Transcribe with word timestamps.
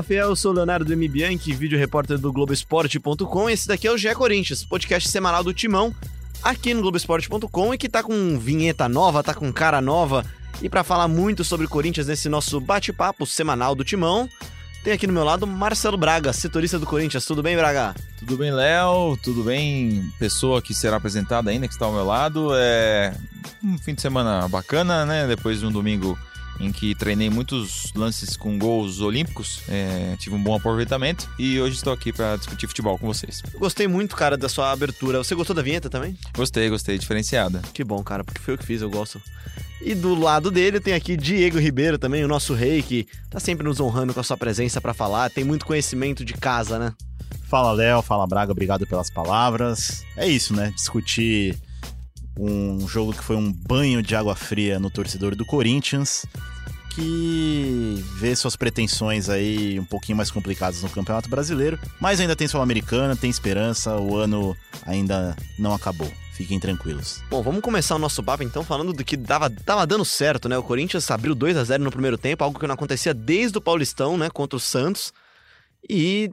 Fala 0.00 0.02
Fiel, 0.02 0.28
eu 0.28 0.36
sou 0.36 0.52
o 0.52 0.54
Leonardo 0.54 0.90
M. 0.90 1.08
Bianchi, 1.08 1.52
vídeo 1.52 1.78
repórter 1.78 2.16
do 2.16 2.32
Globoesporte.com. 2.32 3.50
Esse 3.50 3.68
daqui 3.68 3.86
é 3.86 3.92
o 3.92 3.98
GE 3.98 4.14
Corinthians, 4.14 4.64
podcast 4.64 5.08
semanal 5.08 5.44
do 5.44 5.52
Timão, 5.52 5.94
aqui 6.42 6.72
no 6.72 6.80
Globoesporte.com 6.80 7.74
e 7.74 7.78
que 7.78 7.88
tá 7.88 8.02
com 8.02 8.38
vinheta 8.38 8.88
nova, 8.88 9.22
tá 9.22 9.34
com 9.34 9.52
cara 9.52 9.80
nova. 9.80 10.24
E 10.62 10.68
para 10.70 10.82
falar 10.82 11.06
muito 11.06 11.44
sobre 11.44 11.66
Corinthians 11.66 12.06
nesse 12.06 12.28
nosso 12.28 12.60
bate-papo 12.60 13.26
semanal 13.26 13.74
do 13.74 13.84
Timão, 13.84 14.28
tem 14.82 14.94
aqui 14.94 15.06
no 15.06 15.12
meu 15.12 15.24
lado 15.24 15.46
Marcelo 15.46 15.98
Braga, 15.98 16.32
setorista 16.32 16.78
do 16.78 16.86
Corinthians. 16.86 17.26
Tudo 17.26 17.42
bem, 17.42 17.56
Braga? 17.56 17.94
Tudo 18.18 18.38
bem, 18.38 18.50
Léo? 18.50 19.18
Tudo 19.22 19.42
bem, 19.42 20.10
pessoa 20.18 20.62
que 20.62 20.72
será 20.72 20.96
apresentada 20.96 21.50
ainda, 21.50 21.66
que 21.66 21.74
está 21.74 21.84
ao 21.84 21.92
meu 21.92 22.06
lado. 22.06 22.50
É 22.54 23.12
um 23.62 23.76
fim 23.76 23.94
de 23.94 24.00
semana 24.00 24.48
bacana, 24.48 25.04
né? 25.04 25.26
Depois 25.26 25.60
de 25.60 25.66
um 25.66 25.72
domingo 25.72 26.18
em 26.60 26.70
que 26.70 26.94
treinei 26.94 27.30
muitos 27.30 27.92
lances 27.94 28.36
com 28.36 28.58
gols 28.58 29.00
olímpicos, 29.00 29.62
é, 29.68 30.14
tive 30.18 30.36
um 30.36 30.42
bom 30.42 30.54
aproveitamento 30.54 31.28
e 31.38 31.58
hoje 31.58 31.76
estou 31.76 31.92
aqui 31.92 32.12
para 32.12 32.36
discutir 32.36 32.66
futebol 32.66 32.98
com 32.98 33.06
vocês. 33.06 33.42
Gostei 33.58 33.88
muito, 33.88 34.14
cara, 34.14 34.36
da 34.36 34.48
sua 34.48 34.70
abertura. 34.70 35.18
Você 35.18 35.34
gostou 35.34 35.56
da 35.56 35.62
vinheta 35.62 35.88
também? 35.88 36.16
Gostei, 36.36 36.68
gostei, 36.68 36.98
diferenciada. 36.98 37.62
Que 37.72 37.82
bom, 37.82 38.02
cara, 38.02 38.22
porque 38.22 38.40
foi 38.40 38.54
eu 38.54 38.58
que 38.58 38.66
fiz, 38.66 38.82
eu 38.82 38.90
gosto. 38.90 39.20
E 39.80 39.94
do 39.94 40.14
lado 40.14 40.50
dele 40.50 40.78
tem 40.78 40.92
aqui 40.92 41.16
Diego 41.16 41.58
Ribeiro 41.58 41.98
também, 41.98 42.22
o 42.22 42.28
nosso 42.28 42.52
rei, 42.52 42.82
que 42.82 43.08
tá 43.30 43.40
sempre 43.40 43.64
nos 43.64 43.80
honrando 43.80 44.12
com 44.12 44.20
a 44.20 44.24
sua 44.24 44.36
presença 44.36 44.80
para 44.80 44.92
falar, 44.92 45.30
tem 45.30 45.42
muito 45.42 45.64
conhecimento 45.64 46.22
de 46.22 46.34
casa, 46.34 46.78
né? 46.78 46.92
Fala 47.48 47.72
Léo, 47.72 48.02
fala 48.02 48.26
Braga, 48.26 48.52
obrigado 48.52 48.86
pelas 48.86 49.10
palavras. 49.10 50.04
É 50.16 50.28
isso, 50.28 50.54
né? 50.54 50.70
Discutir 50.76 51.56
um 52.40 52.88
jogo 52.88 53.12
que 53.12 53.22
foi 53.22 53.36
um 53.36 53.52
banho 53.52 54.02
de 54.02 54.16
água 54.16 54.34
fria 54.34 54.78
no 54.78 54.90
torcedor 54.90 55.36
do 55.36 55.44
Corinthians, 55.44 56.24
que 56.94 58.04
vê 58.16 58.34
suas 58.34 58.56
pretensões 58.56 59.28
aí 59.28 59.78
um 59.78 59.84
pouquinho 59.84 60.16
mais 60.16 60.30
complicadas 60.30 60.82
no 60.82 60.90
Campeonato 60.90 61.28
Brasileiro, 61.28 61.78
mas 62.00 62.20
ainda 62.20 62.34
tem 62.34 62.48
Sul-Americana, 62.48 63.14
tem 63.14 63.30
esperança, 63.30 63.96
o 63.96 64.16
ano 64.16 64.56
ainda 64.86 65.36
não 65.58 65.72
acabou. 65.72 66.10
Fiquem 66.32 66.58
tranquilos. 66.58 67.22
Bom, 67.28 67.42
vamos 67.42 67.60
começar 67.60 67.94
o 67.94 67.98
nosso 67.98 68.22
papo 68.22 68.42
então 68.42 68.64
falando 68.64 68.94
do 68.94 69.04
que 69.04 69.14
dava, 69.14 69.50
tava 69.50 69.86
dando 69.86 70.06
certo, 70.06 70.48
né? 70.48 70.56
O 70.56 70.62
Corinthians 70.62 71.10
abriu 71.10 71.34
2 71.34 71.54
a 71.56 71.64
0 71.64 71.84
no 71.84 71.90
primeiro 71.90 72.16
tempo, 72.16 72.42
algo 72.42 72.58
que 72.58 72.66
não 72.66 72.74
acontecia 72.74 73.12
desde 73.12 73.58
o 73.58 73.60
Paulistão, 73.60 74.16
né, 74.16 74.30
contra 74.30 74.56
o 74.56 74.60
Santos. 74.60 75.12
E 75.88 76.30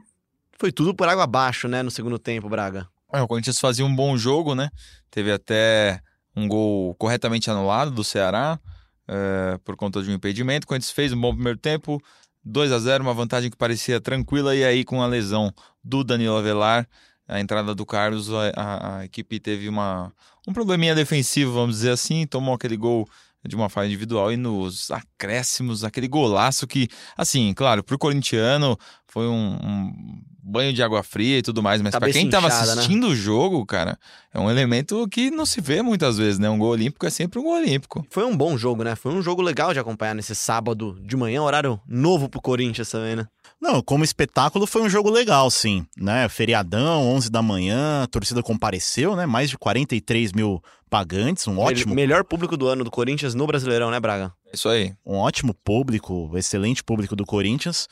foi 0.58 0.72
tudo 0.72 0.94
por 0.94 1.06
água 1.08 1.24
abaixo, 1.24 1.68
né, 1.68 1.82
no 1.82 1.90
segundo 1.90 2.18
tempo, 2.18 2.48
Braga. 2.48 2.88
É, 3.12 3.22
o 3.22 3.28
Corinthians 3.28 3.58
fazia 3.58 3.84
um 3.84 3.94
bom 3.94 4.16
jogo, 4.16 4.54
né? 4.54 4.70
Teve 5.10 5.32
até 5.32 6.00
um 6.36 6.46
gol 6.46 6.94
corretamente 6.96 7.50
anulado 7.50 7.90
do 7.90 8.04
Ceará 8.04 8.60
é, 9.06 9.58
por 9.64 9.76
conta 9.76 10.02
de 10.02 10.10
um 10.10 10.14
impedimento. 10.14 10.64
O 10.64 10.68
Corinthians 10.68 10.92
fez 10.92 11.12
um 11.12 11.20
bom 11.20 11.34
primeiro 11.34 11.58
tempo, 11.58 12.02
2 12.44 12.70
a 12.70 12.78
0 12.78 13.02
uma 13.02 13.14
vantagem 13.14 13.50
que 13.50 13.56
parecia 13.56 14.00
tranquila, 14.00 14.54
e 14.54 14.62
aí 14.62 14.84
com 14.84 15.02
a 15.02 15.06
lesão 15.06 15.52
do 15.82 16.04
Danilo 16.04 16.36
Avelar, 16.36 16.86
a 17.26 17.40
entrada 17.40 17.74
do 17.74 17.84
Carlos, 17.84 18.32
a, 18.32 18.52
a, 18.56 18.98
a, 18.98 19.04
equipe 19.04 19.38
teve 19.40 19.68
uma, 19.68 20.12
um 20.46 20.52
probleminha 20.52 20.94
defensivo, 20.94 21.52
vamos 21.52 21.76
dizer 21.76 21.90
assim, 21.90 22.26
tomou 22.26 22.54
aquele 22.54 22.76
gol 22.76 23.08
de 23.46 23.54
uma 23.54 23.68
falha 23.68 23.86
individual 23.86 24.32
e 24.32 24.36
nos 24.36 24.90
acréscimos, 24.90 25.84
aquele 25.84 26.08
golaço 26.08 26.66
que, 26.66 26.88
assim, 27.16 27.52
claro, 27.54 27.82
pro 27.82 27.98
corintiano 27.98 28.76
foi 29.06 29.26
um, 29.26 29.58
um 29.62 30.22
banho 30.48 30.72
de 30.72 30.82
água 30.82 31.02
fria 31.02 31.38
e 31.38 31.42
tudo 31.42 31.62
mais, 31.62 31.82
mas 31.82 31.94
para 31.94 32.10
quem 32.10 32.26
estava 32.26 32.48
né? 32.48 32.54
assistindo 32.54 33.06
né? 33.06 33.12
o 33.12 33.16
jogo, 33.16 33.64
cara, 33.66 33.98
é 34.32 34.40
um 34.40 34.50
elemento 34.50 35.06
que 35.08 35.30
não 35.30 35.44
se 35.44 35.60
vê 35.60 35.82
muitas 35.82 36.16
vezes, 36.16 36.38
né? 36.38 36.48
Um 36.48 36.58
gol 36.58 36.70
olímpico 36.70 37.06
é 37.06 37.10
sempre 37.10 37.38
um 37.38 37.42
gol 37.42 37.56
olímpico. 37.56 38.06
Foi 38.10 38.24
um 38.24 38.36
bom 38.36 38.56
jogo, 38.56 38.82
né? 38.82 38.96
Foi 38.96 39.12
um 39.12 39.22
jogo 39.22 39.42
legal 39.42 39.72
de 39.72 39.78
acompanhar 39.78 40.14
nesse 40.14 40.34
sábado 40.34 40.98
de 41.02 41.16
manhã, 41.16 41.42
horário 41.42 41.80
novo 41.86 42.28
pro 42.28 42.40
Corinthians 42.40 42.90
também, 42.90 43.16
né? 43.16 43.26
Não, 43.60 43.82
como 43.82 44.04
espetáculo 44.04 44.66
foi 44.66 44.82
um 44.82 44.88
jogo 44.88 45.10
legal, 45.10 45.50
sim, 45.50 45.84
né? 45.96 46.28
Feriadão, 46.28 47.02
11 47.08 47.30
da 47.30 47.42
manhã, 47.42 48.04
a 48.04 48.06
torcida 48.06 48.42
compareceu, 48.42 49.16
né? 49.16 49.26
Mais 49.26 49.50
de 49.50 49.58
43 49.58 50.32
mil 50.32 50.62
pagantes, 50.88 51.46
um 51.48 51.58
ótimo... 51.58 51.94
Melhor 51.94 52.24
público 52.24 52.56
do 52.56 52.68
ano 52.68 52.84
do 52.84 52.90
Corinthians 52.90 53.34
no 53.34 53.46
Brasileirão, 53.46 53.90
né, 53.90 53.98
Braga? 53.98 54.32
Isso 54.52 54.68
aí. 54.68 54.94
Um 55.04 55.16
ótimo 55.16 55.52
público, 55.52 56.30
excelente 56.36 56.84
público 56.84 57.16
do 57.16 57.26
Corinthians 57.26 57.88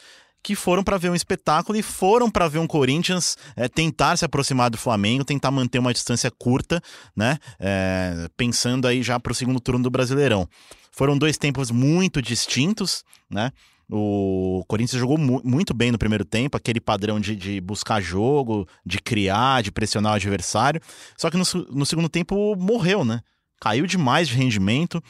que 0.46 0.54
foram 0.54 0.84
para 0.84 0.96
ver 0.96 1.10
um 1.10 1.14
espetáculo 1.16 1.76
e 1.76 1.82
foram 1.82 2.30
para 2.30 2.46
ver 2.46 2.60
um 2.60 2.68
Corinthians 2.68 3.36
é, 3.56 3.66
tentar 3.66 4.16
se 4.16 4.24
aproximar 4.24 4.70
do 4.70 4.78
Flamengo, 4.78 5.24
tentar 5.24 5.50
manter 5.50 5.80
uma 5.80 5.92
distância 5.92 6.30
curta, 6.30 6.80
né? 7.16 7.36
É, 7.58 8.28
pensando 8.36 8.86
aí 8.86 9.02
já 9.02 9.18
para 9.18 9.32
o 9.32 9.34
segundo 9.34 9.58
turno 9.58 9.82
do 9.82 9.90
Brasileirão. 9.90 10.48
Foram 10.92 11.18
dois 11.18 11.36
tempos 11.36 11.72
muito 11.72 12.22
distintos, 12.22 13.02
né? 13.28 13.50
O 13.88 14.64
Corinthians 14.66 14.98
jogou 14.98 15.16
mu 15.16 15.40
muito 15.44 15.72
bem 15.72 15.92
no 15.92 15.98
primeiro 15.98 16.24
tempo, 16.24 16.56
aquele 16.56 16.80
padrão 16.80 17.20
de, 17.20 17.36
de, 17.36 17.60
buscar 17.60 18.00
jogo, 18.00 18.66
de 18.84 18.98
criar, 18.98 19.62
de 19.62 19.70
pressionar 19.70 20.12
o 20.12 20.16
adversário. 20.16 20.80
Só 21.16 21.30
que 21.30 21.36
no, 21.36 21.44
no 21.70 21.86
segundo 21.86 22.08
tempo 22.08 22.56
morreu, 22.56 23.04
né? 23.04 23.20
Caiu 23.60 23.86
demais 23.86 24.28
de 24.28 24.34
rendimento. 24.34 25.02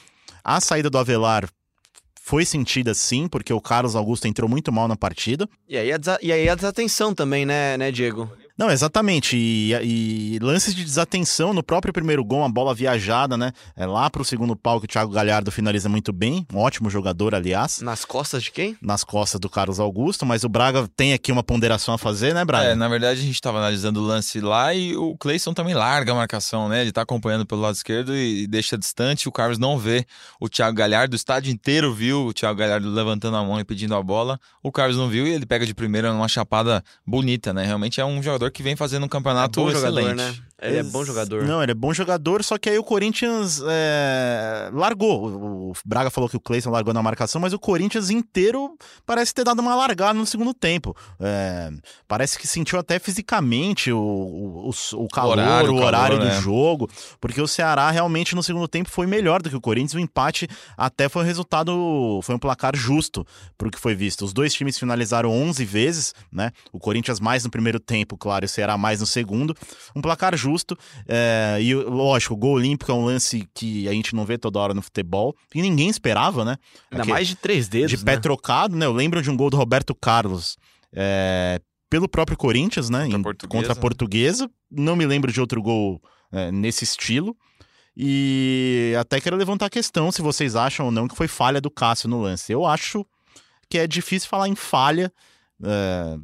A 0.45 0.61
saída 0.61 0.91
do 0.91 0.99
Avelar 0.99 1.49
foi 2.21 2.45
sentida 2.45 2.93
sim, 2.93 3.29
porque 3.29 3.53
o 3.53 3.61
Carlos 3.61 3.97
Augusto 3.97 4.27
entrou 4.27 4.49
muito 4.49 4.71
mal 4.71 4.87
na 4.87 4.97
partida. 4.97 5.49
E 5.69 5.79
aí 5.79 5.93
a, 5.93 5.99
e 6.21 6.33
aí 6.33 6.49
a 6.49 6.55
desatenção 6.55 7.15
também, 7.15 7.47
né, 7.47 7.79
né, 7.79 7.91
Diego? 7.91 8.31
Não, 8.59 8.71
exatamente. 8.71 9.37
E, 9.37 9.75
e, 9.83 10.39
lances 10.41 10.75
de 10.75 10.83
desatenção 10.83 11.53
no 11.53 11.63
próprio 11.63 11.93
primeiro 11.93 12.25
gol, 12.25 12.39
uma 12.39 12.49
bola 12.49 12.75
viajada, 12.75 13.37
né? 13.37 13.53
É 13.77 13.85
lá 13.85 14.09
pro 14.09 14.25
segundo 14.25 14.57
pau 14.57 14.81
que 14.81 14.87
o 14.87 14.89
Thiago 14.89 15.13
Galhardo 15.13 15.53
finaliza 15.53 15.91
muito 15.91 16.11
bem. 16.11 16.47
Um 16.53 16.59
ótimo 16.59 16.89
jogador, 16.89 17.35
aliás. 17.35 17.83
Nas 17.83 18.05
costas 18.05 18.43
de 18.43 18.51
quem? 18.51 18.77
Nas 18.81 19.05
costas 19.05 19.39
do 19.39 19.51
Carlos 19.51 19.79
Augusto, 19.79 20.25
mas 20.25 20.43
o 20.43 20.49
Braga 20.49 20.89
tem 20.97 21.13
aqui 21.13 21.31
uma 21.31 21.43
ponderação 21.43 21.93
a 21.93 21.99
fazer, 21.99 22.33
né, 22.33 22.45
Braga? 22.47 22.69
É, 22.69 22.75
na 22.75 22.89
verdade 22.89 23.21
a 23.21 23.23
gente 23.23 23.41
tava 23.41 23.59
analisando 23.59 24.01
o 24.01 24.07
lance 24.07 24.41
lá 24.41 24.73
e 24.73 24.97
o 24.97 25.17
Cleison 25.19 25.53
também 25.53 25.75
larga 25.75 26.13
a 26.13 26.15
marcação, 26.15 26.69
né? 26.69 26.81
Ele 26.81 26.93
tá 26.93 27.03
acompanhando 27.03 27.45
pelo 27.45 27.61
lado 27.61 27.75
esquerdo 27.75 28.17
e 28.17 28.47
deixa 28.47 28.79
distante. 28.79 29.29
O 29.29 29.33
Carlos 29.33 29.59
não 29.59 29.79
vê 29.79 30.07
o 30.41 30.49
Thiago 30.49 30.77
Galhardo, 30.77 31.13
o 31.13 31.17
estádio 31.17 31.53
inteiro 31.53 31.93
viu 31.93 32.27
o 32.27 32.33
Thiago 32.33 32.59
Galhardo 32.59 32.89
levantando 32.89 33.37
a 33.37 33.45
mão 33.45 33.61
e 33.61 33.65
pedindo 33.65 33.95
a 33.95 34.03
bola. 34.03 34.41
O 34.63 34.73
Carlos 34.73 34.97
não 34.97 35.09
viu 35.09 35.27
e 35.27 35.31
ele 35.31 35.45
pega 35.45 35.67
de 35.67 35.75
primeira 35.75 36.11
numa 36.13 36.29
chapada 36.29 36.83
bonita, 37.07 37.53
né? 37.53 37.65
Realmente 37.67 38.01
é 38.01 38.05
um 38.05 38.23
jogador 38.23 38.46
jogador 38.47 38.51
que 38.51 38.63
vem 38.63 38.77
fazendo 38.77 39.05
um 39.05 39.09
campeonato 39.09 39.61
é 39.69 39.73
excelente. 39.73 40.09
Jogador, 40.09 40.17
né? 40.17 40.35
Ele 40.61 40.79
é 40.79 40.83
bom 40.83 41.05
jogador. 41.05 41.45
Não, 41.45 41.63
ele 41.63 41.73
é 41.73 41.75
bom 41.75 41.93
jogador, 41.93 42.43
só 42.43 42.57
que 42.57 42.71
aí 42.71 42.79
o 42.79 42.83
Corinthians 42.83 43.61
é... 43.67 44.71
largou. 44.73 45.71
O 45.71 45.73
Braga 45.85 46.09
falou 46.09 46.31
que 46.31 46.37
o 46.37 46.41
Cleison 46.41 46.71
largou 46.71 46.95
na 46.95 47.03
marcação, 47.03 47.39
mas 47.39 47.53
o 47.53 47.59
Corinthians 47.59 48.09
inteiro 48.09 48.75
parece 49.05 49.35
ter 49.35 49.45
dado 49.45 49.59
uma 49.59 49.75
largada 49.75 50.15
no 50.19 50.25
segundo 50.25 50.55
tempo. 50.55 50.97
É... 51.21 51.71
Parece 52.09 52.39
que 52.39 52.47
sentiu 52.49 52.79
até 52.79 52.99
fisicamente 52.99 53.93
o, 53.93 53.99
o, 53.99 54.71
o 54.95 55.09
calor, 55.09 55.37
o 55.37 55.41
horário, 55.43 55.73
o 55.73 55.77
horário 55.77 56.17
calor, 56.17 56.31
do 56.31 56.35
né? 56.35 56.41
jogo, 56.41 56.91
porque 57.21 57.41
o 57.41 57.47
Ceará 57.47 57.91
realmente 57.91 58.35
no 58.35 58.43
segundo 58.43 58.67
tempo 58.67 58.89
foi 58.89 59.07
melhor 59.07 59.43
do 59.43 59.51
que 59.51 59.57
o 59.57 59.61
Corinthians. 59.61 59.93
O 59.93 60.01
empate 60.01 60.49
até 60.75 61.07
foi 61.07 61.23
um 61.23 61.27
resultado, 61.27 62.19
foi 62.23 62.35
um 62.35 62.39
placar 62.39 62.75
justo 62.75 63.27
pro 63.59 63.71
que 63.71 63.79
foi 63.79 63.95
visto. 63.95 64.25
Os 64.25 64.33
dois 64.33 64.55
times 64.55 64.79
finalizaram 64.79 65.31
11 65.31 65.63
vezes, 65.67 66.15
né? 66.33 66.51
O 66.73 66.79
Corinthians 66.79 67.21
mais 67.21 67.45
no 67.45 67.51
primeiro 67.51 67.79
tempo, 67.79 68.17
claro, 68.17 68.45
e 68.45 68.47
o 68.47 68.49
Ceará 68.49 68.79
mais 68.79 69.01
no 69.01 69.07
segundo. 69.07 69.55
Um 69.95 70.01
placar 70.01 70.35
justo 70.35 70.46
justo. 70.47 70.79
É, 71.07 71.59
e 71.61 71.75
lógico, 71.75 72.35
o 72.35 72.37
gol 72.37 72.55
olímpico 72.55 72.91
é 72.91 72.95
um 72.95 73.05
lance 73.05 73.49
que 73.53 73.89
a 73.89 73.93
gente 73.93 74.15
não 74.15 74.25
vê 74.25 74.39
toda 74.39 74.59
hora 74.59 74.73
no 74.73 74.83
futebol. 74.83 75.35
E 75.55 75.61
ninguém 75.61 75.89
esperava, 75.89 76.45
né? 76.45 76.57
Ainda 76.91 77.03
Aqui, 77.03 77.11
mais 77.11 77.29
de 77.29 77.35
três 77.35 77.69
dedos. 77.69 77.91
De 77.91 78.05
pé 78.05 78.15
né? 78.15 78.21
trocado, 78.21 78.77
né? 78.77 78.87
Eu 78.87 78.93
lembro 78.93 79.21
de 79.21 79.31
um 79.31 79.37
gol 79.37 79.51
do 79.51 79.57
Roberto 79.57 79.95
Carlos. 79.95 80.57
É, 80.93 81.61
pelo 81.91 82.09
próprio 82.09 82.37
Corinthians, 82.37 82.89
né? 82.89 83.05
Contra, 83.05 83.19
em, 83.19 83.23
portuguesa. 83.23 83.59
contra 83.59 83.73
a 83.73 83.77
portuguesa. 83.77 84.51
Não 84.71 84.97
me 84.97 85.07
lembro 85.07 85.33
de 85.33 85.41
outro 85.41 85.61
gol 85.61 86.01
é, 86.33 86.51
nesse 86.53 86.85
estilo. 86.85 87.37
E 87.97 88.95
até 89.01 89.21
quero 89.21 89.37
levantar 89.37 89.67
a 89.67 89.71
questão 89.71 90.13
se 90.13 90.21
vocês 90.21 90.55
acham 90.55 90.87
ou 90.87 90.93
não 90.93 91.09
que 91.09 91.17
foi 91.17 91.29
falha 91.29 91.61
do 91.61 91.71
Cássio 91.71 92.09
no 92.09 92.21
lance. 92.21 92.53
Eu 92.53 92.67
acho 92.67 93.07
que 93.69 93.79
é 93.79 93.87
difícil 93.87 94.29
falar 94.29 94.49
em 94.49 94.55
falha. 94.55 95.13
É, 95.63 96.19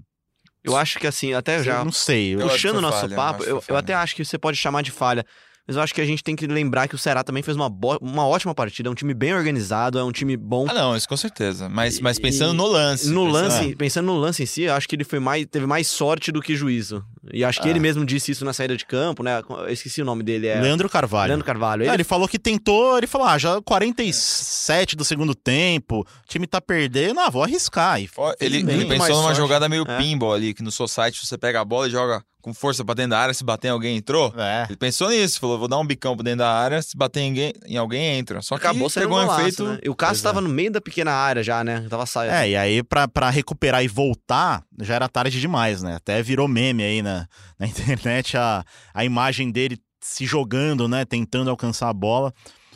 eu 0.64 0.76
acho 0.76 0.98
que 0.98 1.06
assim, 1.06 1.32
até 1.34 1.62
já. 1.62 1.78
Eu 1.78 1.84
não 1.84 1.92
sei. 1.92 2.36
Puxando 2.36 2.76
o 2.76 2.80
nosso 2.80 3.00
falha, 3.00 3.16
papo, 3.16 3.44
eu, 3.44 3.62
eu, 3.66 3.76
até 3.76 3.94
acho 3.94 4.14
que 4.14 4.24
você 4.24 4.38
pode 4.38 4.56
chamar 4.56 4.82
de 4.82 4.90
falha. 4.90 5.26
Mas 5.66 5.76
eu 5.76 5.82
acho 5.82 5.94
que 5.94 6.00
a 6.00 6.04
gente 6.04 6.24
tem 6.24 6.34
que 6.34 6.44
lembrar 6.46 6.88
que 6.88 6.94
o 6.94 6.98
Ceará 6.98 7.22
também 7.22 7.42
fez 7.42 7.56
uma, 7.56 7.70
uma 8.00 8.26
ótima 8.26 8.52
partida. 8.52 8.88
É 8.88 8.92
um 8.92 8.94
time 8.94 9.14
bem 9.14 9.32
organizado, 9.32 9.96
é 9.96 10.02
um 10.02 10.10
time 10.10 10.36
bom. 10.36 10.66
Ah, 10.68 10.74
não, 10.74 10.96
isso 10.96 11.08
com 11.08 11.16
certeza. 11.16 11.68
Mas, 11.68 12.00
mas 12.00 12.18
pensando 12.18 12.52
e, 12.52 12.56
no 12.56 12.66
lance. 12.66 13.08
No 13.08 13.26
pensando... 13.26 13.32
lance, 13.32 13.76
pensando 13.76 14.06
no 14.06 14.18
lance 14.18 14.42
em 14.42 14.46
si, 14.46 14.62
eu 14.62 14.74
acho 14.74 14.88
que 14.88 14.96
ele 14.96 15.04
foi 15.04 15.20
mais, 15.20 15.46
teve 15.46 15.64
mais 15.64 15.86
sorte 15.86 16.32
do 16.32 16.42
que 16.42 16.56
juízo. 16.56 17.04
E 17.32 17.44
acho 17.44 17.60
que 17.60 17.68
ah. 17.68 17.70
ele 17.70 17.78
mesmo 17.78 18.04
disse 18.04 18.32
isso 18.32 18.44
na 18.44 18.52
saída 18.52 18.76
de 18.76 18.84
campo, 18.84 19.22
né? 19.22 19.40
Eu 19.48 19.68
esqueci 19.68 20.02
o 20.02 20.04
nome 20.04 20.24
dele. 20.24 20.48
É... 20.48 20.60
Leandro 20.60 20.88
Carvalho. 20.88 21.28
Leandro 21.28 21.46
Carvalho. 21.46 21.82
Ele... 21.84 21.90
É, 21.90 21.94
ele 21.94 22.04
falou 22.04 22.26
que 22.26 22.40
tentou, 22.40 22.98
ele 22.98 23.06
falou: 23.06 23.28
ah, 23.28 23.38
já 23.38 23.62
47 23.62 24.96
do 24.96 25.04
segundo 25.04 25.32
tempo, 25.32 26.00
o 26.00 26.28
time 26.28 26.44
tá 26.48 26.60
perdendo, 26.60 27.20
ah, 27.20 27.30
vou 27.30 27.42
arriscar. 27.42 28.00
E 28.00 28.10
ele, 28.40 28.58
ele 28.58 28.86
pensou 28.86 29.10
numa 29.10 29.22
sorte. 29.22 29.36
jogada 29.36 29.68
meio 29.68 29.84
é. 29.86 29.98
pinball 29.98 30.34
ali, 30.34 30.54
que 30.54 30.62
no 30.62 30.72
seu 30.72 30.88
site 30.88 31.24
você 31.24 31.38
pega 31.38 31.60
a 31.60 31.64
bola 31.64 31.86
e 31.86 31.90
joga 31.90 32.24
com 32.42 32.52
força 32.52 32.84
pra 32.84 32.94
dentro 32.94 33.12
da 33.12 33.20
área, 33.20 33.32
se 33.32 33.44
bater 33.44 33.68
em 33.68 33.70
alguém, 33.70 33.96
entrou. 33.96 34.34
É. 34.36 34.66
Ele 34.68 34.76
pensou 34.76 35.08
nisso, 35.08 35.38
falou, 35.38 35.58
vou 35.58 35.68
dar 35.68 35.78
um 35.78 35.86
bicão 35.86 36.16
pra 36.16 36.24
dentro 36.24 36.40
da 36.40 36.52
área, 36.52 36.82
se 36.82 36.96
bater 36.96 37.20
em 37.20 37.28
alguém, 37.30 37.52
em 37.66 37.76
alguém 37.76 38.18
entra. 38.18 38.42
Só 38.42 38.58
que 38.58 38.66
Acabou 38.66 38.90
sendo 38.90 39.04
pegou 39.04 39.18
um 39.18 39.22
golaço, 39.22 39.40
efeito... 39.40 39.64
né? 39.64 39.78
E 39.82 39.88
o 39.88 39.94
Cássio 39.94 40.14
Pois 40.14 40.20
é. 40.20 40.28
tava 40.28 40.40
no 40.40 40.48
meio 40.48 40.70
da 40.70 40.80
pequena 40.80 41.12
área 41.12 41.42
já, 41.42 41.62
né? 41.62 41.86
Tava 41.88 42.04
saindo. 42.04 42.34
É, 42.34 42.50
e 42.50 42.56
aí 42.56 42.82
pra, 42.82 43.06
pra 43.06 43.30
recuperar 43.30 43.82
e 43.84 43.88
voltar, 43.88 44.64
já 44.80 44.96
era 44.96 45.08
tarde 45.08 45.40
demais, 45.40 45.82
né? 45.82 45.94
Até 45.94 46.20
virou 46.22 46.48
meme 46.48 46.82
aí 46.82 47.00
na, 47.00 47.28
na 47.58 47.66
internet 47.68 48.36
a, 48.36 48.64
a 48.92 49.04
imagem 49.04 49.50
dele 49.50 49.78
se 50.00 50.26
jogando, 50.26 50.88
né? 50.88 51.04
Tentando 51.04 51.48
alcançar 51.48 51.88
a 51.88 51.94
bola. 51.94 52.34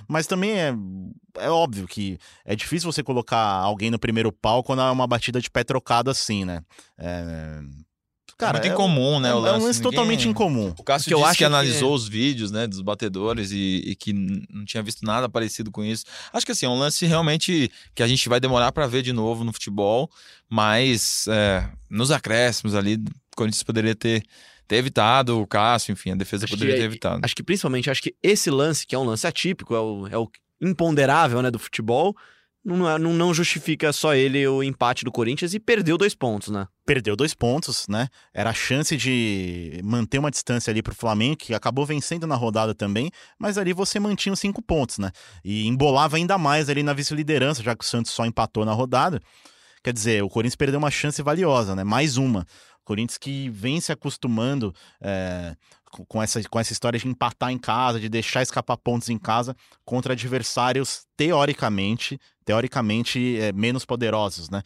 Mas 0.08 0.26
também 0.26 0.52
é, 0.52 0.72
é 1.38 1.50
óbvio 1.50 1.86
que 1.86 2.16
é 2.44 2.54
difícil 2.54 2.90
você 2.90 3.02
colocar 3.02 3.40
alguém 3.40 3.90
no 3.90 3.98
primeiro 3.98 4.30
pau 4.30 4.62
quando 4.62 4.82
é 4.82 4.90
uma 4.90 5.06
batida 5.06 5.40
de 5.40 5.50
pé 5.50 5.64
trocado 5.64 6.10
assim, 6.10 6.44
né? 6.44 6.60
É, 6.96 7.60
Cara, 8.38 8.54
muito 8.58 8.66
é, 8.68 8.72
incomum, 8.72 9.18
né? 9.18 9.30
é, 9.30 9.34
o 9.34 9.38
um 9.38 9.40
lance. 9.40 9.64
lance 9.64 9.78
Ninguém- 9.78 9.82
totalmente 9.92 10.28
incomum. 10.28 10.74
O 10.76 10.82
Cássio 10.84 11.04
Porque 11.10 11.14
eu 11.14 11.24
acho 11.24 11.32
que 11.34 11.38
que- 11.38 11.44
analisou 11.44 11.94
os 11.94 12.06
vídeos, 12.06 12.50
né, 12.50 12.66
dos 12.66 12.82
batedores 12.82 13.50
e, 13.50 13.82
e 13.86 13.96
que 13.96 14.12
não 14.12 14.64
tinha 14.66 14.82
visto 14.82 15.04
nada 15.06 15.28
parecido 15.28 15.70
com 15.70 15.82
isso. 15.82 16.04
Acho 16.32 16.44
que 16.44 16.52
assim, 16.52 16.66
é 16.66 16.68
um 16.68 16.78
lance 16.78 17.06
realmente 17.06 17.70
que 17.94 18.02
a 18.02 18.06
gente 18.06 18.28
vai 18.28 18.38
demorar 18.38 18.72
pra 18.72 18.86
ver 18.86 19.00
de 19.02 19.12
novo 19.12 19.42
no 19.42 19.52
futebol, 19.52 20.10
mas 20.50 21.26
é, 21.28 21.68
nos 21.88 22.10
acréscimos 22.10 22.74
ali, 22.74 22.94
o 22.96 23.36
Corinthians 23.36 23.62
poderia 23.62 23.94
ter, 23.94 24.22
ter 24.68 24.76
evitado 24.76 25.40
o 25.40 25.46
Cássio, 25.46 25.92
enfim, 25.92 26.10
a 26.10 26.14
defesa 26.14 26.44
Acho 26.44 26.52
poderia 26.54 26.74
que- 26.74 26.80
ter 26.80 26.86
evitado. 26.86 27.20
Acho 27.24 27.34
que 27.34 27.42
principalmente, 27.42 27.90
acho 27.90 28.02
que 28.02 28.14
esse 28.22 28.50
lance, 28.50 28.86
que 28.86 28.94
é 28.94 28.98
um 28.98 29.04
lance 29.04 29.26
atípico, 29.26 29.74
é 29.74 29.80
o, 29.80 30.06
é 30.08 30.18
o 30.18 30.28
imponderável, 30.60 31.40
né, 31.42 31.50
do 31.50 31.58
futebol, 31.58 32.14
não, 32.66 32.90
é- 32.90 32.98
não, 32.98 33.12
não 33.12 33.32
justifica 33.32 33.92
só 33.92 34.14
ele 34.14 34.46
o 34.46 34.62
empate 34.62 35.04
do 35.04 35.12
Corinthians 35.12 35.54
e 35.54 35.60
perdeu 35.60 35.96
dois 35.96 36.14
pontos, 36.14 36.48
né? 36.48 36.66
perdeu 36.86 37.16
dois 37.16 37.34
pontos, 37.34 37.86
né? 37.88 38.08
Era 38.32 38.50
a 38.50 38.54
chance 38.54 38.96
de 38.96 39.80
manter 39.82 40.18
uma 40.18 40.30
distância 40.30 40.70
ali 40.70 40.80
pro 40.80 40.94
Flamengo, 40.94 41.36
que 41.36 41.52
acabou 41.52 41.84
vencendo 41.84 42.28
na 42.28 42.36
rodada 42.36 42.74
também, 42.74 43.10
mas 43.36 43.58
ali 43.58 43.72
você 43.72 43.98
mantinha 43.98 44.32
os 44.32 44.38
cinco 44.38 44.62
pontos, 44.62 44.98
né? 44.98 45.10
E 45.44 45.66
embolava 45.66 46.16
ainda 46.16 46.38
mais 46.38 46.70
ali 46.70 46.84
na 46.84 46.92
vice-liderança, 46.92 47.60
já 47.60 47.74
que 47.74 47.84
o 47.84 47.86
Santos 47.86 48.12
só 48.12 48.24
empatou 48.24 48.64
na 48.64 48.72
rodada. 48.72 49.20
Quer 49.82 49.92
dizer, 49.92 50.22
o 50.22 50.28
Corinthians 50.28 50.56
perdeu 50.56 50.78
uma 50.78 50.90
chance 50.90 51.20
valiosa, 51.22 51.74
né? 51.74 51.82
Mais 51.82 52.16
uma. 52.16 52.46
Corinthians 52.86 53.18
que 53.18 53.50
vem 53.50 53.80
se 53.80 53.92
acostumando 53.92 54.72
é, 55.00 55.54
com- 55.90 56.04
com, 56.06 56.22
essa, 56.22 56.42
com 56.48 56.58
essa 56.58 56.72
história 56.72 56.98
de 56.98 57.06
empatar 57.08 57.50
em 57.50 57.58
casa, 57.58 58.00
de 58.00 58.08
deixar 58.08 58.42
escapar 58.42 58.76
pontos 58.78 59.10
em 59.10 59.18
casa 59.18 59.54
contra 59.84 60.12
adversários 60.14 61.04
teoricamente, 61.16 62.18
teoricamente 62.44 63.38
é, 63.40 63.52
menos 63.52 63.84
poderosos, 63.84 64.48
né? 64.48 64.62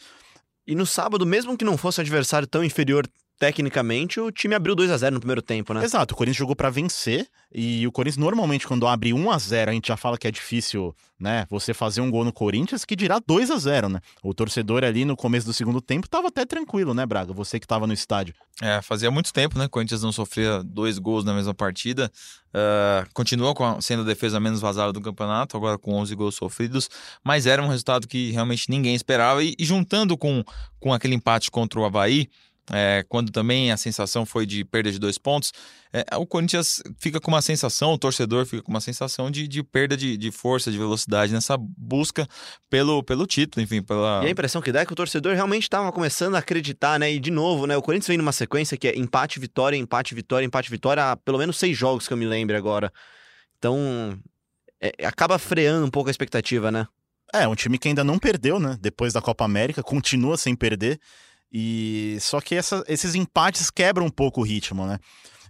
E 0.67 0.75
no 0.75 0.87
sábado, 0.87 1.27
mesmo 1.27 1.57
que 1.57 1.65
não 1.65 1.77
fosse 1.77 1.99
um 2.01 2.03
adversário 2.03 2.47
tão 2.47 2.63
inferior 2.63 3.09
tecnicamente, 3.41 4.21
o 4.21 4.31
time 4.31 4.55
abriu 4.55 4.77
2 4.77 4.91
a 4.91 4.97
0 4.99 5.15
no 5.15 5.21
primeiro 5.21 5.41
tempo, 5.43 5.73
né? 5.75 5.83
Exato, 5.83 6.13
o 6.15 6.17
Corinthians 6.17 6.37
jogou 6.37 6.55
pra 6.55 6.69
vencer 6.69 7.27
e 7.53 7.87
o 7.87 7.91
Corinthians 7.91 8.19
normalmente 8.19 8.67
quando 8.69 8.87
abre 8.87 9.13
1 9.15 9.31
a 9.31 9.39
0, 9.39 9.71
a 9.71 9.75
gente 9.75 9.89
já 9.89 9.97
fala 9.97 10.19
que 10.19 10.29
é 10.29 10.31
difícil, 10.31 10.95
né, 11.19 11.47
você 11.51 11.73
fazer 11.75 12.01
um 12.03 12.11
gol 12.11 12.23
no 12.25 12.33
Corinthians, 12.33 12.85
que 12.85 12.95
dirá 12.95 13.19
2 13.27 13.51
a 13.51 13.57
0, 13.57 13.89
né? 13.89 14.01
O 14.23 14.33
torcedor 14.35 14.85
ali 14.85 15.05
no 15.07 15.17
começo 15.17 15.47
do 15.47 15.53
segundo 15.55 15.81
tempo 15.81 16.09
tava 16.09 16.29
até 16.29 16.45
tranquilo, 16.45 16.93
né, 16.95 17.05
Braga? 17.07 17.33
Você 17.33 17.59
que 17.59 17.67
tava 17.67 17.87
no 17.87 17.93
estádio. 17.95 18.35
É, 18.63 18.83
fazia 18.83 19.11
muito 19.11 19.33
tempo, 19.33 19.57
né? 19.59 19.65
que 19.65 19.69
O 19.69 19.71
Corinthians 19.71 20.03
não 20.03 20.13
sofria 20.13 20.63
dois 20.63 20.99
gols 20.99 21.25
na 21.25 21.33
mesma 21.33 21.55
partida. 21.55 22.13
Ah, 22.53 23.07
continua 23.15 23.55
com 23.55 23.65
a- 23.65 23.81
sendo 23.81 24.03
a 24.03 24.05
defesa 24.05 24.39
menos 24.39 24.61
vazada 24.61 24.93
do 24.93 25.01
campeonato, 25.01 25.57
agora 25.57 25.79
com 25.79 25.95
11 25.95 26.15
gols 26.15 26.35
sofridos. 26.35 26.91
Mas 27.25 27.47
era 27.47 27.63
um 27.63 27.69
resultado 27.69 28.07
que 28.07 28.31
realmente 28.33 28.69
ninguém 28.69 28.95
esperava. 28.95 29.43
E, 29.43 29.55
e 29.59 29.65
juntando 29.65 30.17
com, 30.19 30.45
com 30.79 30.93
aquele 30.93 31.15
empate 31.15 31.51
contra 31.51 31.81
o 31.81 31.85
Havaí, 31.87 32.29
é, 32.73 33.05
quando 33.09 33.33
também 33.33 33.73
a 33.73 33.77
sensação 33.77 34.25
foi 34.25 34.47
de 34.47 34.65
perda 34.65 34.93
de 34.93 34.99
dois 34.99 35.19
pontos, 35.19 35.53
é, 35.93 36.05
o 36.17 36.27
Corinthians 36.27 36.83
fica 36.99 37.21
com 37.21 37.31
uma 37.31 37.43
sensação, 37.43 37.93
o 37.93 37.99
torcedor 37.99 38.47
fica 38.47 38.63
com 38.63 38.71
uma 38.71 38.81
sensação 38.81 39.31
de, 39.31 39.49
de 39.49 39.63
perda 39.63 39.97
de, 39.97 40.17
de 40.17 40.31
força, 40.31 40.71
de 40.71 40.79
velocidade 40.79 41.33
nessa 41.33 41.57
busca 41.59 42.29
pelo, 42.69 43.03
pelo 43.03 43.27
título, 43.27 43.63
enfim, 43.63 43.83
pela. 43.83 44.23
E 44.23 44.29
a 44.29 44.31
impressão 44.31 44.63
que 44.63 44.71
dá 44.71 44.81
é 44.81 44.87
que 44.87 44.93
o 44.93 44.97
torcedor 44.97 45.35
realmente 45.35 45.65
estava 45.65 45.91
começando 45.91 46.37
a 46.37 46.39
acreditar, 46.39 46.99
né? 46.99 47.13
E 47.13 47.19
de 47.19 47.31
novo, 47.31 47.67
né? 47.67 47.77
O 47.77 47.83
Corinthians 47.83 48.09
vem 48.09 48.19
numa 48.19 48.33
sequência 48.33 48.77
que 48.77 48.87
é 48.87 48.97
empate, 48.97 49.41
vitória, 49.41 49.77
empate, 49.77 50.15
vitória, 50.15 50.47
empate, 50.47 50.71
vitória, 50.71 51.11
há 51.11 51.17
pelo 51.17 51.39
menos 51.39 51.57
seis 51.57 51.77
jogos 51.77 52.07
que 52.07 52.13
eu 52.13 52.17
me 52.19 52.27
lembre 52.27 52.57
agora. 52.57 52.93
Então, 53.59 54.17
é- 54.81 55.07
acaba 55.07 55.39
freando 55.39 55.85
um 55.85 55.91
pouco 55.91 56.09
a 56.09 56.11
expectativa, 56.11 56.71
né? 56.71 56.87
É, 57.33 57.47
um 57.47 57.55
time 57.55 57.79
que 57.79 57.89
ainda 57.89 58.03
não 58.03 58.19
perdeu, 58.19 58.59
né? 58.59 58.77
Depois 58.81 59.13
da 59.13 59.21
Copa 59.21 59.45
América, 59.45 59.83
continua 59.83 60.37
sem 60.37 60.55
perder. 60.57 61.01
E 61.53 62.17
só 62.21 62.41
que 62.41 62.55
essa- 62.55 62.85
esses 62.89 63.15
empates 63.15 63.71
quebram 63.71 64.07
um 64.07 64.11
pouco 64.11 64.41
o 64.41 64.45
ritmo, 64.45 64.87
né? 64.87 64.99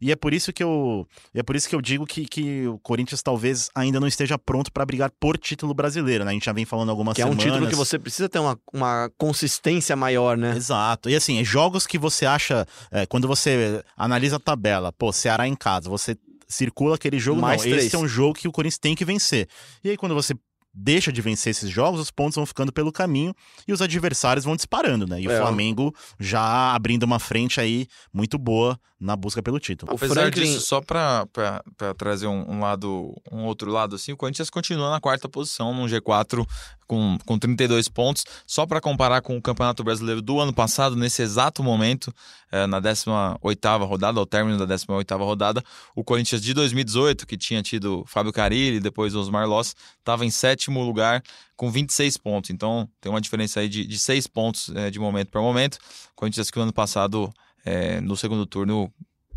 E 0.02 0.10
é 0.10 0.16
por 0.16 0.32
isso 0.32 0.50
que 0.50 0.62
eu, 0.62 1.06
é 1.34 1.42
por 1.42 1.54
isso 1.54 1.68
que 1.68 1.74
eu 1.74 1.80
digo 1.82 2.06
que, 2.06 2.24
que 2.24 2.66
o 2.66 2.78
Corinthians 2.78 3.20
talvez 3.22 3.68
ainda 3.74 4.00
não 4.00 4.06
esteja 4.08 4.38
pronto 4.38 4.72
para 4.72 4.86
brigar 4.86 5.10
por 5.20 5.36
título 5.36 5.74
brasileiro, 5.74 6.24
né? 6.24 6.30
A 6.30 6.32
gente 6.32 6.46
já 6.46 6.54
vem 6.54 6.64
falando 6.64 6.88
algumas 6.88 7.14
Que 7.14 7.20
é 7.20 7.26
um 7.26 7.32
semanas. 7.32 7.52
título 7.52 7.68
que 7.68 7.76
você 7.76 7.98
precisa 7.98 8.26
ter 8.26 8.38
uma, 8.38 8.58
uma 8.72 9.10
consistência 9.18 9.94
maior, 9.94 10.38
né? 10.38 10.56
Exato. 10.56 11.10
E 11.10 11.14
assim, 11.14 11.44
jogos 11.44 11.86
que 11.86 11.98
você 11.98 12.24
acha. 12.24 12.66
é, 12.90 13.04
quando 13.04 13.28
você 13.28 13.84
analisa 13.94 14.36
a 14.36 14.40
tabela, 14.40 14.90
pô, 14.90 15.12
Ceará 15.12 15.46
em 15.46 15.54
casa, 15.54 15.90
você 15.90 16.16
circula 16.48 16.94
aquele 16.94 17.18
jogo, 17.18 17.42
Mais 17.42 17.62
não. 17.62 17.70
três. 17.70 17.84
Esse 17.84 17.94
é 17.94 17.98
um 17.98 18.08
jogo 18.08 18.32
que 18.38 18.48
o 18.48 18.52
Corinthians 18.52 18.78
tem 18.78 18.94
que 18.94 19.04
vencer. 19.04 19.46
E 19.84 19.90
aí, 19.90 19.98
quando 19.98 20.14
você 20.14 20.34
deixa 20.82 21.12
de 21.12 21.20
vencer 21.20 21.50
esses 21.50 21.68
jogos, 21.70 22.00
os 22.00 22.10
pontos 22.10 22.36
vão 22.36 22.46
ficando 22.46 22.72
pelo 22.72 22.90
caminho 22.90 23.34
e 23.68 23.72
os 23.72 23.82
adversários 23.82 24.44
vão 24.44 24.56
disparando, 24.56 25.06
né? 25.06 25.20
E 25.20 25.28
o 25.28 25.30
É. 25.30 25.38
Flamengo 25.38 25.94
já 26.18 26.74
abrindo 26.74 27.02
uma 27.02 27.18
frente 27.18 27.60
aí 27.60 27.86
muito 28.12 28.38
boa 28.38 28.78
na 29.00 29.16
busca 29.16 29.42
pelo 29.42 29.58
título. 29.58 29.90
O 29.92 29.94
Apesar 29.96 30.14
Franklin- 30.14 30.44
disso, 30.44 30.60
só 30.60 30.80
pra, 30.82 31.26
pra, 31.32 31.64
pra 31.76 31.94
trazer 31.94 32.26
um, 32.26 32.44
um 32.50 32.60
lado, 32.60 33.14
um 33.32 33.44
outro 33.44 33.70
lado 33.70 33.96
assim, 33.96 34.12
o 34.12 34.16
Corinthians 34.16 34.50
continua 34.50 34.90
na 34.90 35.00
quarta 35.00 35.26
posição, 35.28 35.72
num 35.72 35.86
G4 35.86 36.46
com, 36.86 37.16
com 37.24 37.38
32 37.38 37.88
pontos. 37.88 38.24
Só 38.46 38.66
pra 38.66 38.80
comparar 38.80 39.22
com 39.22 39.36
o 39.36 39.40
Campeonato 39.42 39.82
Brasileiro 39.82 40.20
do 40.20 40.38
ano 40.38 40.52
passado, 40.52 40.96
nesse 40.96 41.22
exato 41.22 41.62
momento, 41.62 42.12
eh, 42.52 42.66
na 42.66 42.78
18ª 42.80 43.86
rodada, 43.86 44.18
ao 44.20 44.26
término 44.26 44.58
da 44.58 44.66
18ª 44.66 45.16
rodada, 45.24 45.62
o 45.94 46.04
Corinthians 46.04 46.42
de 46.42 46.52
2018, 46.52 47.26
que 47.26 47.36
tinha 47.38 47.62
tido 47.62 48.04
Fábio 48.06 48.32
Carilli 48.32 48.76
e 48.76 48.80
depois 48.80 49.14
Osmar 49.14 49.48
Loss, 49.48 49.74
estava 49.98 50.26
em 50.26 50.30
sétimo 50.30 50.82
lugar 50.84 51.22
com 51.56 51.70
26 51.70 52.16
pontos. 52.18 52.50
Então, 52.50 52.88
tem 53.00 53.10
uma 53.10 53.20
diferença 53.20 53.60
aí 53.60 53.68
de, 53.68 53.86
de 53.86 53.98
6 53.98 54.26
pontos 54.26 54.70
eh, 54.74 54.90
de 54.90 54.98
momento 54.98 55.30
para 55.30 55.40
momento. 55.40 55.76
O 55.76 56.16
Corinthians 56.16 56.50
que 56.50 56.58
o 56.58 56.62
ano 56.62 56.72
passado, 56.72 57.32
eh, 57.64 58.00
no 58.00 58.16
segundo 58.16 58.46
turno, 58.46 58.92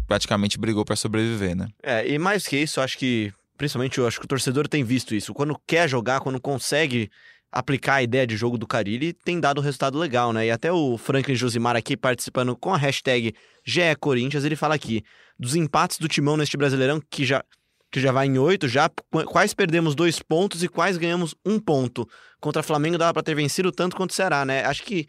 praticamente 0.08 0.58
brigou 0.58 0.84
para 0.86 0.96
sobreviver, 0.96 1.56
né? 1.56 1.68
É, 1.82 2.08
e 2.08 2.18
mais 2.20 2.48
que 2.48 2.58
isso, 2.58 2.82
acho 2.82 2.98
que, 2.98 3.32
principalmente 3.58 3.98
eu 3.98 4.08
acho 4.08 4.20
que 4.20 4.26
o 4.26 4.28
torcedor 4.28 4.68
tem 4.68 4.84
visto 4.84 5.16
isso. 5.16 5.34
Quando 5.34 5.60
quer 5.66 5.88
jogar, 5.90 6.20
quando 6.22 6.40
consegue 6.42 7.10
aplicar 7.52 7.96
a 7.96 8.04
ideia 8.04 8.26
de 8.26 8.36
jogo 8.36 8.58
do 8.58 8.66
Carilli, 8.66 9.14
tem 9.14 9.40
dado 9.40 9.62
um 9.62 9.64
resultado 9.64 9.98
legal, 9.98 10.34
né? 10.34 10.48
E 10.48 10.52
até 10.52 10.72
o 10.72 10.98
Franklin 10.98 11.36
Josimar 11.36 11.76
aqui 11.76 11.96
participando 11.96 12.56
com 12.56 12.74
a 12.74 12.78
hashtag 12.78 13.34
GE 13.64 13.96
Corinthians, 14.00 14.44
ele 14.44 14.56
fala 14.56 14.74
aqui 14.76 15.04
dos 15.40 15.56
empates 15.56 16.00
do 16.00 16.08
Timão 16.08 16.36
neste 16.36 16.58
Brasileirão, 16.58 17.00
que 17.12 17.24
já, 17.24 17.44
que 17.92 18.00
já 18.00 18.12
vai 18.12 18.26
em 18.26 18.40
oito, 18.40 18.68
já 18.68 18.90
qu- 18.90 19.24
quais 19.26 19.54
perdemos 19.54 19.94
dois 19.94 20.20
pontos 20.20 20.64
e 20.64 20.68
quais 20.68 20.98
ganhamos 20.98 21.36
um 21.46 21.60
ponto. 21.60 22.10
Contra 22.42 22.64
Flamengo 22.64 22.98
dava 22.98 23.14
pra 23.14 23.22
ter 23.24 23.36
vencido 23.36 23.72
tanto 23.72 23.96
quanto 23.96 24.10
o 24.12 24.14
Ceará, 24.16 24.44
né? 24.44 24.66
Acho 24.66 24.84
que 24.84 25.08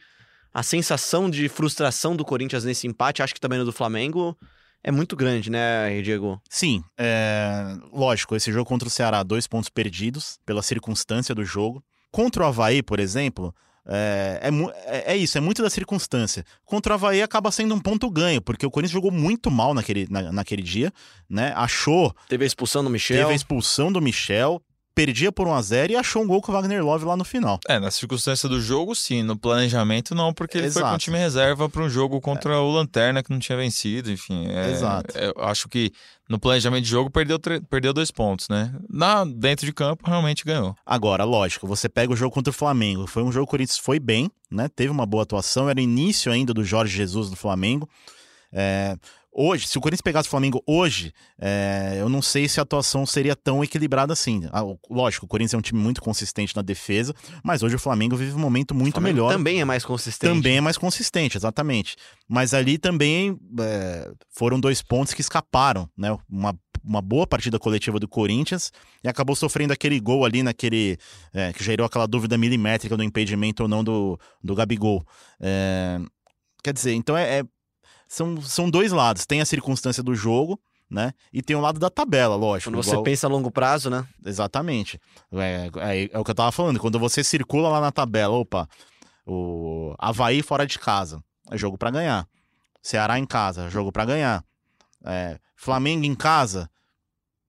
a 0.54 0.62
sensação 0.62 1.28
de 1.28 1.48
frustração 1.48 2.14
do 2.14 2.24
Corinthians 2.24 2.64
nesse 2.64 2.86
empate, 2.86 3.22
acho 3.22 3.34
que 3.34 3.40
também 3.40 3.58
no 3.58 3.64
do 3.64 3.72
Flamengo, 3.72 4.38
é 4.82 4.90
muito 4.92 5.16
grande, 5.16 5.50
né, 5.50 6.00
Diego? 6.00 6.40
Sim, 6.48 6.82
é, 6.96 7.76
lógico, 7.92 8.36
esse 8.36 8.52
jogo 8.52 8.64
contra 8.68 8.86
o 8.86 8.90
Ceará, 8.90 9.22
dois 9.22 9.46
pontos 9.46 9.68
perdidos 9.68 10.38
pela 10.46 10.62
circunstância 10.62 11.34
do 11.34 11.44
jogo. 11.44 11.82
Contra 12.12 12.44
o 12.44 12.46
Havaí, 12.46 12.82
por 12.82 13.00
exemplo, 13.00 13.52
é, 13.86 14.40
é 14.42 14.48
é- 14.96 15.12
é 15.14 15.16
isso, 15.16 15.36
é 15.36 15.40
muito 15.40 15.62
da 15.62 15.68
circunstância. 15.68 16.44
Contra 16.64 16.92
o 16.92 16.94
Havaí 16.94 17.20
acaba 17.22 17.50
sendo 17.50 17.74
um 17.74 17.80
ponto 17.80 18.08
ganho, 18.08 18.40
porque 18.40 18.64
o 18.64 18.70
Corinthians 18.70 18.92
jogou 18.92 19.10
muito 19.10 19.50
mal 19.50 19.74
naquele, 19.74 20.06
na- 20.08 20.30
naquele 20.32 20.62
dia, 20.62 20.92
né? 21.28 21.52
Achou, 21.56 22.14
Teve 22.28 22.44
a 22.44 22.46
expulsão 22.46 22.84
do 22.84 22.90
Michel. 22.90 23.18
teve 23.18 23.32
a 23.32 23.34
expulsão 23.34 23.90
do 23.90 24.00
Michel, 24.00 24.62
perdia 24.94 25.32
por 25.32 25.48
1 25.48 25.54
a 25.54 25.62
0 25.62 25.92
e 25.92 25.96
achou 25.96 26.22
um 26.22 26.26
gol 26.26 26.40
com 26.40 26.52
o 26.52 26.54
Wagner 26.54 26.84
Love 26.84 27.04
lá 27.04 27.16
no 27.16 27.24
final. 27.24 27.58
É, 27.68 27.78
na 27.80 27.90
circunstância 27.90 28.48
do 28.48 28.60
jogo, 28.60 28.94
sim. 28.94 29.22
No 29.22 29.36
planejamento, 29.36 30.14
não, 30.14 30.32
porque 30.32 30.56
ele 30.58 30.70
foi 30.70 30.82
com 30.82 30.88
o 30.88 30.90
Exato. 30.92 31.04
time 31.04 31.18
reserva 31.18 31.68
para 31.68 31.82
um 31.82 31.88
jogo 31.90 32.20
contra 32.20 32.60
o 32.60 32.70
Lanterna 32.70 33.22
que 33.22 33.30
não 33.30 33.38
tinha 33.38 33.58
vencido, 33.58 34.10
enfim. 34.10 34.46
é- 34.48 34.70
Exato. 34.70 35.18
é, 35.18 35.32
eu 35.36 35.44
acho 35.44 35.68
que 35.68 35.90
no 36.28 36.38
planejamento 36.38 36.84
de 36.84 36.90
jogo 36.90 37.10
perdeu, 37.10 37.38
perdeu 37.68 37.92
dois 37.92 38.10
pontos, 38.10 38.48
né? 38.48 38.72
Na, 38.88 39.24
dentro 39.24 39.66
de 39.66 39.72
campo, 39.72 40.08
realmente 40.08 40.44
ganhou. 40.44 40.74
Agora, 40.86 41.24
lógico, 41.24 41.66
você 41.66 41.88
pega 41.88 42.12
o 42.12 42.16
jogo 42.16 42.32
contra 42.34 42.50
o 42.50 42.54
Flamengo. 42.54 43.06
Foi 43.06 43.22
um 43.22 43.32
jogo 43.32 43.46
que 43.46 43.50
o 43.50 43.50
Corinthians 43.50 43.78
foi 43.78 43.98
bem, 43.98 44.30
né? 44.50 44.68
Teve 44.74 44.90
uma 44.90 45.04
boa 45.04 45.24
atuação. 45.24 45.68
Era 45.68 45.80
o 45.80 45.82
início 45.82 46.30
ainda 46.30 46.54
do 46.54 46.64
Jorge 46.64 46.96
Jesus 46.96 47.28
do 47.30 47.36
Flamengo. 47.36 47.88
É, 48.52 48.96
hoje, 49.34 49.66
se 49.66 49.76
o 49.76 49.80
Corinthians 49.80 50.00
pegasse 50.00 50.28
o 50.28 50.30
Flamengo 50.30 50.62
hoje, 50.66 51.12
é, 51.38 51.96
eu 51.98 52.08
não 52.08 52.22
sei 52.22 52.48
se 52.48 52.60
a 52.60 52.62
atuação 52.62 53.04
seria 53.04 53.34
tão 53.34 53.62
equilibrada 53.62 54.12
assim. 54.12 54.48
Ah, 54.52 54.62
lógico, 54.88 55.26
o 55.26 55.28
Corinthians 55.28 55.54
é 55.54 55.58
um 55.58 55.62
time 55.62 55.80
muito 55.80 56.00
consistente 56.00 56.54
na 56.54 56.62
defesa, 56.62 57.14
mas 57.42 57.62
hoje 57.62 57.76
o 57.76 57.78
Flamengo 57.78 58.16
vive 58.16 58.34
um 58.34 58.38
momento 58.38 58.74
muito 58.74 59.00
melhor. 59.00 59.32
Também 59.32 59.60
é 59.60 59.64
mais 59.64 59.84
consistente. 59.84 60.32
Também 60.32 60.58
é 60.58 60.60
mais 60.60 60.78
consistente, 60.78 61.36
exatamente. 61.36 61.96
Mas 62.28 62.54
ali 62.54 62.78
também 62.78 63.38
é, 63.60 64.10
foram 64.30 64.60
dois 64.60 64.80
pontos 64.80 65.12
que 65.12 65.20
escaparam, 65.20 65.88
né? 65.96 66.16
Uma, 66.30 66.56
uma 66.82 67.02
boa 67.02 67.26
partida 67.26 67.58
coletiva 67.58 67.98
do 67.98 68.06
Corinthians 68.06 68.72
e 69.02 69.08
acabou 69.08 69.34
sofrendo 69.34 69.72
aquele 69.72 69.98
gol 69.98 70.24
ali 70.24 70.42
naquele. 70.42 70.96
É, 71.32 71.52
que 71.52 71.64
gerou 71.64 71.86
aquela 71.86 72.06
dúvida 72.06 72.38
milimétrica 72.38 72.96
do 72.96 73.02
impedimento 73.02 73.64
ou 73.64 73.68
não 73.68 73.82
do, 73.82 74.18
do 74.42 74.54
Gabigol. 74.54 75.04
É, 75.40 76.00
quer 76.62 76.72
dizer, 76.72 76.94
então 76.94 77.16
é, 77.16 77.40
é 77.40 77.44
são, 78.08 78.40
são 78.40 78.70
dois 78.70 78.92
lados. 78.92 79.26
Tem 79.26 79.40
a 79.40 79.44
circunstância 79.44 80.02
do 80.02 80.14
jogo, 80.14 80.60
né? 80.90 81.12
E 81.32 81.42
tem 81.42 81.56
o 81.56 81.60
lado 81.60 81.78
da 81.78 81.90
tabela, 81.90 82.36
lógico. 82.36 82.70
Quando 82.70 82.82
igual... 82.82 82.96
você 82.96 83.02
pensa 83.02 83.26
a 83.26 83.30
longo 83.30 83.50
prazo, 83.50 83.90
né? 83.90 84.06
Exatamente. 84.24 85.00
É, 85.32 85.70
é, 85.76 86.10
é, 86.12 86.18
o 86.18 86.24
que 86.24 86.30
eu 86.30 86.34
tava 86.34 86.52
falando. 86.52 86.78
Quando 86.78 86.98
você 86.98 87.24
circula 87.24 87.68
lá 87.68 87.80
na 87.80 87.90
tabela, 87.92 88.34
opa, 88.34 88.68
o 89.26 89.94
Havaí 89.98 90.42
fora 90.42 90.66
de 90.66 90.78
casa, 90.78 91.22
é 91.50 91.56
jogo 91.56 91.78
para 91.78 91.90
ganhar. 91.90 92.28
Ceará 92.82 93.18
em 93.18 93.26
casa, 93.26 93.70
jogo 93.70 93.90
para 93.90 94.04
ganhar. 94.04 94.44
É, 95.04 95.38
Flamengo 95.56 96.04
em 96.04 96.14
casa, 96.14 96.70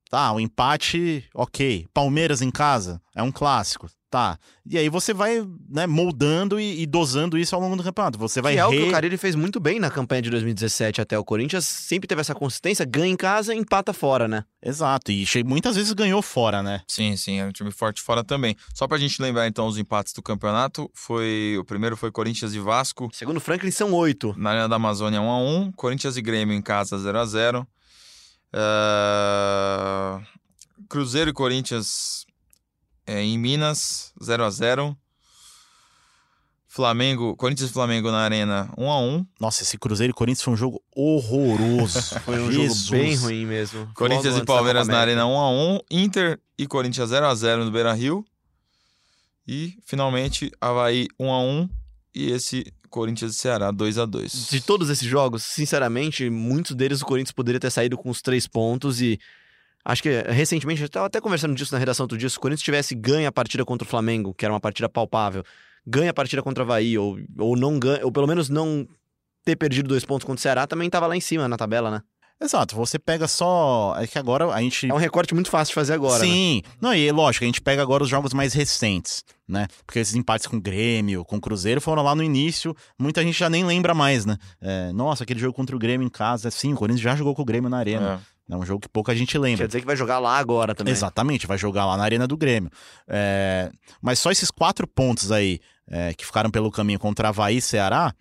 tá, 0.10 0.32
o 0.32 0.40
empate, 0.40 1.28
ok. 1.34 1.88
Palmeiras 1.94 2.42
em 2.42 2.52
casa, 2.52 3.02
é 3.14 3.22
um 3.22 3.32
clássico. 3.32 3.90
Tá. 4.16 4.40
E 4.66 4.78
aí 4.78 4.88
você 4.88 5.14
vai 5.14 5.46
né, 5.70 5.86
moldando 5.86 6.58
e, 6.58 6.84
e, 6.84 6.86
dosando 6.86 7.38
isso 7.38 7.54
ao 7.54 7.60
longo 7.60 7.76
do 7.76 7.84
campeonato. 7.84 8.18
Você 8.18 8.42
vai 8.42 8.54
que 8.54 8.60
é 8.60 8.66
re... 8.66 8.68
o 8.68 8.72
que 8.72 8.88
o 8.88 8.92
Carilli 8.92 9.18
fez 9.18 9.36
muito 9.36 9.60
bem 9.60 9.78
na 9.78 9.92
campanha 9.92 10.22
de 10.22 10.30
2017 10.30 11.02
até 11.02 11.20
o 11.20 11.24
Corinthians. 11.26 11.66
Sempre 11.66 12.08
teve 12.08 12.22
essa 12.22 12.34
consistência, 12.34 12.86
ganha 12.86 13.12
em 13.12 13.18
casa 13.18 13.54
e 13.54 13.58
empata 13.58 13.92
fora, 13.92 14.26
né? 14.26 14.46
Exato. 14.64 15.12
E 15.12 15.26
muitas 15.44 15.76
vezes 15.76 15.92
ganhou 15.92 16.22
fora, 16.22 16.64
né? 16.64 16.82
Sim, 16.88 17.18
sim. 17.18 17.42
É 17.42 17.46
um 17.46 17.52
time 17.52 17.72
forte 17.72 18.02
fora 18.02 18.24
também. 18.24 18.56
Só 18.74 18.88
pra 18.88 18.98
gente 18.98 19.22
lembrar 19.22 19.50
então 19.50 19.68
os 19.68 19.78
empates 19.78 20.14
do 20.14 20.22
campeonato. 20.22 20.90
Foi 20.94 21.58
O 21.60 21.66
primeiro 21.66 21.98
foi 21.98 22.10
Corinthians 22.10 22.54
e 22.54 22.60
Vasco. 22.60 23.10
Segundo 23.12 23.42
Franklin, 23.42 23.70
são 23.70 23.92
oito. 23.92 24.34
Na 24.38 24.52
Arena 24.52 24.70
da 24.70 24.78
Amazônia, 24.78 25.20
1x1. 25.20 25.74
Corinthians 25.76 26.16
e 26.16 26.22
Grêmio 26.22 26.56
em 26.56 26.62
casa, 26.62 26.96
0x0. 26.96 27.64
Uh... 27.64 27.68
Eh, 28.54 30.22
Cruzeiro 30.88 31.32
e 31.32 31.34
Corinthians 31.34 32.26
é, 33.06 33.22
em 33.22 33.38
Minas, 33.38 34.14
0 34.24 34.44
a 34.44 34.50
0 34.50 34.98
Flamengo, 36.68 37.38
Corinthians 37.38 37.70
e 37.70 37.74
Flamengo 37.74 38.12
na 38.12 38.18
Arena 38.18 38.70
1 38.78 38.92
a 38.92 39.00
1 39.00 39.26
Nossa, 39.40 39.64
esse 39.64 39.78
Cruzeiro 39.78 40.12
e 40.12 40.14
Corinthians 40.14 40.44
foi 40.44 40.54
um 40.54 40.58
jogo 40.58 40.84
horroroso. 40.94 42.02
foi 42.26 42.42
um 42.42 42.52
Jesus. 42.52 42.88
jogo 42.88 43.02
bem 43.02 43.16
ruim 43.16 43.46
mesmo. 43.46 43.90
Corinthians 43.94 44.34
Logo 44.34 44.44
e 44.44 44.46
Palmeiras 44.46 44.88
na 44.88 45.00
Arena 45.00 45.26
1 45.26 45.40
a 45.40 45.50
1 45.52 45.80
Inter 45.90 46.38
e 46.58 46.68
Corinthians 46.68 47.10
0 47.10 47.28
a 47.28 47.34
0 47.34 47.64
no 47.64 47.72
Beira-Rio. 47.72 48.26
E 49.48 49.78
finalmente 49.86 50.52
Havaí 50.60 51.08
1 51.18 51.32
a 51.32 51.40
1 51.40 51.70
e 52.14 52.32
esse 52.32 52.74
Corinthians 52.90 53.36
e 53.36 53.40
Ceará 53.40 53.72
2 53.72 53.98
a 53.98 54.06
2 54.06 54.48
De 54.50 54.62
todos 54.62 54.90
esses 54.90 55.08
jogos, 55.08 55.44
sinceramente, 55.44 56.30
muitos 56.30 56.76
deles 56.76 57.02
o 57.02 57.06
Corinthians 57.06 57.34
poderia 57.34 57.60
ter 57.60 57.70
saído 57.70 57.98
com 57.98 58.10
os 58.10 58.22
três 58.22 58.48
pontos 58.48 59.02
e 59.02 59.20
Acho 59.86 60.02
que 60.02 60.10
recentemente, 60.28 60.82
eu 60.82 60.88
estava 60.88 61.06
até 61.06 61.22
conversando 61.22 61.54
disso 61.54 61.72
na 61.72 61.78
redação 61.78 62.06
outro 62.06 62.18
dia, 62.18 62.28
se 62.28 62.38
o 62.38 62.40
Corinthians 62.42 62.64
tivesse 62.64 62.96
ganho 62.96 63.28
a 63.28 63.32
partida 63.32 63.64
contra 63.64 63.86
o 63.86 63.90
Flamengo, 63.90 64.34
que 64.34 64.44
era 64.44 64.52
uma 64.52 64.60
partida 64.60 64.90
palpável, 64.90 65.44
ganha 65.86 66.10
a 66.10 66.14
partida 66.14 66.42
contra 66.42 66.64
o 66.64 66.66
Havaí, 66.66 66.98
ou, 66.98 67.20
ou 67.38 67.56
não 67.56 67.78
ganha, 67.78 68.04
ou 68.04 68.12
pelo 68.12 68.26
menos 68.26 68.50
não 68.50 68.88
ter 69.46 69.56
perdido 69.56 69.88
dois 69.88 70.04
pontos 70.04 70.26
contra 70.26 70.40
o 70.40 70.42
Ceará, 70.42 70.66
também 70.66 70.88
estava 70.88 71.06
lá 71.06 71.16
em 71.16 71.22
cima 71.22 71.48
na 71.48 71.56
tabela, 71.56 71.92
né? 71.92 72.02
Exato, 72.42 72.76
você 72.76 73.00
pega 73.00 73.28
só. 73.28 73.96
É 73.98 74.06
que 74.06 74.20
agora 74.20 74.48
a 74.48 74.60
gente. 74.60 74.90
É 74.90 74.94
um 74.94 74.98
recorte 74.98 75.34
muito 75.34 75.50
fácil 75.50 75.72
de 75.72 75.76
fazer 75.76 75.94
agora. 75.94 76.20
Né? 76.20 76.26
Sim, 76.26 76.62
né? 76.66 76.72
não, 76.82 76.94
e 76.94 77.10
lógico, 77.10 77.46
a 77.46 77.48
gente 77.48 77.62
pega 77.62 77.82
agora 77.82 78.04
os 78.04 78.10
jogos 78.10 78.34
mais 78.34 78.54
recentes, 78.54 79.24
né? 79.48 79.68
Porque 79.86 80.00
esses 80.00 80.16
empates 80.16 80.46
com 80.46 80.58
o 80.58 80.62
Grêmio, 80.62 81.24
com 81.24 81.38
o 81.38 81.42
Cruzeiro 81.42 81.80
foram 81.80 82.04
lá 82.04 82.14
no 82.14 82.22
início, 82.22 82.76
muita 83.00 83.24
gente 83.24 83.40
já 83.40 83.50
nem 83.50 83.64
lembra 83.64 83.94
mais, 83.94 84.26
né? 84.26 84.38
É, 84.60 84.92
nossa, 84.92 85.24
aquele 85.24 85.40
jogo 85.40 85.54
contra 85.54 85.76
o 85.76 85.80
Grêmio 85.80 86.06
em 86.06 86.10
casa, 86.10 86.52
sim, 86.52 86.74
o 86.74 86.76
Corinthians 86.76 87.02
já 87.02 87.16
jogou 87.16 87.34
com 87.34 87.42
o 87.42 87.46
Grêmio 87.46 87.70
na 87.70 87.78
Arena. 87.78 88.22
É. 88.22 88.35
É 88.50 88.56
um 88.56 88.66
jogo 88.66 88.82
que 88.82 88.90
pouca 88.90 89.16
gente 89.16 89.38
lembra. 89.38 89.64
Quer 89.64 89.68
dizer 89.68 89.80
que 89.80 89.88
vai 89.88 89.96
jogar 89.96 90.20
lá 90.20 90.38
agora 90.38 90.76
também. 90.76 90.92
Exatamente, 90.92 91.48
vai 91.48 91.58
jogar 91.58 91.86
lá 91.86 91.98
na 91.98 92.04
Arena 92.04 92.28
do 92.28 92.38
Grêmio. 92.38 92.70
É... 93.08 93.72
Mas 94.02 94.20
só 94.20 94.32
esses 94.32 94.52
quatro 94.52 94.88
pontos 94.88 95.32
aí 95.32 95.60
é, 95.88 96.14
que 96.14 96.26
ficaram 96.26 96.52
pelo 96.52 96.72
caminho 96.72 97.00
contra 97.00 97.30
Havaí 97.30 97.58
e 97.58 97.62
Ceará, 97.62 98.14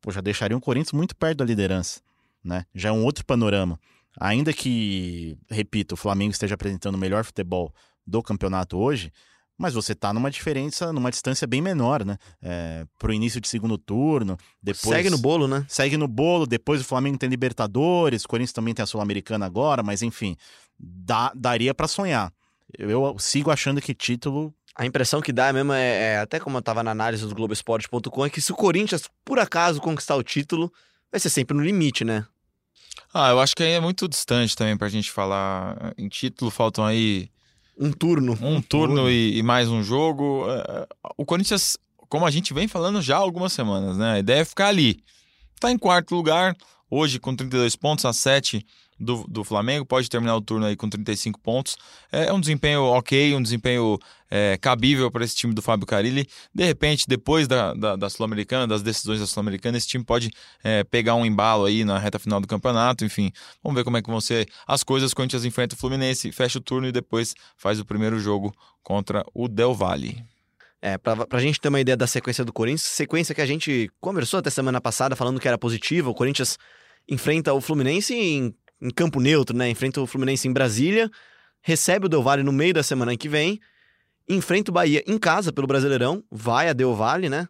pô, 0.00 0.10
já 0.10 0.20
deixariam 0.20 0.58
o 0.58 0.60
Corinthians 0.60 0.92
muito 0.92 1.14
perto 1.14 1.38
da 1.38 1.44
liderança. 1.44 2.00
Né? 2.42 2.64
Já 2.74 2.88
é 2.88 2.92
um 2.92 3.04
outro 3.04 3.24
panorama. 3.24 3.78
Ainda 4.18 4.52
que, 4.52 5.38
repito, 5.48 5.94
o 5.94 5.96
Flamengo 5.96 6.32
esteja 6.32 6.54
apresentando 6.54 6.96
o 6.96 6.98
melhor 6.98 7.24
futebol 7.24 7.72
do 8.06 8.22
campeonato 8.22 8.76
hoje, 8.76 9.12
mas 9.60 9.74
você 9.74 9.94
tá 9.94 10.10
numa 10.10 10.30
diferença, 10.30 10.90
numa 10.90 11.10
distância 11.10 11.46
bem 11.46 11.60
menor, 11.60 12.02
né? 12.02 12.16
É, 12.40 12.86
pro 12.98 13.12
início 13.12 13.42
de 13.42 13.46
segundo 13.46 13.76
turno, 13.76 14.38
depois... 14.62 14.96
Segue 14.96 15.10
no 15.10 15.18
bolo, 15.18 15.46
né? 15.46 15.66
Segue 15.68 15.98
no 15.98 16.08
bolo, 16.08 16.46
depois 16.46 16.80
o 16.80 16.84
Flamengo 16.84 17.18
tem 17.18 17.28
Libertadores, 17.28 18.24
o 18.24 18.28
Corinthians 18.28 18.54
também 18.54 18.72
tem 18.72 18.82
a 18.82 18.86
Sul-Americana 18.86 19.44
agora, 19.44 19.82
mas 19.82 20.00
enfim, 20.00 20.34
dá, 20.78 21.30
daria 21.34 21.74
para 21.74 21.86
sonhar. 21.86 22.32
Eu 22.78 23.14
sigo 23.18 23.50
achando 23.50 23.82
que 23.82 23.92
título 23.92 24.54
a 24.74 24.86
impressão 24.86 25.20
que 25.20 25.30
dá 25.30 25.52
mesmo 25.52 25.74
é, 25.74 26.14
é, 26.14 26.18
até 26.20 26.40
como 26.40 26.56
eu 26.56 26.62
tava 26.62 26.82
na 26.82 26.92
análise 26.92 27.26
do 27.26 27.34
Globoesporte.com, 27.34 28.24
é 28.24 28.30
que 28.30 28.40
se 28.40 28.52
o 28.52 28.56
Corinthians, 28.56 29.10
por 29.26 29.38
acaso, 29.38 29.78
conquistar 29.78 30.16
o 30.16 30.22
título, 30.22 30.72
vai 31.12 31.20
ser 31.20 31.28
sempre 31.28 31.54
no 31.54 31.62
limite, 31.62 32.02
né? 32.02 32.24
Ah, 33.12 33.28
eu 33.28 33.40
acho 33.40 33.54
que 33.54 33.62
aí 33.62 33.72
é 33.72 33.80
muito 33.80 34.08
distante 34.08 34.56
também 34.56 34.78
pra 34.78 34.88
gente 34.88 35.10
falar 35.10 35.92
em 35.98 36.08
título, 36.08 36.50
faltam 36.50 36.86
aí 36.86 37.28
um 37.78 37.92
turno. 37.92 38.38
Um 38.40 38.60
turno 38.60 39.10
e, 39.10 39.38
e, 39.38 39.42
mais 39.42 39.68
um 39.68 39.82
jogo. 39.82 40.44
É, 40.48 40.82
é, 40.82 40.86
o 41.16 41.24
Corinthians, 41.24 41.76
como 42.08 42.26
a 42.26 42.30
gente 42.30 42.52
vem 42.52 42.68
falando 42.68 43.00
já 43.00 43.16
há 43.16 43.20
algumas 43.20 43.52
semanas, 43.52 43.96
né? 43.96 44.12
A 44.12 44.18
ideia 44.18 44.40
é 44.40 44.44
ficar 44.44 44.68
ali. 44.68 45.02
Tá 45.58 45.70
em 45.70 45.78
quarto 45.78 46.14
lugar, 46.14 46.56
hoje 46.90 47.18
com 47.18 47.34
32 47.34 47.76
pontos, 47.76 48.04
a 48.04 48.12
7 48.12 48.64
do, 49.00 49.24
do 49.26 49.42
Flamengo, 49.42 49.86
pode 49.86 50.08
terminar 50.10 50.36
o 50.36 50.40
turno 50.40 50.66
aí 50.66 50.76
com 50.76 50.88
35 50.88 51.40
pontos. 51.40 51.76
É 52.12 52.32
um 52.32 52.38
desempenho 52.38 52.82
ok, 52.82 53.34
um 53.34 53.42
desempenho 53.42 53.98
é, 54.30 54.58
cabível 54.60 55.10
para 55.10 55.24
esse 55.24 55.34
time 55.34 55.54
do 55.54 55.62
Fábio 55.62 55.86
Carilli. 55.86 56.28
De 56.54 56.64
repente, 56.64 57.06
depois 57.08 57.48
da, 57.48 57.72
da, 57.72 57.96
da 57.96 58.10
Sul-Americana, 58.10 58.66
das 58.66 58.82
decisões 58.82 59.18
da 59.20 59.26
Sul-Americana, 59.26 59.78
esse 59.78 59.88
time 59.88 60.04
pode 60.04 60.30
é, 60.62 60.84
pegar 60.84 61.14
um 61.14 61.24
embalo 61.24 61.64
aí 61.64 61.82
na 61.82 61.98
reta 61.98 62.18
final 62.18 62.40
do 62.40 62.46
campeonato. 62.46 63.04
Enfim, 63.04 63.32
vamos 63.64 63.76
ver 63.76 63.84
como 63.84 63.96
é 63.96 64.02
que 64.02 64.10
vão 64.10 64.20
ser 64.20 64.46
as 64.66 64.84
coisas. 64.84 65.14
Corinthians 65.14 65.44
enfrenta 65.44 65.74
o 65.74 65.78
Fluminense, 65.78 66.30
fecha 66.30 66.58
o 66.58 66.62
turno 66.62 66.86
e 66.86 66.92
depois 66.92 67.34
faz 67.56 67.80
o 67.80 67.84
primeiro 67.84 68.20
jogo 68.20 68.54
contra 68.82 69.24
o 69.34 69.48
Del 69.48 69.74
Valle. 69.74 70.22
É, 70.82 70.96
pra, 70.96 71.26
pra 71.26 71.40
gente 71.40 71.60
ter 71.60 71.68
uma 71.68 71.80
ideia 71.80 71.96
da 71.96 72.06
sequência 72.06 72.44
do 72.44 72.52
Corinthians, 72.52 72.82
sequência 72.82 73.34
que 73.34 73.40
a 73.42 73.46
gente 73.46 73.90
conversou 74.00 74.40
até 74.40 74.48
semana 74.48 74.80
passada 74.80 75.14
falando 75.14 75.38
que 75.38 75.46
era 75.46 75.58
positiva, 75.58 76.08
o 76.08 76.14
Corinthians 76.14 76.58
enfrenta 77.10 77.52
o 77.52 77.60
Fluminense 77.60 78.14
em 78.14 78.54
em 78.80 78.90
campo 78.90 79.20
neutro, 79.20 79.56
né? 79.56 79.68
Enfrenta 79.68 80.00
o 80.00 80.06
Fluminense 80.06 80.48
em 80.48 80.52
Brasília, 80.52 81.10
recebe 81.60 82.06
o 82.06 82.08
Del 82.08 82.22
Valle 82.22 82.42
no 82.42 82.52
meio 82.52 82.74
da 82.74 82.82
semana 82.82 83.16
que 83.16 83.28
vem, 83.28 83.60
enfrenta 84.28 84.70
o 84.70 84.74
Bahia 84.74 85.02
em 85.06 85.18
casa 85.18 85.52
pelo 85.52 85.66
Brasileirão, 85.66 86.24
vai 86.30 86.68
a 86.68 86.72
Del 86.72 86.94
Valle, 86.94 87.28
né? 87.28 87.48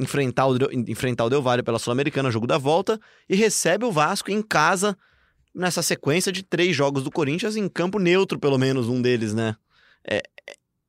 Enfrentar 0.00 0.46
o, 0.46 0.56
enfrentar 0.72 1.24
o 1.24 1.30
Del 1.30 1.42
Valle 1.42 1.62
pela 1.62 1.78
Sul-Americana, 1.78 2.30
jogo 2.30 2.46
da 2.46 2.58
volta, 2.58 3.00
e 3.28 3.36
recebe 3.36 3.84
o 3.84 3.92
Vasco 3.92 4.30
em 4.30 4.42
casa 4.42 4.96
nessa 5.54 5.82
sequência 5.82 6.32
de 6.32 6.42
três 6.42 6.74
jogos 6.74 7.04
do 7.04 7.10
Corinthians 7.10 7.56
em 7.56 7.68
campo 7.68 7.98
neutro, 7.98 8.38
pelo 8.38 8.58
menos 8.58 8.88
um 8.88 9.00
deles, 9.00 9.34
né? 9.34 9.54
É, 10.08 10.22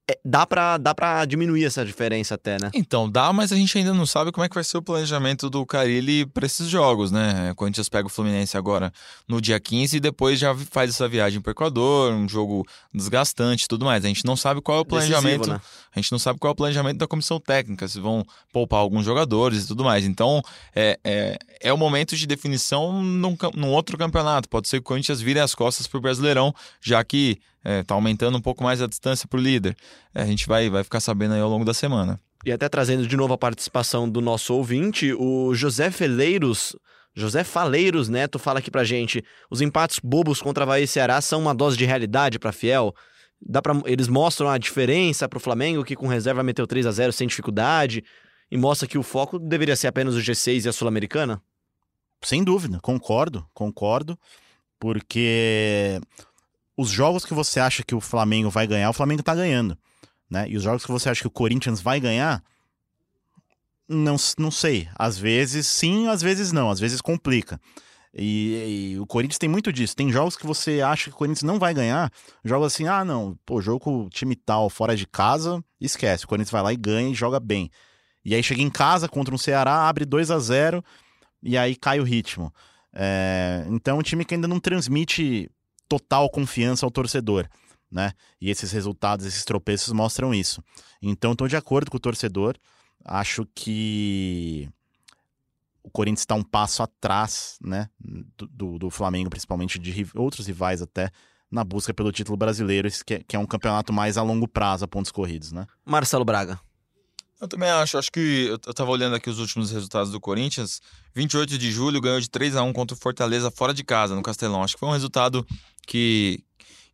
é, 0.07 0.19
dá 0.24 0.45
para 0.45 0.77
dá 0.77 0.93
pra 0.93 1.25
diminuir 1.25 1.65
essa 1.65 1.83
diferença 1.83 2.35
até, 2.35 2.57
né? 2.62 2.69
Então, 2.75 3.09
dá, 3.09 3.33
mas 3.33 3.51
a 3.51 3.55
gente 3.55 3.75
ainda 3.75 3.91
não 3.91 4.05
sabe 4.05 4.31
como 4.31 4.45
é 4.45 4.50
que 4.50 4.53
vai 4.53 4.63
ser 4.63 4.77
o 4.77 4.81
planejamento 4.81 5.50
do 5.50 5.65
Carilli 5.65 6.27
para 6.27 6.45
esses 6.45 6.67
jogos, 6.67 7.12
né? 7.12 7.51
O 7.51 7.55
Corinthians 7.55 7.89
pega 7.89 8.05
o 8.05 8.09
Fluminense 8.09 8.55
agora 8.55 8.93
no 9.27 9.41
dia 9.41 9.59
15 9.59 9.97
e 9.97 10.00
depois 10.00 10.38
já 10.38 10.55
faz 10.55 10.91
essa 10.91 11.07
viagem 11.07 11.41
para 11.41 11.50
o 11.50 11.53
Equador, 11.53 12.13
um 12.13 12.29
jogo 12.29 12.67
desgastante 12.93 13.65
e 13.65 13.67
tudo 13.67 13.83
mais. 13.83 14.05
A 14.05 14.07
gente 14.07 14.24
não 14.25 14.35
sabe 14.35 14.62
qual 14.62 14.77
é 14.77 14.81
o 14.81 14.85
planejamento. 14.85 15.39
Decisivo, 15.39 15.53
né? 15.53 15.62
A 15.95 16.00
gente 16.00 16.12
não 16.12 16.19
sabe 16.19 16.38
qual 16.38 16.50
é 16.50 16.53
o 16.53 16.55
planejamento 16.55 16.97
da 16.97 17.07
comissão 17.07 17.39
técnica, 17.39 17.88
se 17.88 18.00
vão 18.00 18.24
poupar 18.53 18.81
alguns 18.81 19.05
jogadores 19.05 19.63
e 19.63 19.67
tudo 19.67 19.83
mais. 19.83 20.05
Então, 20.05 20.39
é, 20.75 21.00
é, 21.03 21.39
é 21.62 21.74
o 21.74 21.77
momento 21.77 22.15
de 22.15 22.27
definição 22.27 23.01
num, 23.01 23.35
num 23.55 23.71
outro 23.71 23.97
campeonato. 23.97 24.47
Pode 24.50 24.67
ser 24.67 24.77
que 24.77 24.81
o 24.81 24.83
Corinthians 24.83 25.19
vire 25.19 25.39
as 25.39 25.55
costas 25.55 25.88
para 25.88 25.97
o 25.97 26.01
Brasileirão, 26.01 26.53
já 26.79 27.03
que 27.03 27.39
é, 27.65 27.81
tá 27.81 27.95
aumentando 27.95 28.38
um 28.38 28.41
pouco 28.41 28.63
mais 28.63 28.79
a 28.79 28.88
distância 28.88 29.27
para 29.27 29.39
o 29.39 29.41
líder. 29.41 29.75
É, 30.13 30.22
a 30.22 30.25
gente 30.25 30.48
vai, 30.48 30.69
vai 30.69 30.84
ficar 30.84 31.00
sabendo 31.00 31.34
aí 31.34 31.41
ao 31.41 31.50
longo 31.50 31.65
da 31.65 31.74
semana. 31.74 32.22
E 32.45 32.51
até 32.51 32.69
trazendo 32.69 33.07
de 33.07 33.17
novo 33.17 33.34
a 33.34 33.38
participação 33.38 34.07
do 34.07 34.22
nosso 34.22 34.53
ouvinte, 34.53 35.12
o 35.13 35.53
José 35.55 35.89
Feleiros. 35.89 36.75
José 37.15 37.43
Faleiros 37.43 38.07
Neto 38.07 38.38
fala 38.38 38.60
aqui 38.60 38.69
pra 38.69 38.84
gente: 38.84 39.24
os 39.50 39.62
empates 39.62 40.00
bobos 40.03 40.41
contra 40.41 40.63
Havaí 40.63 40.84
e 40.84 40.88
Ceará 40.88 41.19
são 41.22 41.41
uma 41.41 41.55
dose 41.55 41.75
de 41.75 41.86
realidade 41.86 42.38
para 42.38 42.51
Fiel. 42.51 42.93
Dá 43.41 43.62
pra, 43.62 43.74
eles 43.86 44.07
mostram 44.07 44.48
a 44.48 44.57
diferença 44.60 45.27
para 45.27 45.38
o 45.38 45.41
Flamengo, 45.41 45.84
que 45.84 45.95
com 45.95 46.07
reserva 46.07 46.43
meteu 46.43 46.67
3 46.67 46.86
a 46.86 46.91
0 46.91 47.12
sem 47.12 47.27
dificuldade, 47.27 48.03
e 48.50 48.57
mostra 48.57 48.88
que 48.88 48.98
o 48.98 49.03
foco 49.03 49.39
deveria 49.39 49.75
ser 49.75 49.88
apenas 49.88 50.15
o 50.15 50.19
G6 50.19 50.65
e 50.65 50.69
a 50.69 50.74
Sul-Americana? 50.74 51.41
Sem 52.22 52.43
dúvida, 52.43 52.79
concordo, 52.79 53.45
concordo, 53.53 54.17
porque 54.79 56.00
os 56.77 56.89
jogos 56.89 57.25
que 57.25 57.34
você 57.34 57.60
acha 57.60 57.84
que 57.84 57.96
o 57.96 58.01
Flamengo 58.01 58.50
vai 58.50 58.67
ganhar, 58.67 58.89
o 58.89 58.94
Flamengo 58.94 59.24
tá 59.24 59.34
ganhando, 59.34 59.77
né? 60.29 60.48
E 60.50 60.58
os 60.58 60.63
jogos 60.63 60.86
que 60.86 60.91
você 60.91 61.10
acha 61.10 61.22
que 61.22 61.27
o 61.27 61.32
Corinthians 61.32 61.82
vai 61.82 62.00
ganhar, 62.00 62.44
não, 63.88 64.15
não 64.38 64.51
sei. 64.51 64.88
Às 64.96 65.17
vezes 65.17 65.67
sim, 65.67 66.08
às 66.08 66.22
vezes 66.22 66.51
não, 66.51 66.70
às 66.70 66.79
vezes 66.79 67.01
complica. 67.01 67.60
E, 68.17 68.94
e, 68.94 69.00
o 69.00 69.05
Corinthians 69.05 69.38
tem 69.38 69.50
muito 69.50 69.74
disso. 69.74 69.96
Tem 69.96 70.10
jogos 70.12 70.38
que 70.38 70.46
você 70.46 70.82
acha 70.82 71.10
que 71.10 71.15
o 71.15 71.17
Corinthians 71.17 71.44
não 71.44 71.60
vai 71.60 71.74
ganhar. 71.74 72.10
Jogos 72.44 72.74
assim, 72.74 72.88
ah, 72.88 73.03
não, 73.03 73.38
pô, 73.46 73.62
jogo 73.62 73.79
com 73.79 74.10
time 74.10 74.36
tal 74.36 74.70
fora 74.70 74.96
de 74.96 75.05
casa, 75.05 75.63
esquece. 75.82 76.24
O 76.24 76.27
Corinthians 76.27 76.51
vai 76.51 76.62
lá 76.62 76.74
e 76.74 76.77
ganha 76.77 77.10
e 77.10 77.13
joga 77.13 77.39
bem. 77.39 77.70
E 78.24 78.34
aí 78.34 78.41
chega 78.41 78.62
em 78.62 78.70
casa 78.70 79.10
contra 79.10 79.36
um 79.36 79.38
Ceará, 79.38 79.88
abre 79.88 80.05
2 80.05 80.32
a 80.32 80.39
0 80.39 80.84
e 81.44 81.58
aí 81.58 81.75
cai 81.75 82.00
o 82.00 82.03
ritmo. 82.03 82.51
É, 82.94 83.65
então, 83.70 84.00
um 84.00 84.01
time 84.01 84.24
que 84.24 84.34
ainda 84.34 84.48
não 84.48 84.60
transmite 84.60 85.51
total 85.88 86.30
confiança 86.30 86.86
ao 86.86 86.92
torcedor, 86.92 87.48
né? 87.92 88.13
E 88.39 88.50
esses 88.50 88.72
resultados, 88.72 89.25
esses 89.25 89.44
tropeços 89.46 89.94
mostram 89.94 90.34
isso. 90.34 90.63
Então, 91.01 91.34
estou 91.34 91.48
de 91.48 91.56
acordo 91.56 91.92
com 91.92 91.98
o 91.98 92.00
torcedor. 92.00 92.56
Acho 93.04 93.46
que 93.54 94.70
o 95.84 95.89
Corinthians 95.92 96.22
está 96.22 96.34
um 96.34 96.44
passo 96.44 96.82
atrás, 96.82 97.58
né, 97.62 97.88
do, 98.00 98.80
do 98.80 98.89
Flamengo, 98.89 99.30
principalmente 99.30 99.77
de 99.77 100.08
outros 100.15 100.48
rivais 100.48 100.82
até, 100.82 101.12
na 101.51 101.63
busca 101.63 101.94
pelo 101.94 102.12
título 102.12 102.36
brasileiro, 102.36 102.89
que 103.06 103.13
é, 103.13 103.24
que 103.24 103.36
é 103.36 103.39
um 103.39 103.46
campeonato 103.46 103.94
mais 103.94 104.18
a 104.18 104.24
longo 104.24 104.48
prazo, 104.48 104.84
a 104.84 104.88
pontos 104.88 105.12
corridos, 105.12 105.51
né? 105.51 105.68
Marcelo 105.86 106.25
Braga. 106.25 106.60
Eu 107.39 107.48
também 107.48 107.70
acho. 107.70 107.98
Acho 107.98 108.12
que 108.12 108.48
eu 108.65 108.74
tava 108.74 108.92
olhando 108.92 109.15
aqui 109.15 109.30
os 109.30 109.39
últimos 109.39 109.72
resultados 109.72 110.12
do 110.12 110.20
Corinthians. 110.20 110.82
28 111.13 111.58
de 111.58 111.72
julho 111.72 112.00
ganhou 112.01 112.20
de 112.20 112.30
3 112.30 112.56
a 112.56 112.63
1 112.63 112.74
contra 112.74 112.96
o 112.96 113.00
Fortaleza 113.00 113.51
fora 113.51 113.74
de 113.74 113.84
casa, 113.84 114.15
no 114.15 114.24
Castelão. 114.24 114.63
Acho 114.63 114.75
que 114.75 114.80
foi 114.80 114.89
um 114.89 114.94
resultado 114.94 115.46
que 115.86 116.44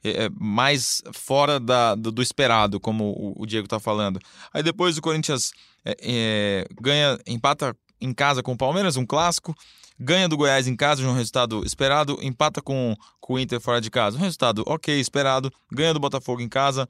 é, 0.04 0.26
é 0.26 0.30
mais 0.30 1.02
fora 1.14 1.60
da, 1.60 1.96
do, 1.96 2.12
do, 2.12 2.22
esperado, 2.22 2.80
como 2.80 3.36
o, 3.38 3.46
Diego 3.46 3.68
tá 3.68 3.80
falando. 3.80 4.20
Aí 4.54 4.64
depois 4.64 4.98
o 4.98 5.02
Corinthians 5.02 5.52
é, 5.86 5.96
é, 6.02 6.68
ganha, 6.82 7.20
empata 7.28 7.76
em 8.00 8.14
casa 8.14 8.42
com 8.42 8.54
o 8.54 8.58
Palmeiras, 8.58 8.98
um 8.98 9.06
clássico. 9.06 9.56
Ganha 10.00 10.28
do 10.28 10.36
Goiás 10.36 10.68
em 10.68 10.76
casa, 10.76 11.08
um 11.08 11.14
resultado 11.14 11.64
esperado. 11.64 12.18
Empata 12.24 12.60
com, 12.60 12.96
com 13.20 13.36
o 13.36 13.40
Inter 13.40 13.62
fora 13.62 13.80
de 13.80 13.92
casa, 13.92 14.18
um 14.18 14.22
resultado 14.22 14.64
ok, 14.66 15.00
esperado. 15.00 15.54
Ganha 15.72 15.94
do 15.94 16.00
Botafogo 16.00 16.42
em 16.42 16.50
casa. 16.50 16.90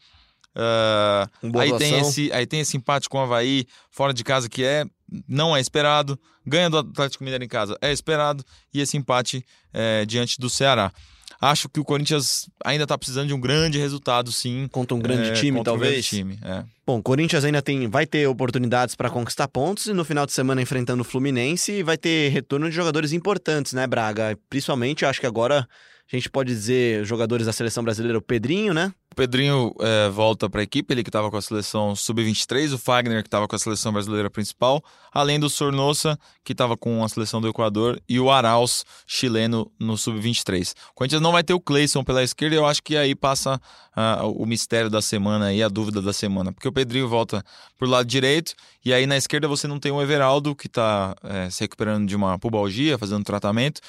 Uh, 0.56 1.60
aí, 1.60 1.78
tem 1.78 2.00
esse, 2.00 2.32
aí 2.34 2.46
tem 2.46 2.60
esse 2.60 2.76
empate 2.76 3.08
com 3.08 3.18
o 3.18 3.22
Havaí 3.22 3.66
fora 3.90 4.14
de 4.14 4.24
casa 4.24 4.50
que 4.50 4.64
é 4.64 4.86
não 5.28 5.56
é 5.56 5.60
esperado. 5.60 6.20
Ganha 6.46 6.70
do 6.70 6.80
Atlético 6.80 7.24
Mineiro 7.24 7.44
em 7.44 7.48
casa 7.48 7.78
é 7.82 7.92
esperado. 7.92 8.44
E 8.74 8.82
esse 8.82 8.98
empate 8.98 9.46
é, 9.74 10.06
diante 10.06 10.40
do 10.40 10.50
Ceará. 10.50 10.92
Acho 11.40 11.68
que 11.68 11.80
o 11.80 11.84
Corinthians 11.84 12.48
ainda 12.64 12.84
está 12.84 12.96
precisando 12.96 13.28
de 13.28 13.34
um 13.34 13.40
grande 13.40 13.80
resultado, 13.80 14.32
sim. 14.32 14.68
Contra 14.72 14.96
um 14.96 15.00
grande 15.00 15.30
é, 15.30 15.34
time, 15.34 15.64
talvez. 15.64 16.06
Um 16.06 16.10
time, 16.10 16.40
é. 16.44 16.64
Bom, 16.86 17.00
o 17.00 17.04
Corinthians 17.04 17.44
ainda 17.44 17.64
tem, 17.64 17.88
vai 17.88 18.06
ter 18.06 18.28
oportunidades 18.28 18.96
para 18.96 19.10
conquistar 19.10 19.48
pontos 19.48 19.88
e 19.88 19.94
no 19.94 20.06
final 20.06 20.26
de 20.26 20.34
semana 20.34 20.62
enfrentando 20.62 21.02
o 21.02 21.06
Fluminense 21.06 21.82
vai 21.82 21.98
ter 21.98 22.30
retorno 22.30 22.70
de 22.70 22.76
jogadores 22.76 23.12
importantes, 23.12 23.74
né, 23.74 23.88
Braga? 23.88 24.38
Principalmente, 24.52 25.04
acho 25.04 25.20
que 25.20 25.26
agora 25.26 25.68
a 26.12 26.16
gente 26.16 26.30
pode 26.30 26.54
dizer 26.54 27.04
jogadores 27.06 27.48
da 27.48 27.54
seleção 27.54 27.84
brasileira, 27.84 28.20
o 28.20 28.22
Pedrinho, 28.22 28.74
né? 28.74 28.94
O 29.12 29.16
Pedrinho 29.16 29.76
é, 29.82 30.08
volta 30.08 30.50
para 30.50 30.62
a 30.62 30.64
equipe, 30.64 30.94
ele 30.94 31.04
que 31.04 31.10
estava 31.10 31.30
com 31.30 31.36
a 31.36 31.42
seleção 31.42 31.94
sub-23, 31.94 32.74
o 32.74 32.78
Fagner 32.78 33.22
que 33.22 33.28
estava 33.28 33.46
com 33.46 33.54
a 33.54 33.60
seleção 33.60 33.92
brasileira 33.92 34.30
principal, 34.30 34.82
além 35.12 35.38
do 35.38 35.50
Sornosa 35.50 36.18
que 36.46 36.54
estava 36.54 36.78
com 36.78 37.04
a 37.04 37.10
seleção 37.10 37.42
do 37.42 37.50
Equador 37.50 38.02
e 38.08 38.22
o 38.22 38.32
Arauz 38.32 38.86
chileno 39.06 39.70
no 39.78 39.98
sub-23. 39.98 40.72
O 40.92 40.94
Corinthians 40.96 41.22
não 41.22 41.34
vai 41.34 41.44
ter 41.44 41.54
o 41.54 41.60
Cleison 41.60 42.06
pela 42.06 42.24
esquerda, 42.24 42.56
eu 42.56 42.66
acho 42.66 42.82
que 42.82 42.96
aí 42.96 43.14
passa 43.14 43.60
uh, 43.98 44.28
o 44.32 44.46
mistério 44.46 44.90
da 44.90 45.02
semana 45.02 45.52
e 45.52 45.62
a 45.62 45.68
dúvida 45.68 46.02
da 46.02 46.14
semana, 46.14 46.54
porque 46.54 46.70
o 46.70 46.72
Pedrinho 46.72 47.10
volta 47.10 47.44
pro 47.78 47.90
lado 47.90 48.06
direito 48.06 48.54
e 48.86 48.94
aí 48.94 49.06
na 49.06 49.18
esquerda 49.18 49.46
você 49.46 49.68
não 49.68 49.78
tem 49.78 49.92
o 49.92 50.02
Everaldo 50.02 50.56
que 50.56 50.68
está 50.68 51.18
é, 51.22 51.50
se 51.50 51.60
recuperando 51.60 52.08
de 52.08 52.16
uma 52.16 52.40
pubalgia, 52.40 52.98
fazendo 52.98 53.26
tratamento, 53.26 53.82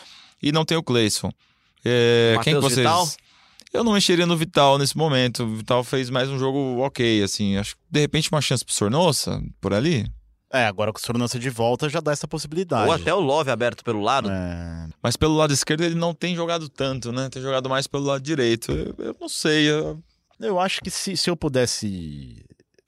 e 0.42 0.50
não 0.50 0.64
tem 0.64 0.76
o 0.76 0.82
Cleison. 0.82 1.30
É, 1.84 2.36
quem 2.42 2.54
que 2.54 2.60
vocês. 2.60 2.78
Vital? 2.78 3.08
Eu 3.72 3.82
não 3.82 3.92
mexeria 3.92 4.26
no 4.26 4.36
Vital 4.36 4.76
nesse 4.76 4.96
momento. 4.96 5.44
O 5.44 5.56
Vital 5.56 5.82
fez 5.82 6.10
mais 6.10 6.28
um 6.28 6.38
jogo 6.38 6.78
ok, 6.80 7.22
assim. 7.22 7.56
Acho 7.56 7.74
que 7.74 7.80
de 7.90 8.00
repente 8.00 8.30
uma 8.30 8.40
chance 8.40 8.62
pro 8.62 8.74
Sornossa, 8.74 9.42
por 9.60 9.72
ali. 9.72 10.06
É, 10.52 10.66
agora 10.66 10.92
com 10.92 10.98
o 10.98 11.00
Sornossa 11.00 11.38
de 11.38 11.48
volta 11.48 11.88
já 11.88 11.98
dá 11.98 12.12
essa 12.12 12.28
possibilidade. 12.28 12.86
Ou 12.86 12.92
até 12.92 13.14
o 13.14 13.20
Love 13.20 13.50
aberto 13.50 13.82
pelo 13.82 14.02
lado. 14.02 14.30
É... 14.30 14.88
Mas 15.02 15.16
pelo 15.16 15.34
lado 15.34 15.54
esquerdo 15.54 15.82
ele 15.82 15.94
não 15.94 16.12
tem 16.12 16.36
jogado 16.36 16.68
tanto, 16.68 17.10
né? 17.10 17.30
Tem 17.30 17.40
jogado 17.40 17.70
mais 17.70 17.86
pelo 17.86 18.04
lado 18.04 18.22
direito. 18.22 18.70
Eu, 18.70 18.94
eu 18.98 19.16
não 19.18 19.28
sei. 19.30 19.70
Eu... 19.70 19.98
eu 20.38 20.60
acho 20.60 20.82
que 20.82 20.90
se, 20.90 21.16
se 21.16 21.30
eu 21.30 21.36
pudesse 21.36 22.44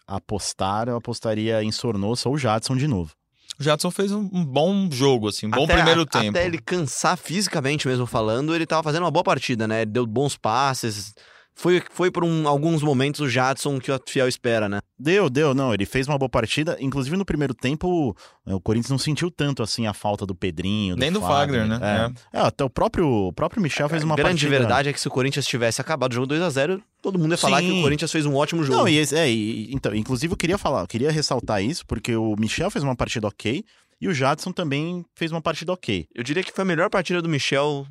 apostar, 0.06 0.88
eu 0.88 0.96
apostaria 0.96 1.62
em 1.64 1.72
Sornossa 1.72 2.28
ou 2.28 2.36
Jadson 2.36 2.76
de 2.76 2.86
novo. 2.86 3.12
O 3.58 3.62
Jadson 3.62 3.90
fez 3.90 4.10
um, 4.10 4.28
bom 4.44 4.88
jogo, 4.90 5.28
assim, 5.28 5.46
um 5.46 5.50
bom 5.50 5.64
até, 5.64 5.74
primeiro 5.74 6.04
tempo. 6.04 6.36
Até 6.36 6.46
ele 6.46 6.58
cansar 6.58 7.16
fisicamente 7.16 7.86
mesmo 7.86 8.06
falando, 8.06 8.54
ele 8.54 8.66
tava 8.66 8.82
fazendo 8.82 9.04
uma 9.04 9.10
boa 9.10 9.22
partida, 9.22 9.68
né? 9.68 9.82
Ele 9.82 9.90
deu 9.92 10.06
bons 10.06 10.36
passes. 10.36 11.14
Foi, 11.56 11.80
foi 11.90 12.10
por 12.10 12.24
um, 12.24 12.48
alguns 12.48 12.82
momentos 12.82 13.20
o 13.20 13.28
Jadson 13.28 13.78
que 13.78 13.90
o 13.90 14.00
Fiel 14.08 14.26
espera, 14.26 14.68
né? 14.68 14.80
Deu, 14.98 15.30
deu, 15.30 15.54
não. 15.54 15.72
Ele 15.72 15.86
fez 15.86 16.08
uma 16.08 16.18
boa 16.18 16.28
partida. 16.28 16.76
Inclusive 16.80 17.16
no 17.16 17.24
primeiro 17.24 17.54
tempo, 17.54 18.14
o 18.44 18.60
Corinthians 18.60 18.90
não 18.90 18.98
sentiu 18.98 19.30
tanto 19.30 19.62
assim 19.62 19.86
a 19.86 19.94
falta 19.94 20.26
do 20.26 20.34
Pedrinho. 20.34 20.96
Do 20.96 21.00
Nem 21.00 21.12
do 21.12 21.20
Fagner, 21.20 21.66
né? 21.66 21.78
É. 21.80 22.36
é. 22.36 22.40
é. 22.40 22.46
até 22.46 22.64
o 22.64 22.70
próprio, 22.70 23.08
o 23.08 23.32
próprio 23.32 23.62
Michel 23.62 23.88
fez 23.88 24.02
uma 24.02 24.16
partida. 24.16 24.28
A 24.28 24.30
grande 24.30 24.46
partida... 24.46 24.58
verdade 24.58 24.88
é 24.88 24.92
que 24.92 25.00
se 25.00 25.06
o 25.06 25.10
Corinthians 25.10 25.46
tivesse 25.46 25.80
acabado 25.80 26.12
o 26.12 26.14
jogo 26.14 26.26
2 26.26 26.42
a 26.42 26.50
0 26.50 26.82
todo 27.00 27.18
mundo 27.18 27.32
ia 27.32 27.38
falar 27.38 27.60
Sim. 27.60 27.70
que 27.70 27.78
o 27.80 27.82
Corinthians 27.82 28.10
fez 28.10 28.24
um 28.24 28.34
ótimo 28.34 28.64
jogo. 28.64 28.78
Não, 28.78 28.88
e, 28.88 28.98
é, 28.98 29.30
e, 29.30 29.74
então, 29.74 29.94
inclusive 29.94 30.32
eu 30.32 30.36
queria 30.38 30.56
falar, 30.56 30.80
eu 30.80 30.86
queria 30.86 31.12
ressaltar 31.12 31.62
isso, 31.62 31.84
porque 31.86 32.16
o 32.16 32.34
Michel 32.38 32.70
fez 32.70 32.82
uma 32.82 32.96
partida 32.96 33.28
ok. 33.28 33.62
E 34.00 34.08
o 34.08 34.14
Jadson 34.14 34.52
também 34.52 35.04
fez 35.14 35.30
uma 35.30 35.40
partida 35.40 35.72
ok. 35.72 36.06
Eu 36.14 36.24
diria 36.24 36.42
que 36.42 36.52
foi 36.52 36.62
a 36.62 36.64
melhor 36.64 36.90
partida 36.90 37.22
do 37.22 37.28
Michel 37.28 37.86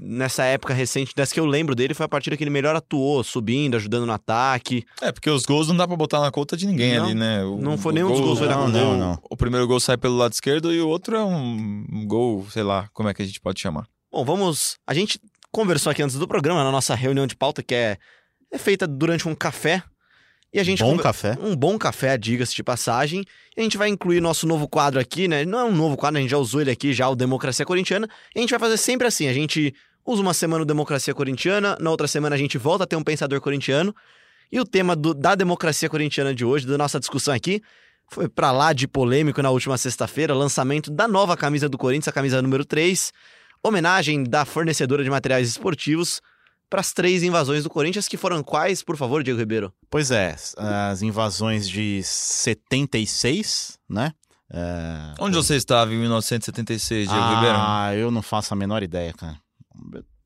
nessa 0.00 0.44
época 0.44 0.72
recente, 0.72 1.12
dessa 1.14 1.34
que 1.34 1.40
eu 1.40 1.44
lembro 1.44 1.74
dele, 1.74 1.94
foi 1.94 2.06
a 2.06 2.08
partida 2.08 2.36
que 2.36 2.42
ele 2.42 2.50
melhor 2.50 2.74
atuou, 2.74 3.22
subindo, 3.22 3.76
ajudando 3.76 4.06
no 4.06 4.12
ataque. 4.12 4.84
É, 5.02 5.12
porque 5.12 5.28
os 5.28 5.44
gols 5.44 5.68
não 5.68 5.76
dá 5.76 5.86
pra 5.86 5.96
botar 5.96 6.20
na 6.20 6.30
conta 6.30 6.56
de 6.56 6.66
ninguém 6.66 6.96
não, 6.96 7.04
ali, 7.04 7.14
né? 7.14 7.44
O, 7.44 7.58
não 7.58 7.76
foi 7.76 7.92
nenhum 7.92 8.10
dos 8.10 8.20
gols 8.20 8.38
foi 8.38 8.48
conta. 8.48 8.68
Não, 8.68 8.96
não. 8.96 9.18
O 9.30 9.36
primeiro 9.36 9.66
gol 9.66 9.78
sai 9.78 9.96
pelo 9.96 10.16
lado 10.16 10.32
esquerdo 10.32 10.72
e 10.72 10.80
o 10.80 10.88
outro 10.88 11.16
é 11.16 11.24
um, 11.24 11.86
um 11.92 12.06
gol, 12.06 12.46
sei 12.50 12.62
lá, 12.62 12.88
como 12.92 13.08
é 13.08 13.14
que 13.14 13.22
a 13.22 13.26
gente 13.26 13.40
pode 13.40 13.60
chamar. 13.60 13.86
Bom, 14.10 14.24
vamos. 14.24 14.78
A 14.86 14.94
gente 14.94 15.20
conversou 15.52 15.90
aqui 15.90 16.02
antes 16.02 16.16
do 16.16 16.26
programa, 16.26 16.64
na 16.64 16.70
nossa 16.70 16.94
reunião 16.94 17.26
de 17.26 17.36
pauta, 17.36 17.62
que 17.62 17.74
é, 17.74 17.98
é 18.52 18.58
feita 18.58 18.86
durante 18.86 19.28
um 19.28 19.34
café 19.34 19.82
e 20.56 20.58
a 20.58 20.64
gente 20.64 20.82
bom 20.82 20.96
café. 20.96 21.36
Um 21.38 21.54
bom 21.54 21.78
café, 21.78 22.16
diga-se 22.16 22.54
de 22.54 22.62
passagem. 22.62 23.26
E 23.54 23.60
a 23.60 23.62
gente 23.62 23.76
vai 23.76 23.90
incluir 23.90 24.22
nosso 24.22 24.46
novo 24.46 24.66
quadro 24.66 24.98
aqui, 24.98 25.28
né? 25.28 25.44
Não 25.44 25.58
é 25.58 25.64
um 25.64 25.74
novo 25.74 25.98
quadro, 25.98 26.16
a 26.16 26.22
gente 26.22 26.30
já 26.30 26.38
usou 26.38 26.62
ele 26.62 26.70
aqui, 26.70 26.94
já 26.94 27.06
o 27.10 27.14
Democracia 27.14 27.66
Corintiana. 27.66 28.08
E 28.34 28.38
a 28.38 28.40
gente 28.40 28.48
vai 28.50 28.58
fazer 28.58 28.78
sempre 28.78 29.06
assim: 29.06 29.28
a 29.28 29.34
gente 29.34 29.74
usa 30.06 30.22
uma 30.22 30.32
semana 30.32 30.62
o 30.62 30.64
Democracia 30.64 31.12
Corintiana, 31.12 31.76
na 31.78 31.90
outra 31.90 32.08
semana 32.08 32.34
a 32.34 32.38
gente 32.38 32.56
volta 32.56 32.84
a 32.84 32.86
ter 32.86 32.96
um 32.96 33.04
pensador 33.04 33.38
corintiano. 33.38 33.94
E 34.50 34.58
o 34.58 34.64
tema 34.64 34.96
do, 34.96 35.12
da 35.12 35.34
democracia 35.34 35.90
corintiana 35.90 36.34
de 36.34 36.42
hoje, 36.42 36.66
da 36.66 36.78
nossa 36.78 36.98
discussão 36.98 37.34
aqui, 37.34 37.60
foi 38.08 38.26
para 38.26 38.50
lá 38.50 38.72
de 38.72 38.88
polêmico 38.88 39.42
na 39.42 39.50
última 39.50 39.76
sexta-feira, 39.76 40.32
lançamento 40.32 40.90
da 40.90 41.06
nova 41.06 41.36
camisa 41.36 41.68
do 41.68 41.76
Corinthians, 41.76 42.08
a 42.08 42.12
camisa 42.12 42.40
número 42.40 42.64
3, 42.64 43.12
homenagem 43.62 44.24
da 44.24 44.46
fornecedora 44.46 45.04
de 45.04 45.10
materiais 45.10 45.48
esportivos 45.48 46.22
para 46.68 46.80
as 46.80 46.92
três 46.92 47.22
invasões 47.22 47.64
do 47.64 47.70
Corinthians, 47.70 48.08
que 48.08 48.16
foram 48.16 48.42
quais, 48.42 48.82
por 48.82 48.96
favor, 48.96 49.22
Diego 49.22 49.38
Ribeiro? 49.38 49.72
Pois 49.88 50.10
é, 50.10 50.34
as 50.56 51.02
invasões 51.02 51.68
de 51.68 52.00
76, 52.02 53.78
né? 53.88 54.12
É... 54.50 55.14
Onde 55.18 55.36
você 55.36 55.56
estava 55.56 55.92
em 55.92 55.98
1976, 55.98 57.08
Diego 57.08 57.22
ah, 57.22 57.34
Ribeiro? 57.34 57.58
Ah, 57.58 57.94
eu 57.94 58.10
não 58.10 58.22
faço 58.22 58.54
a 58.54 58.56
menor 58.56 58.82
ideia, 58.82 59.12
cara. 59.12 59.36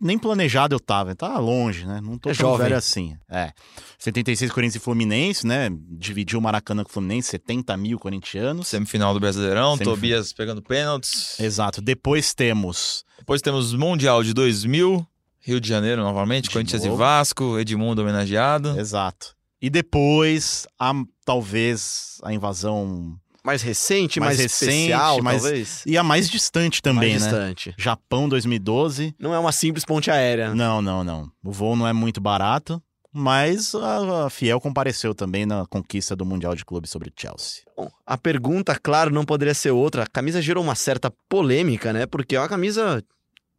Nem 0.00 0.18
planejado 0.18 0.74
eu 0.74 0.80
tava, 0.80 1.14
tá 1.14 1.38
longe, 1.38 1.86
né? 1.86 2.00
Não 2.02 2.16
tô 2.16 2.30
é 2.30 2.34
tão 2.34 2.50
jovem. 2.50 2.64
velho 2.64 2.76
assim. 2.76 3.14
É. 3.28 3.52
76 3.98 4.50
Corinthians 4.50 4.76
e 4.76 4.84
Fluminense, 4.84 5.46
né? 5.46 5.68
Dividiu 5.90 6.38
o 6.38 6.42
Maracanã 6.42 6.82
com 6.82 6.88
o 6.88 6.92
Fluminense, 6.92 7.28
70 7.28 7.76
mil 7.76 7.98
corintianos. 7.98 8.68
Semifinal 8.68 9.12
do 9.12 9.20
Brasileirão, 9.20 9.76
Semif... 9.76 9.84
Tobias 9.84 10.32
pegando 10.32 10.62
pênaltis. 10.62 11.38
Exato. 11.38 11.82
Depois 11.82 12.32
temos. 12.32 13.04
Depois 13.18 13.42
temos 13.42 13.74
Mundial 13.74 14.22
de 14.22 14.32
2000, 14.32 15.06
Rio 15.40 15.60
de 15.60 15.68
Janeiro 15.68 16.02
novamente, 16.02 16.44
de 16.44 16.50
Corinthians 16.50 16.84
novo. 16.84 16.94
e 16.94 16.98
Vasco, 16.98 17.58
Edmundo 17.58 18.02
homenageado. 18.02 18.78
Exato. 18.78 19.34
E 19.60 19.68
depois, 19.68 20.66
a, 20.78 20.92
talvez, 21.24 22.18
a 22.22 22.32
invasão 22.32 23.18
mais 23.44 23.62
recente, 23.62 24.20
mais, 24.20 24.36
mais 24.36 24.40
recente, 24.40 24.70
especial, 24.72 25.22
mais, 25.22 25.42
talvez. 25.42 25.82
E 25.86 25.96
a 25.96 26.02
mais 26.02 26.28
distante 26.28 26.82
também, 26.82 27.10
mais 27.10 27.22
né? 27.22 27.28
distante. 27.28 27.74
Japão 27.78 28.28
2012. 28.28 29.14
Não 29.18 29.34
é 29.34 29.38
uma 29.38 29.52
simples 29.52 29.84
ponte 29.84 30.10
aérea. 30.10 30.54
Não, 30.54 30.82
não, 30.82 31.02
não. 31.02 31.30
O 31.42 31.50
voo 31.50 31.74
não 31.74 31.86
é 31.86 31.92
muito 31.92 32.20
barato. 32.20 32.82
Mas 33.12 33.74
a, 33.74 34.26
a 34.26 34.30
Fiel 34.30 34.60
compareceu 34.60 35.12
também 35.14 35.44
na 35.44 35.66
conquista 35.66 36.14
do 36.14 36.24
Mundial 36.24 36.54
de 36.54 36.64
Clube 36.64 36.86
sobre 36.86 37.12
Chelsea. 37.16 37.64
Bom, 37.76 37.90
a 38.06 38.16
pergunta, 38.16 38.78
claro, 38.80 39.10
não 39.10 39.24
poderia 39.24 39.54
ser 39.54 39.72
outra. 39.72 40.04
A 40.04 40.06
camisa 40.06 40.40
gerou 40.40 40.62
uma 40.62 40.76
certa 40.76 41.12
polêmica, 41.28 41.92
né? 41.92 42.06
Porque 42.06 42.36
é 42.36 42.40
uma 42.40 42.48
camisa 42.48 43.02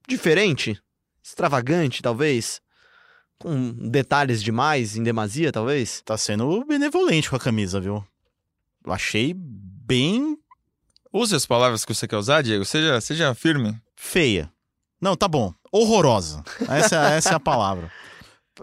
diferente, 0.07 0.79
extravagante, 1.23 2.01
talvez. 2.01 2.62
Com 3.39 3.71
detalhes 3.89 4.41
demais, 4.43 4.95
em 4.95 5.03
demasia, 5.03 5.51
talvez. 5.51 6.01
Tá 6.05 6.17
sendo 6.17 6.63
benevolente 6.65 7.29
com 7.29 7.36
a 7.36 7.39
camisa, 7.39 7.79
viu? 7.79 8.03
Eu 8.86 8.93
achei 8.93 9.34
bem 9.36 10.38
Use 11.13 11.36
as 11.36 11.45
palavras 11.45 11.84
que 11.84 11.93
você 11.93 12.07
quer 12.07 12.15
usar, 12.15 12.41
Diego. 12.41 12.63
Seja, 12.63 13.01
seja 13.01 13.36
firme. 13.36 13.77
feia. 13.95 14.49
Não, 15.01 15.15
tá 15.15 15.27
bom. 15.27 15.53
Horrorosa. 15.71 16.43
Essa, 16.69 16.95
essa 17.12 17.29
é 17.31 17.36
a 17.36 17.39
palavra. 17.39 17.91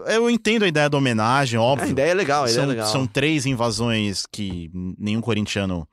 Eu 0.07 0.29
entendo 0.29 0.63
a 0.63 0.67
ideia 0.67 0.89
da 0.89 0.97
homenagem, 0.97 1.59
A 1.59 1.61
óbvio. 1.61 1.89
ideia 1.89 2.11
é 2.11 2.13
legal, 2.13 2.45
a 2.45 2.49
ideia 2.49 2.55
são, 2.55 2.63
é 2.63 2.67
legal. 2.67 2.87
são 2.91 3.05
três 3.05 3.45
invasões 3.45 4.25
que 4.25 4.71
nenhum 4.97 5.21
corintiano 5.21 5.87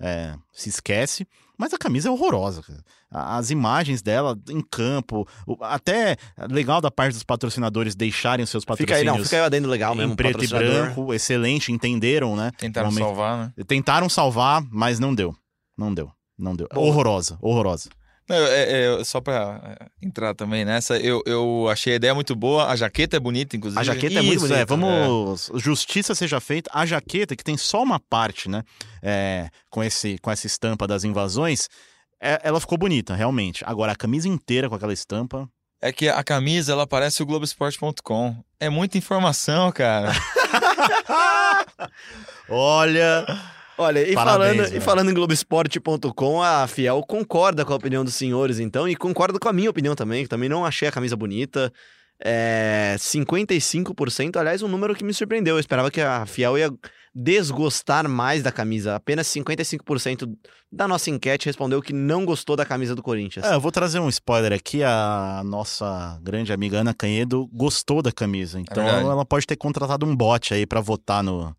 é, 0.00 0.34
se 0.52 0.68
esquece. 0.68 1.28
Mas 1.56 1.72
a 1.72 1.78
camisa 1.78 2.08
é 2.08 2.10
horrorosa. 2.10 2.62
cara. 2.62 2.82
As 3.12 3.50
imagens 3.50 4.02
dela 4.02 4.38
em 4.48 4.60
campo, 4.60 5.26
até 5.62 6.16
legal 6.48 6.80
da 6.80 6.90
parte 6.92 7.14
dos 7.14 7.24
patrocinadores 7.24 7.94
deixarem 7.96 8.44
os 8.44 8.50
seus 8.50 8.62
Fica 8.62 8.72
aí, 8.74 8.78
patrocínios 8.86 9.16
não, 9.18 9.24
fica 9.24 9.36
aí 9.38 9.42
adendo 9.42 9.68
legal 9.68 9.94
mesmo. 9.96 10.12
em 10.12 10.16
preto 10.16 10.44
e 10.44 10.46
branco, 10.46 11.12
excelente, 11.12 11.72
entenderam, 11.72 12.36
né? 12.36 12.52
Tentaram 12.56 12.88
Momento- 12.90 13.04
salvar, 13.06 13.38
né? 13.38 13.64
Tentaram 13.66 14.08
salvar, 14.08 14.62
mas 14.70 15.00
não 15.00 15.12
deu. 15.14 15.34
Não 15.76 15.92
deu. 15.92 16.10
Não 16.38 16.54
deu. 16.54 16.68
Bom. 16.72 16.82
horrorosa, 16.82 17.36
horrorosa. 17.42 17.90
É- 18.32 19.00
é- 19.00 19.04
só 19.04 19.20
pra 19.20 19.60
é, 19.80 20.06
entrar 20.06 20.32
também 20.36 20.64
nessa, 20.64 20.96
eu, 20.96 21.20
eu 21.26 21.68
achei 21.68 21.94
a 21.94 21.96
ideia 21.96 22.14
muito 22.14 22.36
boa. 22.36 22.66
A 22.68 22.76
jaqueta 22.76 23.16
é 23.16 23.20
bonita, 23.20 23.56
inclusive. 23.56 23.80
A 23.80 23.82
jaqueta 23.82 24.20
é 24.20 24.22
muito 24.22 24.36
Isso, 24.36 24.46
bonita. 24.46 24.60
é, 24.60 24.64
vamos. 24.64 25.50
Justiça 25.56 26.14
seja 26.14 26.38
feita. 26.38 26.70
A 26.72 26.86
jaqueta, 26.86 27.34
que 27.34 27.42
tem 27.42 27.56
só 27.56 27.82
uma 27.82 27.98
parte, 27.98 28.48
né? 28.48 28.62
é, 29.02 29.48
com, 29.68 29.82
esse, 29.82 30.16
com 30.18 30.30
essa 30.30 30.46
estampa 30.46 30.86
das 30.86 31.02
invasões, 31.02 31.68
é- 32.20 32.40
ela 32.42 32.60
ficou 32.60 32.76
bonita, 32.76 33.14
realmente. 33.14 33.64
Agora, 33.66 33.92
a 33.92 33.96
camisa 33.96 34.28
inteira 34.28 34.68
com 34.68 34.74
aquela 34.74 34.92
estampa. 34.92 35.48
É 35.82 35.92
que 35.92 36.08
a 36.08 36.22
camisa, 36.22 36.72
ela 36.72 36.86
parece 36.86 37.22
o 37.22 37.26
Globoesporte.com. 37.26 38.36
É 38.58 38.68
muita 38.68 38.98
informação, 38.98 39.72
cara. 39.72 40.12
Olha. 42.48 43.24
Olha, 43.78 44.06
e, 44.06 44.12
Parabéns, 44.12 44.56
falando, 44.58 44.76
e 44.76 44.80
falando 44.80 45.10
em 45.10 45.14
Globoesporte.com, 45.14 46.42
a 46.42 46.66
Fiel 46.66 47.02
concorda 47.02 47.64
com 47.64 47.72
a 47.72 47.76
opinião 47.76 48.04
dos 48.04 48.14
senhores, 48.14 48.58
então, 48.58 48.86
e 48.86 48.94
concorda 48.94 49.38
com 49.38 49.48
a 49.48 49.54
minha 49.54 49.70
opinião 49.70 49.94
também, 49.94 50.22
que 50.22 50.28
também 50.28 50.50
não 50.50 50.66
achei 50.66 50.86
a 50.86 50.92
camisa 50.92 51.16
bonita. 51.16 51.72
É, 52.22 52.96
55%, 52.98 54.36
aliás, 54.36 54.62
um 54.62 54.68
número 54.68 54.94
que 54.94 55.02
me 55.02 55.14
surpreendeu. 55.14 55.56
Eu 55.56 55.60
esperava 55.60 55.90
que 55.90 56.02
a 56.02 56.26
Fiel 56.26 56.58
ia 56.58 56.70
desgostar 57.14 58.08
mais 58.08 58.42
da 58.42 58.52
camisa. 58.52 58.94
Apenas 58.94 59.26
55% 59.26 60.32
da 60.70 60.86
nossa 60.86 61.10
enquete 61.10 61.46
respondeu 61.46 61.82
que 61.82 61.92
não 61.92 62.24
gostou 62.24 62.56
da 62.56 62.64
camisa 62.64 62.94
do 62.94 63.02
Corinthians. 63.02 63.44
É, 63.44 63.54
eu 63.54 63.60
vou 63.60 63.72
trazer 63.72 63.98
um 63.98 64.08
spoiler 64.08 64.52
aqui. 64.52 64.82
A 64.82 65.42
nossa 65.44 66.18
grande 66.22 66.52
amiga 66.52 66.78
Ana 66.78 66.94
Canhedo 66.94 67.48
gostou 67.52 68.00
da 68.02 68.12
camisa. 68.12 68.60
Então 68.60 68.84
verdade. 68.84 69.04
ela 69.06 69.24
pode 69.24 69.46
ter 69.46 69.56
contratado 69.56 70.06
um 70.06 70.14
bot 70.14 70.54
aí 70.54 70.66
pra 70.66 70.80
votar 70.80 71.22
no. 71.22 71.54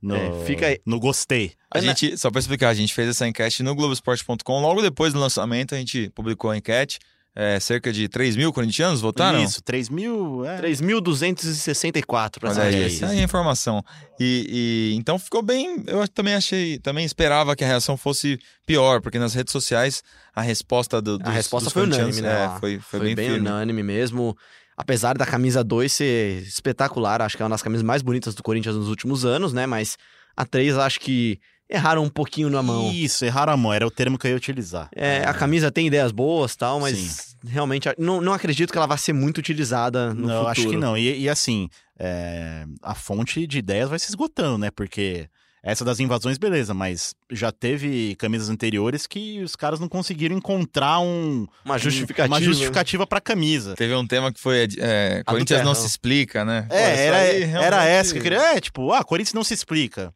No, 0.00 0.14
É, 0.14 0.44
fica 0.44 0.66
aí. 0.66 0.78
no 0.86 1.00
gostei. 1.00 1.54
A 1.74 1.80
gente, 1.80 2.16
só 2.16 2.30
pra 2.30 2.38
explicar, 2.38 2.68
a 2.68 2.74
gente 2.74 2.94
fez 2.94 3.08
essa 3.08 3.26
enquete 3.26 3.64
no 3.64 3.74
Globoesporte.com. 3.74 4.60
Logo 4.60 4.80
depois 4.80 5.12
do 5.12 5.18
lançamento, 5.18 5.74
a 5.74 5.78
gente 5.78 6.08
publicou 6.14 6.50
a 6.52 6.56
enquete. 6.56 7.00
É, 7.40 7.60
cerca 7.60 7.92
de 7.92 8.08
3 8.08 8.34
mil 8.34 8.52
corintianos 8.52 9.00
votaram? 9.00 9.40
Isso, 9.40 9.62
3 9.62 9.88
mil. 9.88 10.44
É. 10.44 10.60
3.264 10.60 12.40
pra 12.40 12.50
Olha 12.50 12.54
ser 12.54 12.60
aí, 12.62 12.84
essa 12.84 13.06
é 13.06 13.20
a 13.20 13.22
informação. 13.22 13.80
E, 14.18 14.90
e- 14.92 14.96
então 14.96 15.18
ficou 15.20 15.40
bem. 15.40 15.84
Eu 15.86 16.06
também 16.08 16.34
achei, 16.34 16.78
também 16.80 17.04
esperava 17.04 17.54
que 17.54 17.62
a 17.62 17.66
reação 17.66 17.96
fosse 17.96 18.40
pior, 18.66 19.00
porque 19.00 19.20
nas 19.20 19.34
redes 19.34 19.52
sociais 19.52 20.02
a 20.34 20.40
resposta 20.42 21.00
do, 21.00 21.16
dos, 21.16 21.28
A 21.28 21.30
resposta 21.30 21.66
dos 21.66 21.72
foi 21.72 21.84
unânime, 21.84 22.20
né? 22.22 22.28
é, 22.42 22.46
lá. 22.48 22.58
foi, 22.58 22.80
foi, 22.80 23.14
bem, 23.14 23.16
firme. 23.16 23.38
unânime 23.38 23.82
mesmo. 23.84 24.36
Apesar 24.76 25.16
da 25.16 25.24
camisa 25.24 25.62
2 25.62 25.92
ser 25.92 26.42
espetacular, 26.42 27.22
acho 27.22 27.36
que 27.36 27.42
é 27.42 27.44
uma 27.44 27.50
das 27.50 27.62
camisas 27.62 27.84
mais 27.84 28.02
bonitas 28.02 28.34
do 28.34 28.42
Corinthians 28.42 28.74
nos 28.74 28.88
últimos 28.88 29.24
anos, 29.24 29.52
né? 29.52 29.64
Mas 29.64 29.96
a 30.36 30.44
3 30.44 30.76
acho 30.76 30.98
que 31.00 31.38
erraram 31.68 32.02
um 32.02 32.08
pouquinho 32.08 32.48
na 32.48 32.62
mão. 32.62 32.90
Isso, 32.92 33.24
erraram 33.24 33.52
a 33.52 33.56
mão, 33.56 33.72
era 33.72 33.86
o 33.86 33.90
termo 33.90 34.18
que 34.18 34.26
eu 34.26 34.30
ia 34.30 34.36
utilizar. 34.36 34.88
É, 34.94 35.24
a 35.24 35.34
camisa 35.34 35.70
tem 35.70 35.86
ideias 35.86 36.10
boas 36.12 36.56
tal, 36.56 36.80
mas 36.80 37.36
realmente 37.46 37.88
não, 37.98 38.20
não 38.20 38.32
acredito 38.32 38.72
que 38.72 38.78
ela 38.78 38.86
vá 38.86 38.96
ser 38.96 39.12
muito 39.12 39.38
utilizada 39.38 40.14
no 40.14 40.26
não, 40.26 40.28
futuro. 40.28 40.48
acho 40.48 40.68
que 40.68 40.76
não. 40.76 40.96
E, 40.96 41.20
e 41.20 41.28
assim, 41.28 41.68
é, 41.98 42.64
a 42.82 42.94
fonte 42.94 43.46
de 43.46 43.58
ideias 43.58 43.90
vai 43.90 43.98
se 43.98 44.08
esgotando, 44.08 44.58
né? 44.58 44.70
Porque 44.70 45.28
essa 45.62 45.84
das 45.84 46.00
invasões, 46.00 46.38
beleza, 46.38 46.72
mas 46.72 47.14
já 47.30 47.50
teve 47.50 48.14
camisas 48.16 48.48
anteriores 48.48 49.06
que 49.06 49.42
os 49.42 49.56
caras 49.56 49.80
não 49.80 49.88
conseguiram 49.88 50.36
encontrar 50.36 51.00
um, 51.00 51.46
Uma 51.64 51.78
justificativa. 51.78 52.34
uma 52.34 52.40
justificativa 52.40 53.06
pra 53.06 53.20
camisa. 53.20 53.74
Teve 53.74 53.94
um 53.94 54.06
tema 54.06 54.32
que 54.32 54.40
foi 54.40 54.68
é, 54.78 55.22
Corinthians 55.26 55.64
não 55.64 55.74
se 55.74 55.86
explica, 55.86 56.44
né? 56.44 56.66
Pô, 56.68 56.74
É, 56.74 56.92
isso 56.94 57.02
era, 57.02 57.16
aí 57.18 57.42
era 57.64 57.84
essa 57.84 58.12
que 58.12 58.18
eu 58.18 58.22
queria. 58.22 58.38
É, 58.38 58.60
tipo, 58.60 58.92
ah, 58.92 59.04
Corinthians 59.04 59.34
não 59.34 59.44
se 59.44 59.52
explica. 59.52 60.12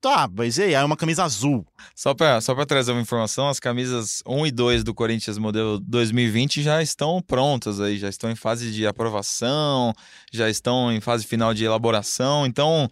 Tá, 0.00 0.28
mas 0.32 0.58
e 0.58 0.64
aí? 0.64 0.74
É 0.74 0.84
uma 0.84 0.96
camisa 0.96 1.24
azul. 1.24 1.66
Só 1.94 2.14
pra, 2.14 2.40
só 2.40 2.54
pra 2.54 2.66
trazer 2.66 2.92
uma 2.92 3.00
informação, 3.00 3.48
as 3.48 3.58
camisas 3.58 4.22
1 4.26 4.46
e 4.46 4.50
2 4.50 4.84
do 4.84 4.94
Corinthians 4.94 5.38
modelo 5.38 5.80
2020 5.80 6.62
já 6.62 6.82
estão 6.82 7.20
prontas 7.20 7.80
aí, 7.80 7.98
já 7.98 8.08
estão 8.08 8.30
em 8.30 8.36
fase 8.36 8.70
de 8.70 8.86
aprovação, 8.86 9.92
já 10.32 10.48
estão 10.48 10.92
em 10.92 11.00
fase 11.00 11.26
final 11.26 11.52
de 11.54 11.64
elaboração. 11.64 12.46
Então, 12.46 12.88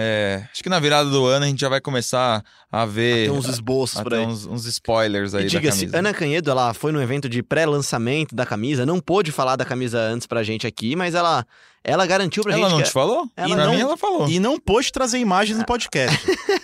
é, 0.00 0.44
acho 0.52 0.62
que 0.62 0.68
na 0.68 0.78
virada 0.78 1.10
do 1.10 1.26
ano 1.26 1.44
a 1.44 1.48
gente 1.48 1.60
já 1.60 1.68
vai 1.68 1.80
começar 1.80 2.44
a 2.70 2.86
ver 2.86 3.28
Tem 3.28 3.30
uns 3.30 3.48
esboços 3.48 3.98
aí. 4.12 4.18
uns, 4.26 4.46
uns 4.46 4.64
spoilers 4.66 5.34
aí 5.34 5.46
E 5.46 5.48
diga-se. 5.48 5.88
Ana 5.92 6.14
Canhedo, 6.14 6.50
ela 6.52 6.72
foi 6.72 6.92
no 6.92 7.02
evento 7.02 7.28
de 7.28 7.42
pré-lançamento 7.42 8.32
da 8.34 8.46
camisa, 8.46 8.86
não 8.86 9.00
pôde 9.00 9.32
falar 9.32 9.56
da 9.56 9.64
camisa 9.64 9.98
antes 9.98 10.26
pra 10.26 10.44
gente 10.44 10.66
aqui, 10.68 10.94
mas 10.94 11.14
ela, 11.16 11.44
ela 11.82 12.06
garantiu 12.06 12.44
pra 12.44 12.52
Ela 12.52 12.62
gente 12.62 12.70
não 12.70 12.78
que 12.78 12.84
te 12.88 12.92
falou? 12.92 13.28
Ela 13.36 13.56
pra 13.56 13.64
não- 13.66 13.74
mim 13.74 13.80
ela 13.80 13.96
falou. 13.96 14.28
E 14.28 14.38
não 14.38 14.56
pôde 14.60 14.92
trazer 14.92 15.18
imagens 15.18 15.58
no 15.58 15.64
podcast. 15.64 16.16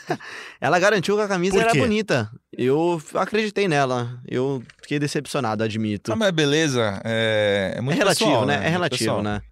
ela 0.61 0.79
garantiu 0.79 1.17
que 1.17 1.23
a 1.23 1.29
camisa 1.29 1.59
era 1.61 1.75
bonita. 1.75 2.31
Eu 2.57 3.03
acreditei 3.15 3.67
nela. 3.67 4.21
Eu 4.29 4.63
fiquei 4.81 4.99
decepcionado, 4.99 5.65
admito. 5.65 6.13
Ah, 6.13 6.17
mas 6.17 6.31
beleza, 6.31 7.01
é, 7.05 7.75
é 7.77 7.81
muito 7.81 7.97
é 7.97 7.99
relativo, 7.99 8.31
pessoal, 8.31 8.47
né? 8.47 8.55
É 8.55 8.59
Muito 8.59 8.71
relativo, 8.71 8.99
pessoal. 8.99 9.23
né? 9.23 9.43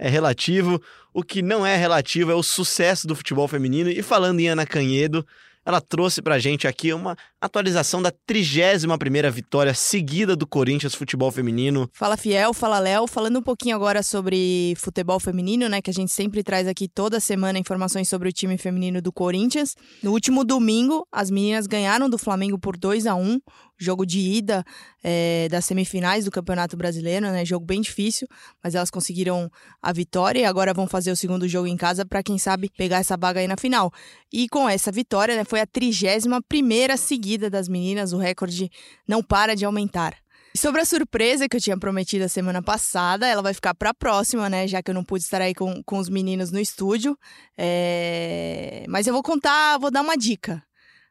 É 0.00 0.08
relativo. 0.08 0.80
O 1.12 1.22
que 1.22 1.42
não 1.42 1.64
é 1.66 1.76
relativo 1.76 2.32
é 2.32 2.34
o 2.34 2.42
sucesso 2.42 3.06
do 3.06 3.14
futebol 3.14 3.46
feminino. 3.46 3.90
E 3.90 4.02
falando 4.02 4.40
em 4.40 4.48
Ana 4.48 4.64
Canhedo, 4.64 5.26
ela 5.62 5.78
trouxe 5.78 6.22
pra 6.22 6.38
gente 6.38 6.66
aqui 6.66 6.90
uma 6.92 7.14
atualização 7.38 8.00
da 8.00 8.10
31ª 8.10 9.30
vitória 9.30 9.74
seguida 9.74 10.34
do 10.34 10.46
Corinthians 10.46 10.94
Futebol 10.94 11.30
Feminino. 11.30 11.88
Fala 11.92 12.16
Fiel, 12.16 12.54
fala 12.54 12.78
Léo, 12.78 13.06
falando 13.06 13.38
um 13.38 13.42
pouquinho 13.42 13.76
agora 13.76 14.02
sobre 14.02 14.74
futebol 14.78 15.20
feminino, 15.20 15.68
né, 15.68 15.82
que 15.82 15.90
a 15.90 15.92
gente 15.92 16.12
sempre 16.12 16.42
traz 16.42 16.66
aqui 16.66 16.88
toda 16.88 17.20
semana 17.20 17.58
informações 17.58 18.08
sobre 18.08 18.30
o 18.30 18.32
time 18.32 18.56
feminino 18.56 19.02
do 19.02 19.12
Corinthians. 19.12 19.76
No 20.02 20.12
último 20.12 20.44
domingo, 20.44 21.06
as 21.12 21.30
meninas 21.30 21.66
ganharam 21.66 22.08
do 22.08 22.16
Flamengo 22.16 22.58
por 22.58 22.78
2 22.78 23.06
a 23.06 23.14
1 23.14 23.38
jogo 23.80 24.04
de 24.04 24.20
ida 24.20 24.62
eh, 25.02 25.48
das 25.50 25.64
semifinais 25.64 26.24
do 26.26 26.30
Campeonato 26.30 26.76
Brasileiro, 26.76 27.26
né, 27.30 27.44
jogo 27.44 27.64
bem 27.64 27.80
difícil, 27.80 28.28
mas 28.62 28.74
elas 28.74 28.90
conseguiram 28.90 29.50
a 29.80 29.92
vitória 29.92 30.40
e 30.40 30.44
agora 30.44 30.74
vão 30.74 30.86
fazer 30.86 31.10
o 31.10 31.16
segundo 31.16 31.48
jogo 31.48 31.66
em 31.66 31.76
casa 31.76 32.04
para 32.04 32.22
quem 32.22 32.38
sabe 32.38 32.70
pegar 32.76 32.98
essa 32.98 33.16
vaga 33.16 33.40
aí 33.40 33.48
na 33.48 33.56
final. 33.56 33.90
E 34.32 34.48
com 34.48 34.68
essa 34.68 34.92
vitória, 34.92 35.34
né, 35.34 35.44
foi 35.44 35.60
a 35.60 35.66
31 35.66 36.42
primeira 36.46 36.96
seguida 36.96 37.48
das 37.48 37.68
meninas, 37.68 38.12
o 38.12 38.18
recorde 38.18 38.70
não 39.08 39.22
para 39.22 39.56
de 39.56 39.64
aumentar. 39.64 40.14
Sobre 40.56 40.80
a 40.80 40.84
surpresa 40.84 41.48
que 41.48 41.56
eu 41.56 41.60
tinha 41.60 41.78
prometido 41.78 42.24
a 42.24 42.28
semana 42.28 42.60
passada, 42.60 43.26
ela 43.26 43.40
vai 43.40 43.54
ficar 43.54 43.72
para 43.72 43.90
a 43.90 43.94
próxima, 43.94 44.50
né? 44.50 44.66
Já 44.66 44.82
que 44.82 44.90
eu 44.90 44.94
não 44.94 45.04
pude 45.04 45.22
estar 45.22 45.40
aí 45.40 45.54
com, 45.54 45.80
com 45.84 45.96
os 45.98 46.08
meninos 46.08 46.50
no 46.50 46.58
estúdio. 46.58 47.16
É, 47.56 48.84
Mas 48.88 49.06
eu 49.06 49.12
vou 49.12 49.22
contar, 49.22 49.78
vou 49.78 49.92
dar 49.92 50.02
uma 50.02 50.16
dica. 50.16 50.60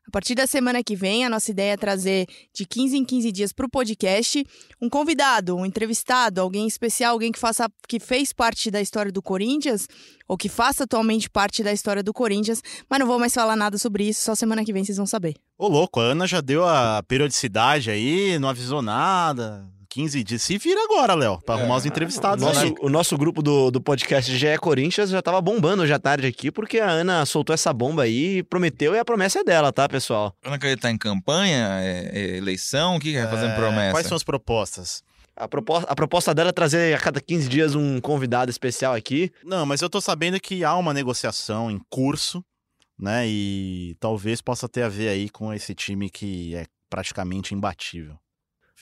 A 0.10 0.12
partir 0.12 0.34
da 0.34 0.48
semana 0.48 0.84
que 0.84 0.95
vem, 0.95 1.24
a 1.24 1.30
nossa 1.30 1.52
ideia 1.52 1.74
é 1.74 1.78
trazer 1.78 2.26
de 2.52 2.65
15 2.65 2.98
em 2.98 3.06
15 3.06 3.32
dias 3.32 3.54
para 3.54 3.67
o 3.67 3.69
podcast 3.69 4.43
um 4.82 4.89
convidado, 4.89 5.56
um 5.56 5.63
entrevistado, 5.63 6.41
alguém 6.41 6.67
especial, 6.67 7.13
alguém 7.13 7.32
que 7.32 7.38
faça, 7.38 7.69
que 7.88 8.00
fez 8.00 8.34
parte 8.34 8.72
da 8.72 8.82
história 8.82 9.12
do 9.12 9.22
Corinthians 9.22 9.88
ou 10.28 10.36
que 10.36 10.50
faça 10.50 10.86
atualmente 10.86 11.30
parte 11.30 11.62
da 11.62 11.72
história 11.72 12.02
do 12.02 12.12
Corinthians. 12.12 12.63
Mas 12.89 13.00
não 13.00 13.06
vou 13.06 13.19
mais 13.19 13.36
falar 13.36 13.56
nada 13.56 13.78
sobre 13.78 14.10
isso, 14.10 14.24
só 14.24 14.34
semana 14.34 14.65
que 14.65 14.74
vem 14.74 14.84
vocês 14.84 14.98
vão 14.98 15.06
saber. 15.06 15.36
Ô, 15.56 15.67
louco, 15.67 16.00
a 16.00 16.06
Ana 16.06 16.26
já 16.26 16.41
deu 16.41 16.67
a 16.67 17.04
periodicidade 17.04 17.91
aí, 17.91 18.39
não 18.39 18.50
avisou 18.50 18.82
nada. 18.82 19.63
15 19.89 20.23
dias. 20.23 20.41
Se 20.41 20.58
vira 20.58 20.84
agora, 20.84 21.15
Léo, 21.15 21.39
pra 21.41 21.56
arrumar 21.56 21.78
os 21.78 21.86
entrevistados 21.86 22.43
Nosso, 22.43 22.60
aí. 22.60 22.75
o 22.80 22.89
nosso 22.89 23.17
grupo 23.17 23.41
do, 23.41 23.71
do 23.71 23.82
podcast 23.82 24.36
GE 24.36 24.58
Corinthians 24.60 25.10
já 25.10 25.21
tava 25.21 25.41
bombando 25.41 25.84
hoje 25.84 25.93
à 25.93 25.99
tarde 25.99 26.28
aqui, 26.28 26.52
porque 26.52 26.80
a 26.80 26.89
Ana 26.89 27.25
soltou 27.25 27.54
essa 27.54 27.73
bomba 27.73 28.04
aí 28.04 28.38
e 28.38 28.43
prometeu, 28.43 28.93
e 28.93 28.99
a 28.99 29.06
promessa 29.06 29.39
é 29.39 29.43
dela, 29.43 29.73
tá, 29.73 29.89
pessoal? 29.89 30.36
Ana 30.45 30.60
Caetano 30.60 30.82
tá 30.82 30.91
em 30.91 30.97
campanha, 30.97 31.80
é, 31.82 32.12
é 32.13 32.38
eleição, 32.38 32.95
o 32.95 32.99
que 32.99 33.12
que 33.12 33.21
fazendo 33.28 33.52
É, 33.52 33.56
promessa? 33.56 33.91
Quais 33.93 34.08
são 34.08 34.15
as 34.15 34.23
propostas? 34.23 35.04
A 35.36 35.47
proposta, 35.47 35.89
a 35.89 35.95
proposta 35.95 36.36
dela 36.36 36.49
é 36.49 36.54
trazer 36.54 36.93
a 36.93 36.99
cada 36.99 37.21
15 37.21 37.47
dias 37.47 37.73
um 37.73 38.02
convidado 38.02 38.52
especial 38.52 38.93
aqui. 38.93 39.32
Não, 39.43 39.65
mas 39.65 39.82
eu 39.82 39.89
tô 39.89 40.02
sabendo 40.02 40.39
que 40.39 40.65
há 40.65 40.75
uma 40.75 40.93
negociação 40.93 41.71
em 41.71 41.80
curso, 41.89 42.43
né? 42.99 43.25
E 43.25 43.95
talvez 44.02 44.41
possa 44.41 44.67
ter 44.67 44.84
a 44.84 44.89
ver 44.89 45.08
aí 45.08 45.30
com 45.30 45.54
esse 45.54 45.73
time 45.73 46.10
que 46.10 46.54
é 46.56 46.65
praticamente 46.89 47.54
imbatível. 47.56 48.17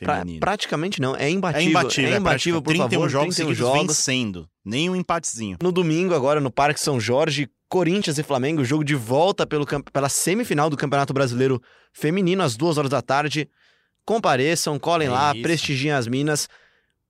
Pra- 0.05 0.19
Feminino. 0.19 0.39
praticamente 0.39 1.01
não, 1.01 1.15
é 1.15 1.29
imbatível. 1.29 1.65
é 1.67 1.69
imbatível, 1.69 2.13
é 2.13 2.17
imbatível, 2.17 2.62
por 2.62 2.69
31 2.71 2.89
favor, 2.89 3.10
jogos 3.10 3.36
31 3.36 3.47
seguidos 3.55 3.57
jogos. 3.57 3.88
vencendo. 3.97 4.49
Nem 4.63 4.89
um 4.89 4.95
empatezinho. 4.95 5.57
No 5.62 5.71
domingo, 5.71 6.13
agora 6.13 6.39
no 6.39 6.51
Parque 6.51 6.79
São 6.79 6.99
Jorge, 6.99 7.49
Corinthians 7.69 8.17
e 8.17 8.23
Flamengo, 8.23 8.63
jogo 8.63 8.83
de 8.83 8.95
volta 8.95 9.45
pelo, 9.47 9.65
pela 9.65 10.10
semifinal 10.10 10.69
do 10.69 10.77
Campeonato 10.77 11.13
Brasileiro 11.13 11.62
Feminino, 11.93 12.43
às 12.43 12.55
duas 12.55 12.77
horas 12.77 12.89
da 12.91 13.01
tarde. 13.01 13.49
Compareçam, 14.05 14.79
colhem 14.79 15.07
É 15.07 15.12
lá, 15.12 15.33
isso. 15.33 15.41
prestigiem 15.41 15.91
as 15.91 16.07
minas. 16.07 16.47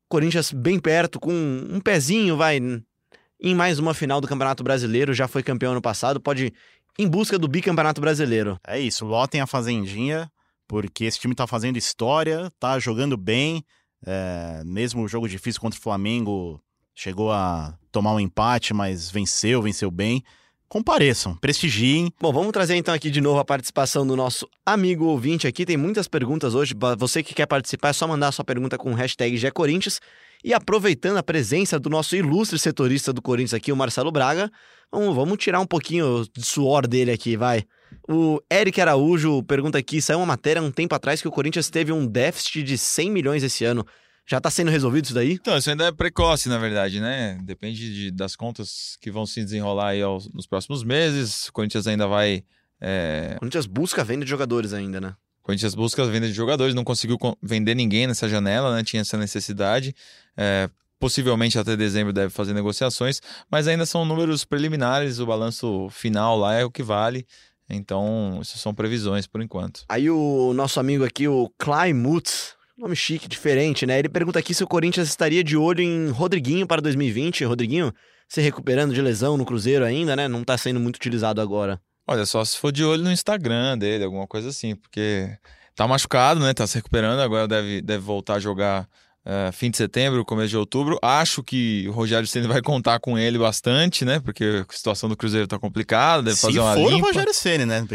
Corinthians 0.10 0.52
bem 0.52 0.80
perto, 0.80 1.19
com 1.19 1.32
um 1.32 1.80
pezinho, 1.80 2.38
vai, 2.38 2.58
em 2.58 3.54
mais 3.56 3.78
uma 3.78 3.93
final 3.93 4.19
do 4.21 4.28
Campeonato 4.28 4.63
Brasileiro. 4.63 5.13
Já 5.13 5.28
foi 5.28 5.43
campeão 5.43 5.73
ano 5.73 5.82
passado, 5.82 6.19
pode 6.19 6.45
ir 6.45 6.54
em 6.97 7.08
busca 7.08 7.38
do 7.38 7.47
bicampeonato 7.47 8.02
brasileiro. 8.02 8.58
É 8.65 8.80
isso, 8.80 9.06
lotem 9.06 9.39
a 9.41 9.45
Fazendinha, 9.45 10.32
porque 10.68 11.06
esse 11.06 11.20
time 11.20 11.34
tá 11.34 11.48
fazendo 11.48 11.78
história, 11.78 12.52
tá 12.60 12.78
jogando 12.80 13.16
bem. 13.18 13.64
é, 14.06 14.62
mesmo 14.66 15.04
o 15.04 15.08
jogo 15.08 15.28
difícil 15.28 15.60
contra 15.60 15.80
o 15.80 15.82
Flamengo, 15.82 16.62
chegou 16.94 17.32
a 17.32 17.78
tomar 17.92 18.14
um 18.14 18.20
empate, 18.20 18.74
mas 18.74 19.10
venceu, 19.10 19.62
venceu 19.62 19.90
bem. 19.90 20.24
Compareçam, 20.70 21.34
prestigiem. 21.38 22.12
Bom, 22.20 22.34
vamos 22.34 22.52
trazer 22.52 22.76
então 22.76 22.94
aqui 22.94 23.10
de 23.10 23.22
novo 23.22 23.40
a 23.40 23.46
participação 23.46 24.06
do 24.06 24.18
nosso 24.18 24.50
amigo 24.66 25.06
ouvinte 25.06 25.48
aqui. 25.48 25.66
Tem 25.66 25.78
muitas 25.78 26.10
perguntas 26.10 26.54
hoje. 26.54 26.74
Você 26.98 27.24
que 27.24 27.34
quer 27.34 27.46
participar, 27.46 27.90
é 27.90 27.94
só 27.94 28.06
mandar 28.06 28.34
sua 28.34 28.44
pergunta 28.44 28.78
com 28.78 28.92
o 28.92 28.94
hashtag 28.94 29.38
GECorinthians. 29.38 30.02
E 30.44 30.54
aproveitando 30.54 31.18
a 31.18 31.24
presença 31.24 31.80
do 31.80 31.90
nosso 31.90 32.16
ilustre 32.16 32.60
setorista 32.60 33.14
do 33.14 33.22
Corinthians 33.22 33.54
aqui, 33.54 33.72
o 33.72 33.78
Marcelo 33.78 34.12
Braga, 34.12 34.52
vamos, 34.92 35.16
vamos 35.16 35.38
tirar 35.38 35.60
um 35.60 35.66
pouquinho 35.66 36.26
de 36.36 36.46
suor 36.46 36.86
dele 36.86 37.12
aqui, 37.12 37.38
vai. 37.38 37.64
O 38.08 38.42
Eric 38.52 38.80
Araújo 38.82 39.42
pergunta 39.44 39.78
aqui, 39.78 40.02
saiu 40.02 40.20
uma 40.20 40.26
matéria 40.26 40.62
um 40.62 40.72
tempo 40.72 40.94
atrás 40.96 41.22
que 41.22 41.28
o 41.28 41.32
Corinthians 41.32 41.70
teve 41.70 41.92
um 41.92 42.06
déficit 42.06 42.64
de 42.64 42.78
100 42.78 43.12
milhões 43.12 43.44
esse 43.44 43.64
ano. 43.66 43.86
Já 44.30 44.42
tá 44.42 44.50
sendo 44.50 44.70
resolvido 44.70 45.06
isso 45.06 45.14
daí? 45.14 45.34
Então, 45.34 45.58
isso 45.58 45.70
ainda 45.70 45.86
é 45.86 45.92
precoce, 45.92 46.50
na 46.50 46.58
verdade, 46.58 47.00
né? 47.00 47.38
Depende 47.44 47.94
de- 47.94 48.12
das 48.12 48.36
contas 48.36 48.98
que 49.00 49.10
vão 49.10 49.26
se 49.26 49.42
desenrolar 49.42 49.90
aí 49.90 50.02
aos- 50.02 50.30
nos 50.34 50.46
próximos 50.46 50.84
meses. 50.84 51.48
O 51.48 51.54
Corinthians 51.54 51.88
ainda 51.88 52.08
vai. 52.08 52.44
é, 52.82 53.34
O 53.38 53.40
Corinthians 53.40 53.66
busca 53.66 54.02
a 54.02 54.06
venda 54.06 54.24
de 54.26 54.30
jogadores 54.30 54.74
ainda, 54.74 55.00
né? 55.02 55.16
O 55.42 55.44
Corinthians 55.48 55.74
busca 55.74 56.04
a 56.04 56.06
venda 56.06 56.28
de 56.28 56.34
jogadores, 56.34 56.76
não 56.76 56.84
conseguiu 56.84 57.18
con- 57.18 57.36
vender 57.42 57.74
ninguém 57.74 58.06
nessa 58.06 58.28
janela, 58.28 58.76
né? 58.76 58.84
Tinha 58.84 59.02
essa 59.02 59.18
necessidade. 59.18 59.96
É, 60.36 60.70
possivelmente 61.00 61.58
até 61.58 61.76
dezembro 61.78 62.12
deve 62.12 62.30
fazer 62.32 62.54
negociações, 62.54 63.22
mas 63.50 63.68
ainda 63.68 63.86
são 63.86 64.04
números 64.04 64.44
preliminares, 64.44 65.20
o 65.20 65.26
balanço 65.26 65.88
final 65.92 66.38
lá 66.38 66.56
é 66.56 66.66
o 66.66 66.72
que 66.72 66.82
vale. 66.84 67.26
Então, 67.70 68.40
isso 68.42 68.58
são 68.58 68.74
previsões 68.74 69.28
por 69.28 69.42
enquanto. 69.42 69.84
Aí 69.90 70.10
o 70.10 70.54
nosso 70.54 70.80
amigo 70.80 71.04
aqui, 71.04 71.28
o 71.28 71.52
Clay 71.58 71.94
Mutz, 71.94 72.56
nome 72.78 72.96
chique, 72.96 73.28
diferente, 73.28 73.86
né? 73.86 74.00
Ele 74.00 74.10
pergunta 74.10 74.40
aqui 74.40 74.54
se 74.54 74.64
o 74.64 74.68
Corinthians 74.68 75.10
estaria 75.10 75.44
de 75.44 75.58
olho 75.58 75.82
em 75.82 76.10
Rodriguinho 76.10 76.68
para 76.68 76.82
2020. 76.82 77.44
Rodriguinho 77.44 77.94
se 78.30 78.42
recuperando 78.42 78.94
de 78.94 79.02
lesão 79.02 79.38
no 79.38 79.46
Cruzeiro 79.46 79.84
ainda, 79.84 80.16
né? 80.16 80.28
Não 80.28 80.44
tá 80.44 80.58
sendo 80.58 80.80
muito 80.80 80.98
utilizado 80.98 81.42
agora. 81.42 81.82
Olha, 82.08 82.26
só 82.26 82.44
se 82.46 82.58
for 82.58 82.72
de 82.72 82.84
olho 82.84 83.04
no 83.04 83.12
Instagram 83.12 83.78
dele, 83.78 84.06
alguma 84.06 84.28
coisa 84.28 84.50
assim, 84.50 84.76
porque 84.76 85.30
tá 85.76 85.88
machucado, 85.88 86.40
né? 86.40 86.54
Tá 86.54 86.66
se 86.66 86.76
recuperando, 86.76 87.20
agora 87.20 87.48
deve, 87.48 87.82
deve 87.82 88.04
voltar 88.04 88.36
a 88.36 88.40
jogar 88.40 88.88
eh, 89.30 89.52
fim 89.52 89.70
de 89.70 89.76
setembro, 89.76 90.24
começo 90.24 90.48
de 90.48 90.56
outubro. 90.58 90.98
Acho 91.02 91.44
que 91.44 91.86
o 91.90 91.92
Rogério 91.92 92.26
Ceni 92.26 92.48
vai 92.48 92.62
contar 92.62 92.98
com 93.02 93.18
ele 93.20 93.38
bastante, 93.38 94.06
né? 94.06 94.22
Porque 94.22 94.63
a 94.68 94.74
situação 94.74 95.10
do 95.10 95.18
Cruzeiro 95.18 95.46
tá 95.48 95.60
complicada, 95.60 96.24
deve 96.24 96.38
Se 96.38 96.44
fazer 96.44 96.60
uma 96.62 96.74
for 96.74 96.90
limpa. 96.90 97.04
o 97.04 97.08
Rogério 97.10 97.34
Ceni, 97.34 97.66
né? 97.66 97.86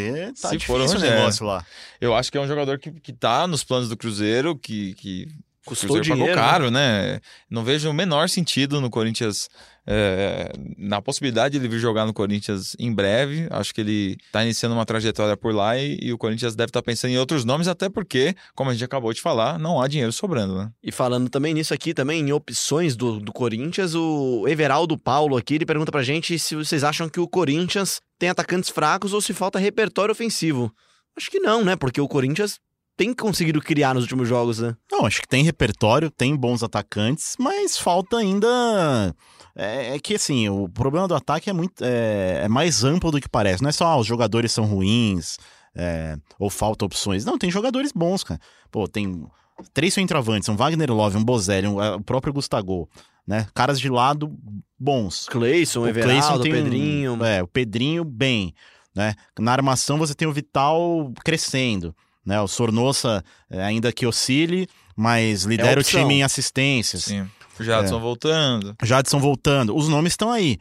Tá 0.40 0.51
Se 0.51 0.59
for 0.59 0.79
o 0.79 0.87
Rogério. 0.87 1.16
negócio 1.16 1.47
lá. 1.47 1.64
Eu 1.99 2.14
acho 2.14 2.31
que 2.31 2.37
é 2.37 2.40
um 2.42 2.47
jogador 2.47 2.79
que, 2.79 2.90
que 2.90 3.14
tá 3.14 3.47
nos 3.47 3.64
planos 3.64 3.88
do 3.88 3.97
Cruzeiro, 3.97 4.55
que, 4.55 4.92
que 4.95 5.29
Custou 5.64 6.01
dinheiro, 6.01 6.35
pagou 6.35 6.35
caro, 6.35 6.70
né? 6.70 7.20
Não 7.48 7.62
vejo 7.62 7.88
o 7.88 7.94
menor 7.94 8.29
sentido 8.29 8.81
no 8.81 8.90
Corinthians, 8.90 9.48
é, 9.87 10.51
na 10.77 11.01
possibilidade 11.01 11.53
de 11.53 11.59
ele 11.59 11.68
vir 11.68 11.79
jogar 11.79 12.05
no 12.05 12.12
Corinthians 12.12 12.75
em 12.81 12.92
breve. 12.92 13.46
Acho 13.48 13.72
que 13.72 13.81
ele 13.81 14.16
tá 14.33 14.42
iniciando 14.42 14.75
uma 14.75 14.85
trajetória 14.85 15.37
por 15.37 15.55
lá 15.55 15.79
e, 15.79 15.98
e 16.03 16.12
o 16.12 16.18
Corinthians 16.18 16.57
deve 16.57 16.70
estar 16.70 16.83
pensando 16.83 17.12
em 17.12 17.18
outros 17.18 17.44
nomes, 17.44 17.68
até 17.68 17.88
porque, 17.88 18.35
como 18.57 18.70
a 18.70 18.72
gente 18.72 18.85
acabou 18.85 19.12
de 19.12 19.20
falar, 19.20 19.57
não 19.57 19.81
há 19.81 19.87
dinheiro 19.87 20.12
sobrando, 20.12 20.57
né? 20.57 20.70
E 20.83 20.90
falando 20.90 21.31
também 21.31 21.55
nisso 21.55 21.72
aqui, 21.72 21.94
também 21.94 22.20
em 22.20 22.33
opções 22.33 22.96
do, 22.96 23.20
do 23.20 23.33
Corinthians, 23.33 23.94
o 23.94 24.48
Everaldo 24.48 24.98
Paulo 24.98 25.37
aqui, 25.37 25.55
ele 25.55 25.66
pergunta 25.66 25.92
pra 25.92 26.03
gente 26.03 26.37
se 26.40 26.57
vocês 26.57 26.83
acham 26.83 27.09
que 27.09 27.20
o 27.20 27.29
Corinthians 27.29 28.01
tem 28.18 28.29
atacantes 28.29 28.68
fracos 28.68 29.12
ou 29.12 29.20
se 29.20 29.33
falta 29.33 29.61
repertório 29.61 30.11
ofensivo. 30.11 30.75
Acho 31.16 31.31
que 31.31 31.38
não, 31.38 31.64
né? 31.64 31.77
Porque 31.77 32.01
o 32.01 32.09
Corinthians 32.09 32.59
tem 32.96 33.14
conseguido 33.14 33.61
criar 33.61 33.94
nos 33.94 34.05
últimos 34.05 34.28
jogos, 34.28 34.59
né? 34.61 34.76
Não, 34.90 35.07
acho 35.07 35.20
que 35.20 35.28
tem 35.28 35.42
repertório, 35.42 36.11
tem 36.11 36.37
bons 36.37 36.62
atacantes, 36.62 37.35
mas 37.38 37.78
falta 37.78 38.18
ainda. 38.18 39.14
É, 39.57 39.94
é 39.96 39.98
que 39.98 40.14
assim, 40.14 40.48
o 40.48 40.68
problema 40.68 41.07
do 41.09 41.14
ataque 41.14 41.50
é 41.50 41.52
muito 41.52 41.83
é, 41.85 42.42
é 42.44 42.48
mais 42.48 42.85
amplo 42.85 43.11
do 43.11 43.20
que 43.20 43.28
parece. 43.28 43.62
Não 43.62 43.68
é 43.68 43.72
só 43.72 43.87
ah, 43.87 43.96
os 43.96 44.07
jogadores 44.07 44.52
são 44.52 44.64
ruins 44.64 45.38
é, 45.74 46.16
ou 46.38 46.48
falta 46.50 46.85
opções. 46.85 47.24
Não, 47.24 47.38
tem 47.38 47.50
jogadores 47.50 47.92
bons, 47.92 48.22
cara. 48.24 48.40
Pô, 48.70 48.87
tem 48.88 49.26
três 49.74 49.92
centroavantes, 49.94 50.48
um 50.48 50.57
Wagner 50.57 50.90
Love, 50.92 51.16
um 51.18 51.24
Bozelli, 51.24 51.66
um, 51.68 51.83
é, 51.83 51.94
o 51.94 52.00
próprio 52.00 52.33
Gustavo, 52.33 52.88
né? 53.26 53.46
Caras 53.55 53.78
de 53.81 53.88
lado 53.88 54.35
bons. 54.78 55.26
Cleison, 55.28 55.83
O 55.83 55.88
Everaldo, 55.88 56.12
Cleison 56.14 56.40
tem 56.42 56.52
um- 56.52 56.55
Pedrinho. 56.64 57.24
é, 57.24 57.42
o 57.42 57.46
Pedrinho 57.48 58.05
bem, 58.05 58.55
né? 58.94 59.14
Na 59.38 59.52
armação 59.52 59.98
você 59.98 60.14
tem 60.14 60.26
o 60.26 60.33
Vital 60.33 61.12
crescendo, 61.24 61.94
né? 62.25 62.41
O 62.41 62.49
Sornossa, 62.49 63.25
é, 63.51 63.63
ainda 63.63 63.93
que 63.93 64.07
oscile, 64.07 64.69
mas 64.97 65.45
lidera 65.45 65.81
o 65.81 65.83
opção. 65.83 66.01
time 66.01 66.15
em 66.15 66.23
assistências. 66.23 67.05
Sim. 67.05 67.29
O 67.59 67.63
Jadson 67.63 68.01
voltando. 68.01 68.75
Jadson 68.83 69.21
voltando, 69.21 69.77
os 69.77 69.89
nomes 69.89 70.15
estão 70.15 70.31
aí. 70.31 70.59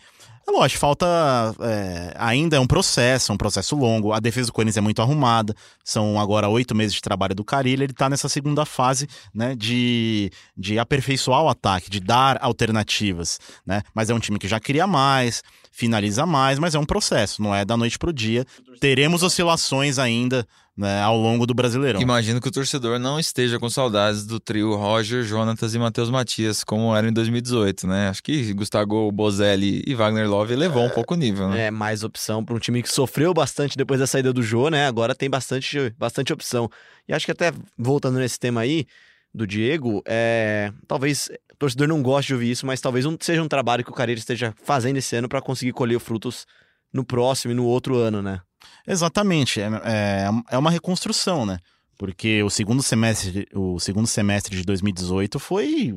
É 0.47 0.51
lógico, 0.51 0.79
falta. 0.79 1.05
é, 1.61 2.13
ainda 2.17 2.57
é 2.57 2.59
um 2.59 2.65
processo, 2.65 3.31
é 3.31 3.35
um 3.35 3.37
processo 3.37 3.75
longo. 3.75 4.11
A 4.11 4.19
defesa 4.19 4.47
do 4.47 4.53
Corinthians 4.53 4.77
é 4.77 4.81
muito 4.81 5.01
arrumada. 5.01 5.55
São 5.83 6.19
agora 6.19 6.49
oito 6.49 6.75
meses 6.75 6.93
de 6.93 7.01
trabalho 7.01 7.35
do 7.35 7.43
Carilho. 7.43 7.83
Ele 7.83 7.93
tá 7.93 8.09
nessa 8.09 8.27
segunda 8.27 8.65
fase, 8.65 9.07
né? 9.33 9.55
De, 9.55 10.31
de 10.57 10.79
aperfeiçoar 10.79 11.43
o 11.43 11.49
ataque, 11.49 11.89
de 11.89 11.99
dar 11.99 12.37
alternativas, 12.41 13.39
né? 13.65 13.81
Mas 13.93 14.09
é 14.09 14.13
um 14.13 14.19
time 14.19 14.39
que 14.39 14.47
já 14.47 14.59
cria 14.59 14.87
mais, 14.87 15.43
finaliza 15.71 16.25
mais, 16.25 16.59
mas 16.59 16.75
é 16.75 16.79
um 16.79 16.85
processo, 16.85 17.41
não 17.41 17.55
é 17.55 17.63
da 17.63 17.77
noite 17.77 17.97
pro 17.97 18.11
dia. 18.11 18.45
Teremos 18.79 19.23
oscilações 19.23 19.97
ainda 19.97 20.45
né, 20.75 21.01
ao 21.01 21.17
longo 21.17 21.45
do 21.45 21.53
Brasileirão. 21.53 22.01
Imagino 22.01 22.41
que 22.41 22.47
o 22.47 22.51
torcedor 22.51 22.99
não 22.99 23.19
esteja 23.19 23.57
com 23.57 23.69
saudades 23.69 24.25
do 24.25 24.39
trio 24.39 24.75
Roger, 24.75 25.23
Jonatas 25.23 25.73
e 25.73 25.79
Matheus 25.79 26.09
Matias, 26.09 26.63
como 26.63 26.95
era 26.95 27.07
em 27.07 27.13
2018, 27.13 27.87
né? 27.87 28.09
Acho 28.09 28.21
que 28.21 28.53
Gustavo, 28.53 29.11
Bozelli 29.11 29.81
e 29.87 29.95
Wagner 29.95 30.29
Love 30.29 30.53
elevou 30.53 30.83
um 30.83 30.89
pouco 30.89 31.13
o 31.13 31.17
nível, 31.17 31.49
né? 31.49 31.67
É, 31.67 31.71
mais 31.71 32.03
opção 32.03 32.43
para 32.43 32.55
um 32.55 32.59
time 32.59 32.83
que 32.83 32.89
sofreu 32.89 33.33
bastante 33.33 33.77
depois 33.77 33.99
da 33.99 34.07
saída 34.07 34.33
do 34.33 34.43
Jô, 34.43 34.69
né? 34.69 34.87
Agora 34.87 35.15
tem 35.15 35.29
bastante, 35.29 35.93
bastante 35.97 36.33
opção. 36.33 36.69
E 37.07 37.13
acho 37.13 37.25
que 37.25 37.31
até 37.31 37.51
voltando 37.77 38.19
nesse 38.19 38.39
tema 38.39 38.61
aí 38.61 38.85
do 39.33 39.47
Diego, 39.47 40.01
é, 40.05 40.71
talvez 40.87 41.29
torcedor 41.61 41.87
não 41.87 42.01
goste 42.01 42.29
de 42.29 42.33
ouvir 42.33 42.51
isso, 42.51 42.65
mas 42.65 42.81
talvez 42.81 43.05
um- 43.05 43.15
seja 43.19 43.41
um 43.43 43.47
trabalho 43.47 43.83
que 43.83 43.91
o 43.91 43.93
Careira 43.93 44.17
esteja 44.19 44.51
fazendo 44.63 44.97
esse 44.97 45.15
ano 45.15 45.29
para 45.29 45.39
conseguir 45.41 45.71
colher 45.73 45.99
frutos 45.99 46.45
no 46.91 47.05
próximo 47.05 47.51
e 47.53 47.55
no 47.55 47.63
outro 47.65 47.95
ano, 47.97 48.21
né? 48.21 48.41
Exatamente, 48.87 49.61
é, 49.61 49.65
é, 49.85 50.29
é 50.51 50.57
uma 50.57 50.71
reconstrução, 50.71 51.45
né? 51.45 51.57
Porque 51.97 52.41
o 52.41 52.49
segundo 52.49 52.81
semestre, 52.81 53.47
o 53.53 53.79
segundo 53.79 54.07
semestre 54.07 54.55
de 54.57 54.63
2018 54.63 55.37
foi 55.39 55.95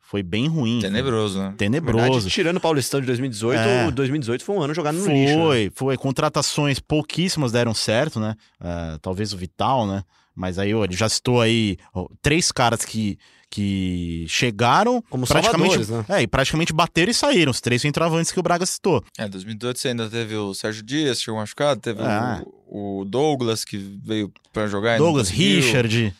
foi 0.00 0.22
bem 0.22 0.46
ruim. 0.46 0.78
Tenebroso, 0.80 1.38
né? 1.40 1.54
Tenebroso. 1.56 1.98
verdade, 2.04 2.30
tirando 2.30 2.58
o 2.58 2.60
Paulistão 2.60 3.00
de 3.00 3.06
2018, 3.06 3.58
É. 3.58 3.88
o 3.88 3.90
2018 3.90 4.44
foi 4.44 4.54
um 4.54 4.62
ano 4.62 4.72
jogado 4.74 4.96
no 4.96 5.06
lixo. 5.06 5.34
né? 5.36 5.42
Foi, 5.42 5.72
foi. 5.74 5.96
Contratações 5.96 6.78
pouquíssimas 6.78 7.50
deram 7.50 7.74
certo, 7.74 8.20
né? 8.20 8.36
Ah, 8.60 8.96
talvez 9.02 9.32
o 9.32 9.36
Vital, 9.36 9.86
né? 9.88 10.04
Mas 10.36 10.58
aí, 10.58 10.72
ó, 10.74 10.84
ele 10.84 10.94
já 10.94 11.08
citou 11.08 11.40
aí 11.40 11.76
ó, 11.92 12.06
três 12.22 12.52
caras 12.52 12.84
que, 12.84 13.18
que 13.54 14.26
chegaram 14.28 15.00
Como 15.08 15.24
praticamente, 15.28 15.88
né? 15.88 16.04
é, 16.08 16.22
e 16.22 16.26
praticamente 16.26 16.72
bateram 16.72 17.12
e 17.12 17.14
saíram, 17.14 17.52
os 17.52 17.60
três 17.60 17.80
centroavantes 17.82 18.32
que 18.32 18.40
o 18.40 18.42
Braga 18.42 18.66
citou. 18.66 19.04
É, 19.16 19.28
2018 19.28 19.78
você 19.78 19.88
ainda 19.88 20.10
teve 20.10 20.34
o 20.34 20.52
Sérgio 20.52 20.82
Dias, 20.82 21.22
chegou 21.22 21.38
machucado, 21.38 21.80
teve 21.80 22.02
Ah. 22.02 22.42
o, 22.66 23.02
o 23.02 23.04
Douglas, 23.04 23.64
que 23.64 23.76
veio 23.78 24.32
pra 24.52 24.66
jogar. 24.66 24.98
Douglas. 24.98 25.28
Richard, 25.30 26.12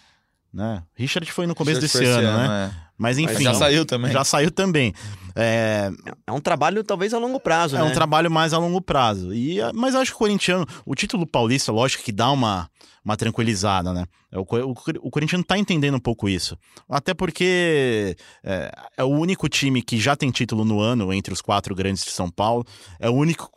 né? 0.53 0.85
Richard 0.95 1.31
foi 1.33 1.49
no 1.49 1.57
começo 1.57 1.81
Richard 1.81 2.05
desse 2.05 2.17
esse 2.19 2.25
ano, 2.29 2.39
né? 2.39 2.73
é. 2.81 2.84
Mas 2.97 3.19
Mas 3.19 3.33
enfim. 3.33 3.45
já 3.45 3.55
saiu 3.55 3.85
também. 3.85 4.13
Já 4.13 4.25
saiu 4.25 4.51
também. 4.51 4.93
É, 5.37 5.91
É 6.27 6.33
um 6.33 6.41
trabalho 6.41 6.85
talvez 6.85 7.13
a 7.13 7.19
longo 7.19 7.41
prazo, 7.41 7.77
é 7.77 7.81
né? 7.81 7.85
um 7.85 7.93
trabalho 7.93 8.31
mais 8.31 8.53
a 8.53 8.59
longo 8.59 8.81
prazo. 8.81 9.35
E, 9.35 9.61
ah, 9.61 9.73
mas 9.75 9.95
acho 9.95 10.13
que 10.13 10.17
o 10.17 10.19
corintiano, 10.19 10.65
o 10.87 10.95
título 10.95 11.27
paulista, 11.27 11.73
lógico 11.73 12.05
que 12.05 12.13
dá 12.13 12.31
uma, 12.31 12.71
uma 13.05 13.17
tranquilizada, 13.17 13.93
né? 13.93 14.07
É, 14.31 14.39
O, 14.39 14.43
o, 14.43 14.75
o 15.01 15.11
corintiano 15.11 15.43
tá 15.43 15.59
entendendo 15.59 15.97
um 15.97 16.01
pouco 16.01 16.29
isso. 16.29 16.57
Até 16.89 17.13
porque 17.15 18.17
é, 18.45 18.71
é 18.97 19.03
o 19.05 19.09
único 19.09 19.49
time 19.49 19.83
que 19.83 19.99
já 19.99 20.15
tem 20.15 20.31
título 20.31 20.65
no 20.65 20.79
ano 20.81 21.13
entre 21.13 21.33
os 21.35 21.41
quatro 21.41 21.75
grandes 21.75 22.05
de 22.05 22.11
São 22.13 22.31
Paulo. 22.31 22.65
É 23.01 23.11
o 23.11 23.15
único 23.15 23.51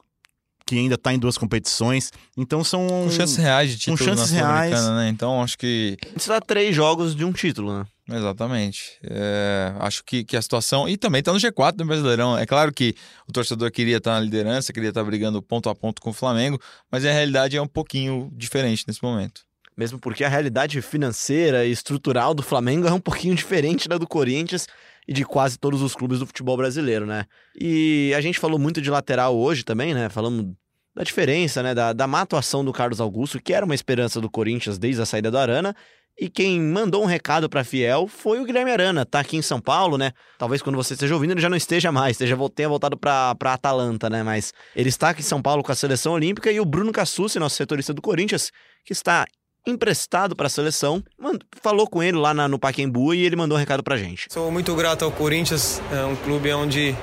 que 0.65 0.78
ainda 0.78 0.97
tá 0.97 1.13
em 1.13 1.19
duas 1.19 1.38
competições. 1.38 2.12
Então 2.36 2.63
são. 2.63 2.88
Com 2.88 3.12
chances 3.12 3.38
reais 3.38 3.69
de 3.71 3.78
título 3.78 3.97
chances 3.97 4.32
na 4.32 4.38
reais. 4.39 4.88
Né? 4.89 5.10
Então 5.10 5.41
acho 5.43 5.58
que 5.58 5.95
Isso 6.15 6.28
dá 6.28 6.41
três 6.41 6.76
jogos 6.76 7.15
de 7.15 7.23
um 7.23 7.32
título, 7.32 7.78
né? 7.80 7.86
Exatamente. 8.10 8.98
É, 9.04 9.74
acho 9.80 10.04
que, 10.04 10.24
que 10.24 10.38
a 10.38 10.41
situação. 10.41 10.88
E 10.88 10.96
também 10.96 11.22
tá 11.22 11.34
no 11.34 11.39
G4 11.39 11.74
do 11.74 11.86
Brasileirão. 11.86 12.38
É 12.38 12.46
claro 12.46 12.72
que 12.72 12.96
o 13.28 13.32
torcedor 13.32 13.70
queria 13.70 13.98
estar 13.98 14.13
na 14.13 14.20
liderança, 14.22 14.72
queria 14.72 14.89
estar 14.89 15.04
brigando 15.04 15.41
ponto 15.41 15.70
a 15.70 15.76
ponto 15.76 16.02
com 16.02 16.12
o 16.12 16.13
Flamengo, 16.13 16.60
mas 16.89 17.06
a 17.06 17.12
realidade 17.12 17.58
é 17.58 17.62
um 17.62 17.67
pouquinho 17.67 18.32
diferente 18.34 18.86
nesse 18.88 19.04
momento. 19.04 19.41
Mesmo 19.76 20.00
porque 20.00 20.24
a 20.24 20.30
realidade 20.30 20.82
financeira 20.82 21.65
e 21.65 21.72
estrutural 21.72 22.34
do 22.34 22.41
Flamengo 22.41 22.88
é 22.88 22.93
um 22.93 23.00
pouquinho 23.00 23.36
diferente 23.36 23.88
da 23.88 23.98
do 23.98 24.08
Corinthians 24.08 24.67
e 25.08 25.13
de 25.13 25.24
quase 25.24 25.60
todos 25.60 25.82
os 25.82 25.93
clubes 25.93 26.20
do 26.20 26.26
futebol 26.26 26.58
brasileiro, 26.58 27.06
né? 27.06 27.26
E 27.60 28.12
a 28.15 28.22
gente 28.22 28.39
falou 28.39 28.58
muito 28.58 28.82
de 28.82 28.89
lateral 28.89 29.38
hoje 29.38 29.63
também, 29.63 29.93
né? 29.93 30.10
Falamos 30.10 30.54
da 30.96 31.04
diferença, 31.04 31.62
né? 31.62 31.76
Da, 31.76 31.93
da 31.93 32.08
má 32.08 32.22
atuação 32.22 32.65
do 32.65 32.74
Carlos 32.74 33.00
Augusto, 33.00 33.39
que 33.39 33.54
era 33.54 33.63
uma 33.63 33.76
esperança 33.76 34.20
do 34.20 34.30
Corinthians 34.30 34.80
desde 34.80 35.02
a 35.02 35.06
saída 35.06 35.30
do 35.30 35.38
Arana. 35.38 35.76
E 36.20 36.28
quem 36.30 36.60
mandou 36.60 37.04
um 37.04 37.06
recado 37.06 37.48
para 37.48 37.64
Fiel 37.64 38.08
foi 38.08 38.40
o 38.40 38.44
Guilherme 38.46 38.72
Arana, 38.72 39.06
tá 39.06 39.20
aqui 39.20 39.38
em 39.38 39.42
São 39.42 39.62
Paulo, 39.62 39.98
né? 40.00 40.12
Talvez 40.40 40.64
quando 40.64 40.76
você 40.76 40.94
esteja 40.94 41.14
ouvindo 41.14 41.32
ele 41.34 41.42
já 41.42 41.50
não 41.50 41.58
esteja 41.58 41.92
mais, 41.92 42.12
esteja, 42.16 42.36
tenha 42.56 42.68
voltado 42.68 42.98
para 42.98 43.36
Atalanta, 43.44 44.10
né? 44.10 44.24
Mas 44.24 44.52
ele 44.76 44.90
está 44.90 45.10
aqui 45.10 45.22
em 45.22 45.24
São 45.24 45.42
Paulo 45.42 45.62
com 45.62 45.72
a 45.72 45.76
seleção 45.76 46.14
olímpica 46.14 46.52
e 46.52 46.60
o 46.60 46.66
Bruno 46.66 46.92
Cassucci, 46.92 47.38
nosso 47.38 47.56
setorista 47.56 47.94
do 47.94 48.02
Corinthians, 48.02 48.52
que 48.84 48.94
está 48.94 49.28
emprestado 49.68 50.36
para 50.36 50.48
a 50.48 50.50
seleção, 50.50 51.04
mand- 51.20 51.42
falou 51.62 51.88
com 51.88 52.02
ele 52.02 52.18
lá 52.18 52.34
na- 52.34 52.48
no 52.48 52.58
Paquembu 52.58 53.14
e 53.14 53.24
ele 53.24 53.36
mandou 53.36 53.56
um 53.56 53.60
recado 53.60 53.84
pra 53.84 53.96
gente. 53.98 54.26
Sou 54.32 54.50
muito 54.50 54.74
grato 54.76 55.06
ao 55.06 55.12
Corinthians, 55.12 55.80
é 55.92 56.04
um 56.04 56.16
clube 56.16 56.52
onde 56.54 56.96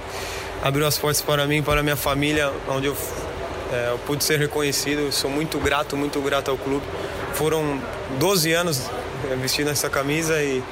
abriu 0.62 0.86
as 0.86 0.98
portas 0.98 1.20
para 1.22 1.46
mim, 1.46 1.62
para 1.62 1.82
minha 1.84 1.94
família, 1.96 2.50
onde 2.68 2.86
eu, 2.86 2.96
é, 3.70 3.90
eu 3.92 3.98
pude 3.98 4.24
ser 4.24 4.40
reconhecido. 4.40 5.12
Sou 5.12 5.30
muito 5.30 5.58
grato, 5.60 5.96
muito 5.96 6.20
grato 6.20 6.50
ao 6.50 6.56
clube. 6.56 6.84
Foram 7.34 7.80
12 8.18 8.52
anos 8.52 8.82
é, 9.30 9.36
vestindo 9.36 9.70
essa 9.70 9.90
camisa 9.90 10.42
e 10.42 10.62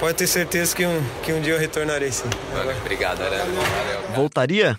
pode 0.00 0.14
ter 0.16 0.26
certeza 0.26 0.74
que 0.74 0.84
um, 0.86 1.04
que 1.22 1.32
um 1.32 1.40
dia 1.40 1.54
eu 1.54 1.58
retornarei 1.58 2.10
sim. 2.10 2.28
Obrigado, 2.80 3.22
Arana. 3.22 3.44
Valeu. 3.44 4.14
Voltaria? 4.14 4.78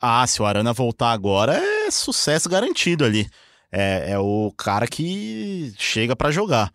Ah, 0.00 0.26
se 0.26 0.40
o 0.40 0.46
Arana 0.46 0.72
voltar 0.72 1.10
agora, 1.10 1.54
é 1.54 1.90
sucesso 1.90 2.48
garantido 2.48 3.04
ali. 3.04 3.28
É, 3.70 4.12
é 4.12 4.18
o 4.18 4.52
cara 4.56 4.86
que 4.86 5.74
chega 5.76 6.14
pra 6.14 6.30
jogar. 6.30 6.70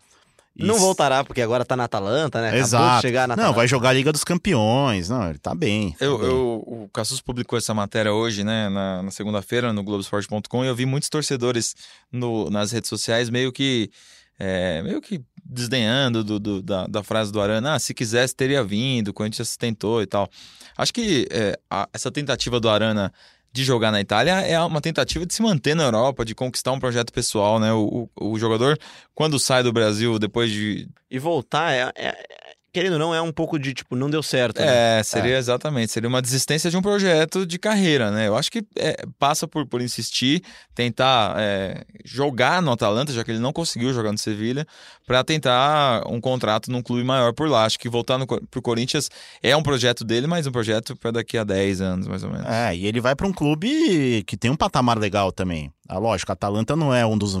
E 0.56 0.64
Não 0.64 0.78
voltará, 0.78 1.24
porque 1.24 1.42
agora 1.42 1.64
tá 1.64 1.74
na 1.76 1.84
Atalanta, 1.84 2.40
né? 2.40 2.48
Acabou 2.48 2.62
de 2.62 2.68
Exato. 2.68 3.02
chegar 3.02 3.26
na 3.26 3.34
Não, 3.34 3.42
Atalanta. 3.42 3.56
vai 3.56 3.66
jogar 3.68 3.88
a 3.88 3.92
Liga 3.92 4.12
dos 4.12 4.22
Campeões. 4.22 5.08
Não, 5.08 5.28
ele 5.28 5.38
tá 5.38 5.52
bem. 5.54 5.92
tá 5.98 6.04
Eu, 6.04 6.18
bem. 6.18 6.28
eu- 6.28 6.62
o 6.66 6.88
Cassus 6.92 7.20
publicou 7.20 7.58
essa 7.58 7.74
matéria 7.74 8.12
hoje, 8.12 8.44
né, 8.44 8.68
na, 8.68 9.02
na 9.02 9.10
segunda-feira, 9.10 9.72
no 9.72 9.82
Globoesporte.com, 9.82 10.64
e 10.64 10.68
eu 10.68 10.74
vi 10.76 10.86
muitos 10.86 11.08
torcedores 11.08 11.74
no- 12.12 12.48
nas 12.50 12.70
redes 12.70 12.88
sociais 12.88 13.28
meio 13.30 13.50
que. 13.52 13.90
é, 14.38 14.82
meio 14.82 15.00
que 15.00 15.22
desdenhando 15.44 16.24
do, 16.24 16.40
do- 16.40 16.62
da, 16.62 16.86
da 16.88 17.02
frase 17.04 17.30
do 17.30 17.40
Arana, 17.40 17.74
ah, 17.74 17.78
se 17.78 17.94
quisesse 17.94 18.34
teria 18.34 18.64
vindo, 18.64 19.08
o 19.08 19.12
Corinthians 19.12 19.56
tentou 19.56 20.02
e 20.02 20.06
tal. 20.06 20.28
Acho 20.76 20.92
que 20.92 21.28
é, 21.30 21.56
a- 21.70 21.88
essa 21.92 22.10
tentativa 22.10 22.58
do 22.58 22.68
Arana 22.68 23.12
de 23.54 23.62
jogar 23.62 23.92
na 23.92 24.00
Itália 24.00 24.32
é 24.40 24.60
uma 24.60 24.80
tentativa 24.80 25.24
de 25.24 25.32
se 25.32 25.40
manter 25.40 25.76
na 25.76 25.84
Europa, 25.84 26.24
de 26.24 26.34
conquistar 26.34 26.72
um 26.72 26.80
projeto 26.80 27.12
pessoal, 27.12 27.60
né? 27.60 27.72
O, 27.72 28.10
o, 28.20 28.32
o 28.32 28.38
jogador, 28.38 28.76
quando 29.14 29.38
sai 29.38 29.62
do 29.62 29.72
Brasil 29.72 30.18
depois 30.18 30.50
de. 30.50 30.88
E 31.08 31.20
voltar, 31.20 31.72
é, 31.72 31.92
é- 31.94 32.24
querendo 32.74 32.94
ou 32.94 32.98
não, 32.98 33.14
é 33.14 33.22
um 33.22 33.30
pouco 33.30 33.56
de 33.56 33.72
tipo, 33.72 33.94
não 33.94 34.10
deu 34.10 34.20
certo. 34.20 34.60
né? 34.60 34.98
É, 34.98 35.02
seria 35.04 35.38
exatamente, 35.38 35.92
seria 35.92 36.08
uma 36.08 36.20
desistência 36.20 36.68
de 36.68 36.76
um 36.76 36.82
projeto 36.82 37.46
de 37.46 37.56
carreira, 37.56 38.10
né? 38.10 38.26
Eu 38.26 38.36
acho 38.36 38.50
que 38.50 38.66
é, 38.76 39.04
passa 39.16 39.46
por, 39.46 39.64
por 39.64 39.80
insistir, 39.80 40.42
tentar 40.74 41.36
é, 41.38 41.84
jogar 42.04 42.60
no 42.60 42.72
Atalanta, 42.72 43.12
já 43.12 43.22
que 43.22 43.30
ele 43.30 43.38
não 43.38 43.52
conseguiu 43.52 43.94
jogar 43.94 44.10
no 44.10 44.18
Sevilha, 44.18 44.66
para 45.06 45.22
tentar 45.22 46.02
um 46.08 46.20
contrato 46.20 46.68
num 46.68 46.82
clube 46.82 47.04
maior 47.04 47.32
por 47.32 47.48
lá. 47.48 47.64
Acho 47.64 47.78
que 47.78 47.88
voltar 47.88 48.18
no, 48.18 48.26
pro 48.26 48.60
Corinthians 48.60 49.08
é 49.40 49.56
um 49.56 49.62
projeto 49.62 50.04
dele, 50.04 50.26
mas 50.26 50.44
um 50.48 50.52
projeto 50.52 50.96
para 50.96 51.12
daqui 51.12 51.38
a 51.38 51.44
10 51.44 51.80
anos, 51.80 52.08
mais 52.08 52.24
ou 52.24 52.30
menos. 52.30 52.46
É, 52.48 52.74
e 52.74 52.86
ele 52.86 53.00
vai 53.00 53.14
pra 53.14 53.28
um 53.28 53.32
clube 53.32 54.24
que 54.26 54.36
tem 54.36 54.50
um 54.50 54.56
patamar 54.56 54.98
legal 54.98 55.30
também. 55.30 55.72
Ah, 55.88 55.98
lógico, 55.98 56.32
a 56.32 56.34
Atalanta 56.34 56.74
não 56.74 56.92
é 56.92 57.06
um 57.06 57.16
dos 57.16 57.40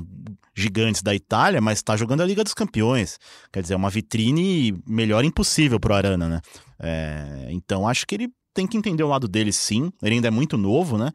gigantes 0.54 1.02
da 1.02 1.14
Itália, 1.14 1.60
mas 1.60 1.82
tá 1.82 1.96
jogando 1.96 2.22
a 2.22 2.26
Liga 2.26 2.44
dos 2.44 2.54
Campeões. 2.54 3.18
Quer 3.52 3.62
dizer, 3.62 3.74
é 3.74 3.76
uma 3.76 3.90
vitrine 3.90 4.74
melhor 4.86 5.24
impossível 5.24 5.80
pro 5.80 5.94
Arana, 5.94 6.28
né? 6.28 6.40
É, 6.78 7.48
então 7.50 7.88
acho 7.88 8.06
que 8.06 8.14
ele 8.14 8.28
tem 8.52 8.66
que 8.66 8.76
entender 8.76 9.02
o 9.02 9.08
lado 9.08 9.26
dele 9.26 9.52
sim. 9.52 9.90
Ele 10.02 10.14
ainda 10.16 10.28
é 10.28 10.30
muito 10.30 10.56
novo, 10.56 10.96
né? 10.96 11.10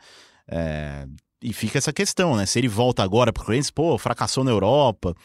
É, 0.47 1.05
e 1.41 1.53
fica 1.53 1.77
essa 1.77 1.93
questão, 1.93 2.35
né? 2.35 2.45
Se 2.45 2.59
ele 2.59 2.67
volta 2.67 3.01
agora 3.01 3.31
pro 3.31 3.45
Corinthians, 3.45 3.71
pô, 3.71 3.97
fracassou 3.97 4.43
na 4.43 4.51
Europa. 4.51 5.15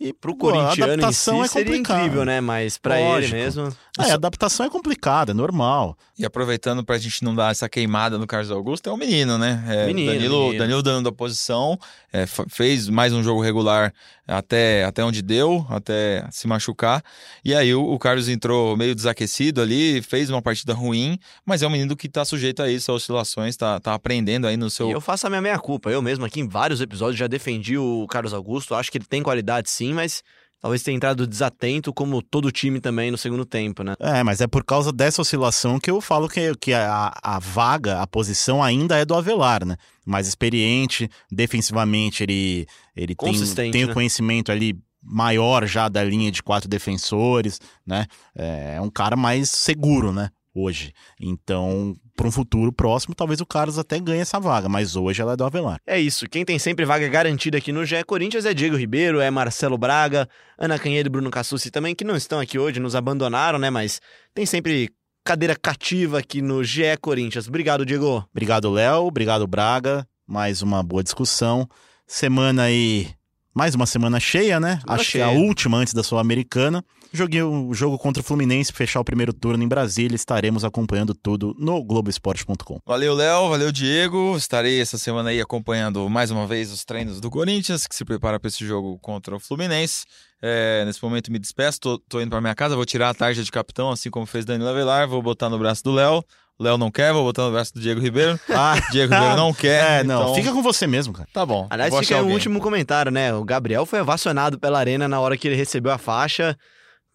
E 0.00 0.12
Pro 0.12 0.36
pô, 0.36 0.48
a 0.48 0.52
corintiano 0.52 0.72
em 0.72 0.74
si 0.74 0.82
adaptação 0.82 1.44
é 1.44 1.48
seria 1.48 1.76
incrível, 1.76 2.24
né? 2.24 2.40
Mas 2.40 2.76
pra 2.76 3.00
ele 3.00 3.28
mesmo... 3.28 3.74
É, 3.96 4.10
a 4.10 4.14
adaptação 4.14 4.66
é 4.66 4.70
complicada, 4.70 5.30
é 5.30 5.34
normal. 5.34 5.96
E 6.18 6.26
aproveitando 6.26 6.84
pra 6.84 6.98
gente 6.98 7.22
não 7.22 7.32
dar 7.32 7.52
essa 7.52 7.68
queimada 7.68 8.18
no 8.18 8.26
Carlos 8.26 8.50
Augusto, 8.50 8.88
é 8.88 8.92
o 8.92 8.96
menino, 8.96 9.38
né? 9.38 9.64
É, 9.68 9.86
Menino, 9.86 10.12
Danilo, 10.12 10.40
menino. 10.40 10.58
Danilo 10.58 10.82
dando 10.82 11.08
a 11.08 11.12
posição, 11.12 11.78
é, 12.12 12.26
fez 12.26 12.88
mais 12.88 13.12
um 13.12 13.22
jogo 13.22 13.40
regular 13.40 13.94
até, 14.26 14.84
até 14.84 15.04
onde 15.04 15.22
deu, 15.22 15.64
até 15.70 16.26
se 16.32 16.48
machucar. 16.48 17.04
E 17.44 17.54
aí 17.54 17.72
o, 17.72 17.84
o 17.84 17.98
Carlos 17.98 18.28
entrou 18.28 18.76
meio 18.76 18.96
desaquecido 18.96 19.60
ali, 19.60 20.02
fez 20.02 20.28
uma 20.28 20.42
partida 20.42 20.74
ruim, 20.74 21.16
mas 21.44 21.62
é 21.62 21.66
um 21.66 21.70
menino 21.70 21.94
que 21.94 22.08
tá 22.08 22.24
sujeito 22.24 22.62
a 22.62 22.70
isso, 22.70 22.90
a 22.90 22.94
oscilações, 22.94 23.56
tá, 23.56 23.78
tá 23.78 23.94
aprendendo 23.94 24.46
aí 24.48 24.56
no 24.56 24.70
seu. 24.70 24.88
E 24.88 24.92
eu 24.92 25.00
faço 25.00 25.26
a 25.26 25.30
minha 25.30 25.42
meia-culpa. 25.42 25.90
Eu 25.90 26.02
mesmo 26.02 26.24
aqui 26.24 26.40
em 26.40 26.48
vários 26.48 26.80
episódios 26.80 27.18
já 27.18 27.28
defendi 27.28 27.78
o 27.78 28.06
Carlos 28.08 28.34
Augusto. 28.34 28.74
Acho 28.74 28.90
que 28.90 28.98
ele 28.98 29.04
tem 29.04 29.22
qualidade 29.22 29.70
sim, 29.70 29.83
mas 29.92 30.22
talvez 30.60 30.82
tenha 30.82 30.96
entrado 30.96 31.26
desatento, 31.26 31.92
como 31.92 32.22
todo 32.22 32.50
time 32.50 32.80
também 32.80 33.10
no 33.10 33.18
segundo 33.18 33.44
tempo, 33.44 33.82
né? 33.82 33.94
É, 34.00 34.22
mas 34.22 34.40
é 34.40 34.46
por 34.46 34.64
causa 34.64 34.90
dessa 34.90 35.20
oscilação 35.20 35.78
que 35.78 35.90
eu 35.90 36.00
falo 36.00 36.28
que, 36.28 36.54
que 36.54 36.72
a, 36.72 37.12
a 37.22 37.38
vaga, 37.38 38.00
a 38.00 38.06
posição 38.06 38.62
ainda 38.62 38.96
é 38.96 39.04
do 39.04 39.14
Avelar, 39.14 39.66
né? 39.66 39.76
Mais 40.06 40.26
experiente, 40.26 41.08
defensivamente 41.30 42.22
ele, 42.22 42.66
ele 42.96 43.14
tem, 43.14 43.28
Consistente, 43.32 43.72
tem 43.72 43.84
o 43.84 43.88
né? 43.88 43.92
conhecimento 43.92 44.50
ali 44.50 44.74
maior 45.02 45.66
já 45.66 45.88
da 45.88 46.02
linha 46.02 46.32
de 46.32 46.42
quatro 46.42 46.66
defensores, 46.68 47.60
né? 47.86 48.06
É 48.34 48.80
um 48.80 48.88
cara 48.88 49.16
mais 49.16 49.50
seguro, 49.50 50.12
né? 50.12 50.30
Hoje. 50.54 50.94
Então, 51.20 51.94
para 52.16 52.28
um 52.28 52.30
futuro 52.30 52.72
próximo, 52.72 53.14
talvez 53.14 53.40
o 53.40 53.46
Carlos 53.46 53.78
até 53.78 53.98
ganhe 53.98 54.20
essa 54.20 54.38
vaga, 54.38 54.68
mas 54.68 54.96
hoje 54.96 55.20
ela 55.20 55.32
é 55.32 55.36
do 55.36 55.44
Avelar. 55.44 55.78
É 55.86 55.98
isso. 55.98 56.28
Quem 56.28 56.44
tem 56.44 56.58
sempre 56.58 56.84
vaga 56.84 57.08
garantida 57.08 57.58
aqui 57.58 57.72
no 57.72 57.84
GE 57.84 58.02
Corinthians 58.04 58.44
é 58.44 58.54
Diego 58.54 58.76
Ribeiro, 58.76 59.20
é 59.20 59.30
Marcelo 59.30 59.76
Braga, 59.76 60.28
Ana 60.58 60.78
Canhedo 60.78 61.08
e 61.08 61.10
Bruno 61.10 61.30
Cassucci 61.30 61.70
também, 61.70 61.94
que 61.94 62.04
não 62.04 62.16
estão 62.16 62.38
aqui 62.38 62.58
hoje, 62.58 62.78
nos 62.78 62.94
abandonaram, 62.94 63.58
né? 63.58 63.70
Mas 63.70 64.00
tem 64.32 64.46
sempre 64.46 64.90
cadeira 65.24 65.56
cativa 65.56 66.18
aqui 66.18 66.40
no 66.40 66.62
GE 66.62 66.96
Corinthians. 67.00 67.48
Obrigado, 67.48 67.84
Diego. 67.84 68.24
Obrigado, 68.30 68.70
Léo. 68.70 69.06
Obrigado, 69.06 69.46
Braga. 69.46 70.06
Mais 70.26 70.62
uma 70.62 70.82
boa 70.82 71.02
discussão. 71.02 71.68
Semana 72.06 72.64
aí. 72.64 73.08
Mais 73.54 73.74
uma 73.74 73.86
semana 73.86 74.18
cheia, 74.18 74.58
né? 74.58 74.80
Semana 74.80 75.00
Acho 75.00 75.12
que 75.12 75.20
a 75.20 75.30
última 75.30 75.76
antes 75.76 75.94
da 75.94 76.02
Sul-Americana. 76.02 76.84
Joguei 77.12 77.40
o 77.40 77.72
jogo 77.72 77.96
contra 77.96 78.20
o 78.20 78.24
Fluminense, 78.24 78.72
fechar 78.72 78.98
o 78.98 79.04
primeiro 79.04 79.32
turno 79.32 79.62
em 79.62 79.68
Brasília. 79.68 80.16
Estaremos 80.16 80.64
acompanhando 80.64 81.14
tudo 81.14 81.54
no 81.56 81.80
Globoesporte.com. 81.84 82.80
Valeu, 82.84 83.14
Léo. 83.14 83.48
Valeu, 83.50 83.70
Diego. 83.70 84.36
Estarei 84.36 84.80
essa 84.80 84.98
semana 84.98 85.30
aí 85.30 85.40
acompanhando 85.40 86.10
mais 86.10 86.32
uma 86.32 86.44
vez 86.48 86.72
os 86.72 86.84
treinos 86.84 87.20
do 87.20 87.30
Corinthians, 87.30 87.86
que 87.86 87.94
se 87.94 88.04
prepara 88.04 88.40
para 88.40 88.48
esse 88.48 88.66
jogo 88.66 88.98
contra 88.98 89.36
o 89.36 89.38
Fluminense. 89.38 90.04
É, 90.42 90.84
nesse 90.84 91.02
momento 91.02 91.30
me 91.30 91.38
despeço, 91.38 91.78
tô, 91.78 91.98
tô 92.00 92.20
indo 92.20 92.30
para 92.30 92.40
minha 92.40 92.54
casa, 92.54 92.74
vou 92.74 92.84
tirar 92.84 93.10
a 93.10 93.14
tarja 93.14 93.44
de 93.44 93.50
capitão, 93.52 93.90
assim 93.90 94.10
como 94.10 94.26
fez 94.26 94.44
Danilo 94.44 94.68
Avelar, 94.68 95.08
vou 95.08 95.22
botar 95.22 95.48
no 95.48 95.58
braço 95.58 95.84
do 95.84 95.92
Léo. 95.92 96.22
O 96.58 96.62
Léo 96.62 96.78
não 96.78 96.90
quer, 96.90 97.12
vou 97.12 97.24
botar 97.24 97.42
no 97.44 97.50
braço 97.52 97.74
do 97.74 97.80
Diego 97.80 98.00
Ribeiro. 98.00 98.38
Ah, 98.48 98.74
Diego 98.92 99.12
Ribeiro 99.12 99.36
não 99.36 99.52
quer. 99.52 100.00
é, 100.00 100.04
não. 100.04 100.22
então- 100.22 100.34
Fica 100.36 100.52
com 100.52 100.62
você 100.62 100.86
mesmo, 100.86 101.12
cara. 101.12 101.28
Tá 101.32 101.44
bom. 101.44 101.66
Aliás, 101.68 101.92
fica 101.98 102.14
um 102.14 102.18
alguém. 102.20 102.34
último 102.34 102.60
comentário, 102.60 103.10
né? 103.10 103.34
O 103.34 103.44
Gabriel 103.44 103.84
foi 103.84 104.00
ovacionado 104.00 104.58
pela 104.58 104.78
Arena 104.78 105.08
na 105.08 105.18
hora 105.20 105.36
que 105.36 105.48
ele 105.48 105.56
recebeu 105.56 105.90
a 105.92 105.98
faixa. 105.98 106.56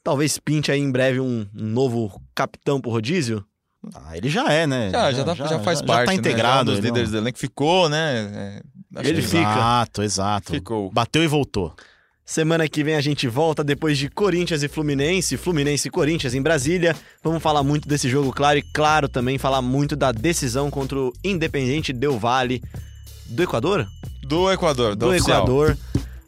Talvez 0.04 0.38
pinte 0.40 0.72
aí 0.72 0.80
em 0.80 0.92
breve 0.92 1.20
um, 1.20 1.48
um 1.56 1.66
novo 1.66 2.22
capitão 2.36 2.82
pro 2.82 2.92
rodízio. 2.92 3.44
Ah, 3.96 4.18
ele 4.18 4.28
já 4.30 4.52
é, 4.52 4.68
né? 4.68 4.90
Já, 4.92 5.12
já, 5.14 5.24
tá- 5.24 5.34
já 5.36 5.60
faz 5.60 5.82
parte. 5.82 6.00
Já 6.02 6.06
tá 6.06 6.12
né? 6.12 6.14
integrado. 6.16 6.52
Já 6.52 6.60
é 6.60 6.62
um 6.62 6.66
dos 6.66 6.80
líderes 6.86 7.12
do 7.12 7.18
elenco. 7.18 7.40
Ficou, 7.40 7.88
né? 7.88 8.62
É, 8.94 9.00
acho 9.00 9.10
Ele 9.10 9.22
que 9.22 9.28
fica. 9.28 9.42
Exato, 9.42 10.04
exato. 10.04 10.52
Ficou. 10.52 10.92
Bateu 10.92 11.24
e 11.24 11.28
voltou. 11.28 11.74
Semana 12.30 12.70
que 12.70 12.84
vem 12.84 12.94
a 12.94 13.02
gente 13.02 13.28
volta 13.28 13.64
depois 13.64 13.98
de 13.98 14.08
Corinthians 14.08 14.62
e 14.62 14.68
Fluminense, 14.68 15.36
Fluminense 15.36 15.88
e 15.88 15.92
Corinthians 15.92 16.36
em 16.36 16.42
Brasília. 16.44 16.96
Vamos 17.24 17.42
falar 17.42 17.64
muito 17.64 17.90
desse 17.90 18.08
jogo, 18.08 18.32
claro, 18.32 18.60
e 18.60 18.62
claro 18.62 19.10
também 19.10 19.40
falar 19.40 19.64
muito 19.64 19.96
da 19.96 20.12
decisão 20.12 20.70
contra 20.70 21.00
o 21.00 21.12
Independente 21.24 21.92
Del 21.92 22.20
Vale 22.20 22.62
do 23.26 23.42
Equador? 23.42 23.88
Do 24.22 24.52
Equador, 24.52 24.96
do, 24.96 25.08
do. 25.08 25.16
Equador. 25.16 25.76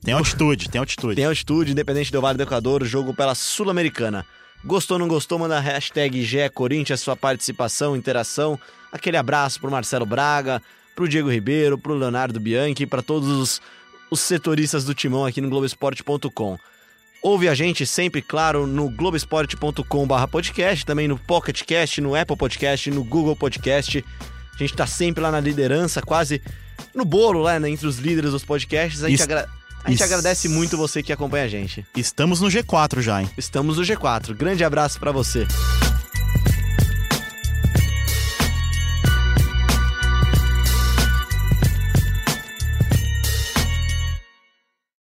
Tem 0.04 0.12
altitude, 0.12 0.72
tem 0.72 0.80
altitude. 0.80 1.16
Tem 1.18 1.26
altitude, 1.26 1.72
Independente 1.72 2.12
Del 2.12 2.20
Vale 2.20 2.38
do 2.40 2.44
Equador, 2.44 2.84
jogo 2.84 3.14
pela 3.14 3.36
Sul-Americana. 3.36 4.26
Gostou, 4.66 4.98
não 4.98 5.08
gostou? 5.08 5.38
Manda 5.38 5.58
a 5.58 5.62
hashtag 5.62 6.24
GE 6.24 6.50
Corinthians, 6.52 7.00
sua 7.02 7.16
participação, 7.16 7.96
interação. 7.96 8.60
Aquele 8.92 9.18
abraço 9.18 9.60
pro 9.60 9.70
Marcelo 9.70 10.08
Braga, 10.08 10.64
pro 10.96 11.08
Diego 11.08 11.30
Ribeiro, 11.30 11.78
pro 11.78 11.94
Leonardo 11.94 12.40
Bianchi, 12.40 12.88
para 12.88 13.04
todos 13.04 13.30
os, 13.30 13.62
os 14.12 14.20
setoristas 14.20 14.84
do 14.84 14.94
timão 14.94 15.26
aqui 15.26 15.40
no 15.42 15.50
Globoesporte.com. 15.50 16.60
Ouve 17.24 17.48
a 17.48 17.54
gente 17.54 17.86
sempre, 17.86 18.22
claro, 18.22 18.66
no 18.68 18.90
globesport.com.br 18.90 20.28
podcast, 20.30 20.86
também 20.86 21.08
no 21.08 21.18
Pocket 21.18 21.64
Cast, 21.64 22.02
no 22.02 22.16
Apple 22.16 22.36
Podcast, 22.36 22.90
no 22.92 23.04
Google 23.04 23.36
Podcast. 23.36 24.04
A 24.54 24.58
gente 24.58 24.74
tá 24.76 24.86
sempre 24.88 25.22
lá 25.24 25.32
na 25.32 25.40
liderança, 25.40 26.02
quase 26.02 26.42
no 26.94 27.06
bolo 27.06 27.40
lá, 27.42 27.60
né, 27.60 27.70
entre 27.70 27.88
os 27.88 27.98
líderes 28.00 28.32
dos 28.32 28.44
podcasts. 28.44 29.04
A 29.04 29.10
gente, 29.10 29.22
agra- 29.22 29.48
a 29.84 29.90
gente 29.92 30.04
agradece 30.04 30.50
muito 30.50 30.76
você 30.76 31.02
que 31.04 31.14
acompanha 31.14 31.46
a 31.46 31.48
gente. 31.48 31.86
Estamos 31.96 32.42
no 32.42 32.48
G4 32.48 33.02
já, 33.02 33.22
hein? 33.22 33.30
Estamos 33.38 33.78
no 33.78 33.84
G4. 33.84 34.34
Grande 34.36 34.64
abraço 34.64 35.00
pra 35.00 35.12
você. 35.12 35.48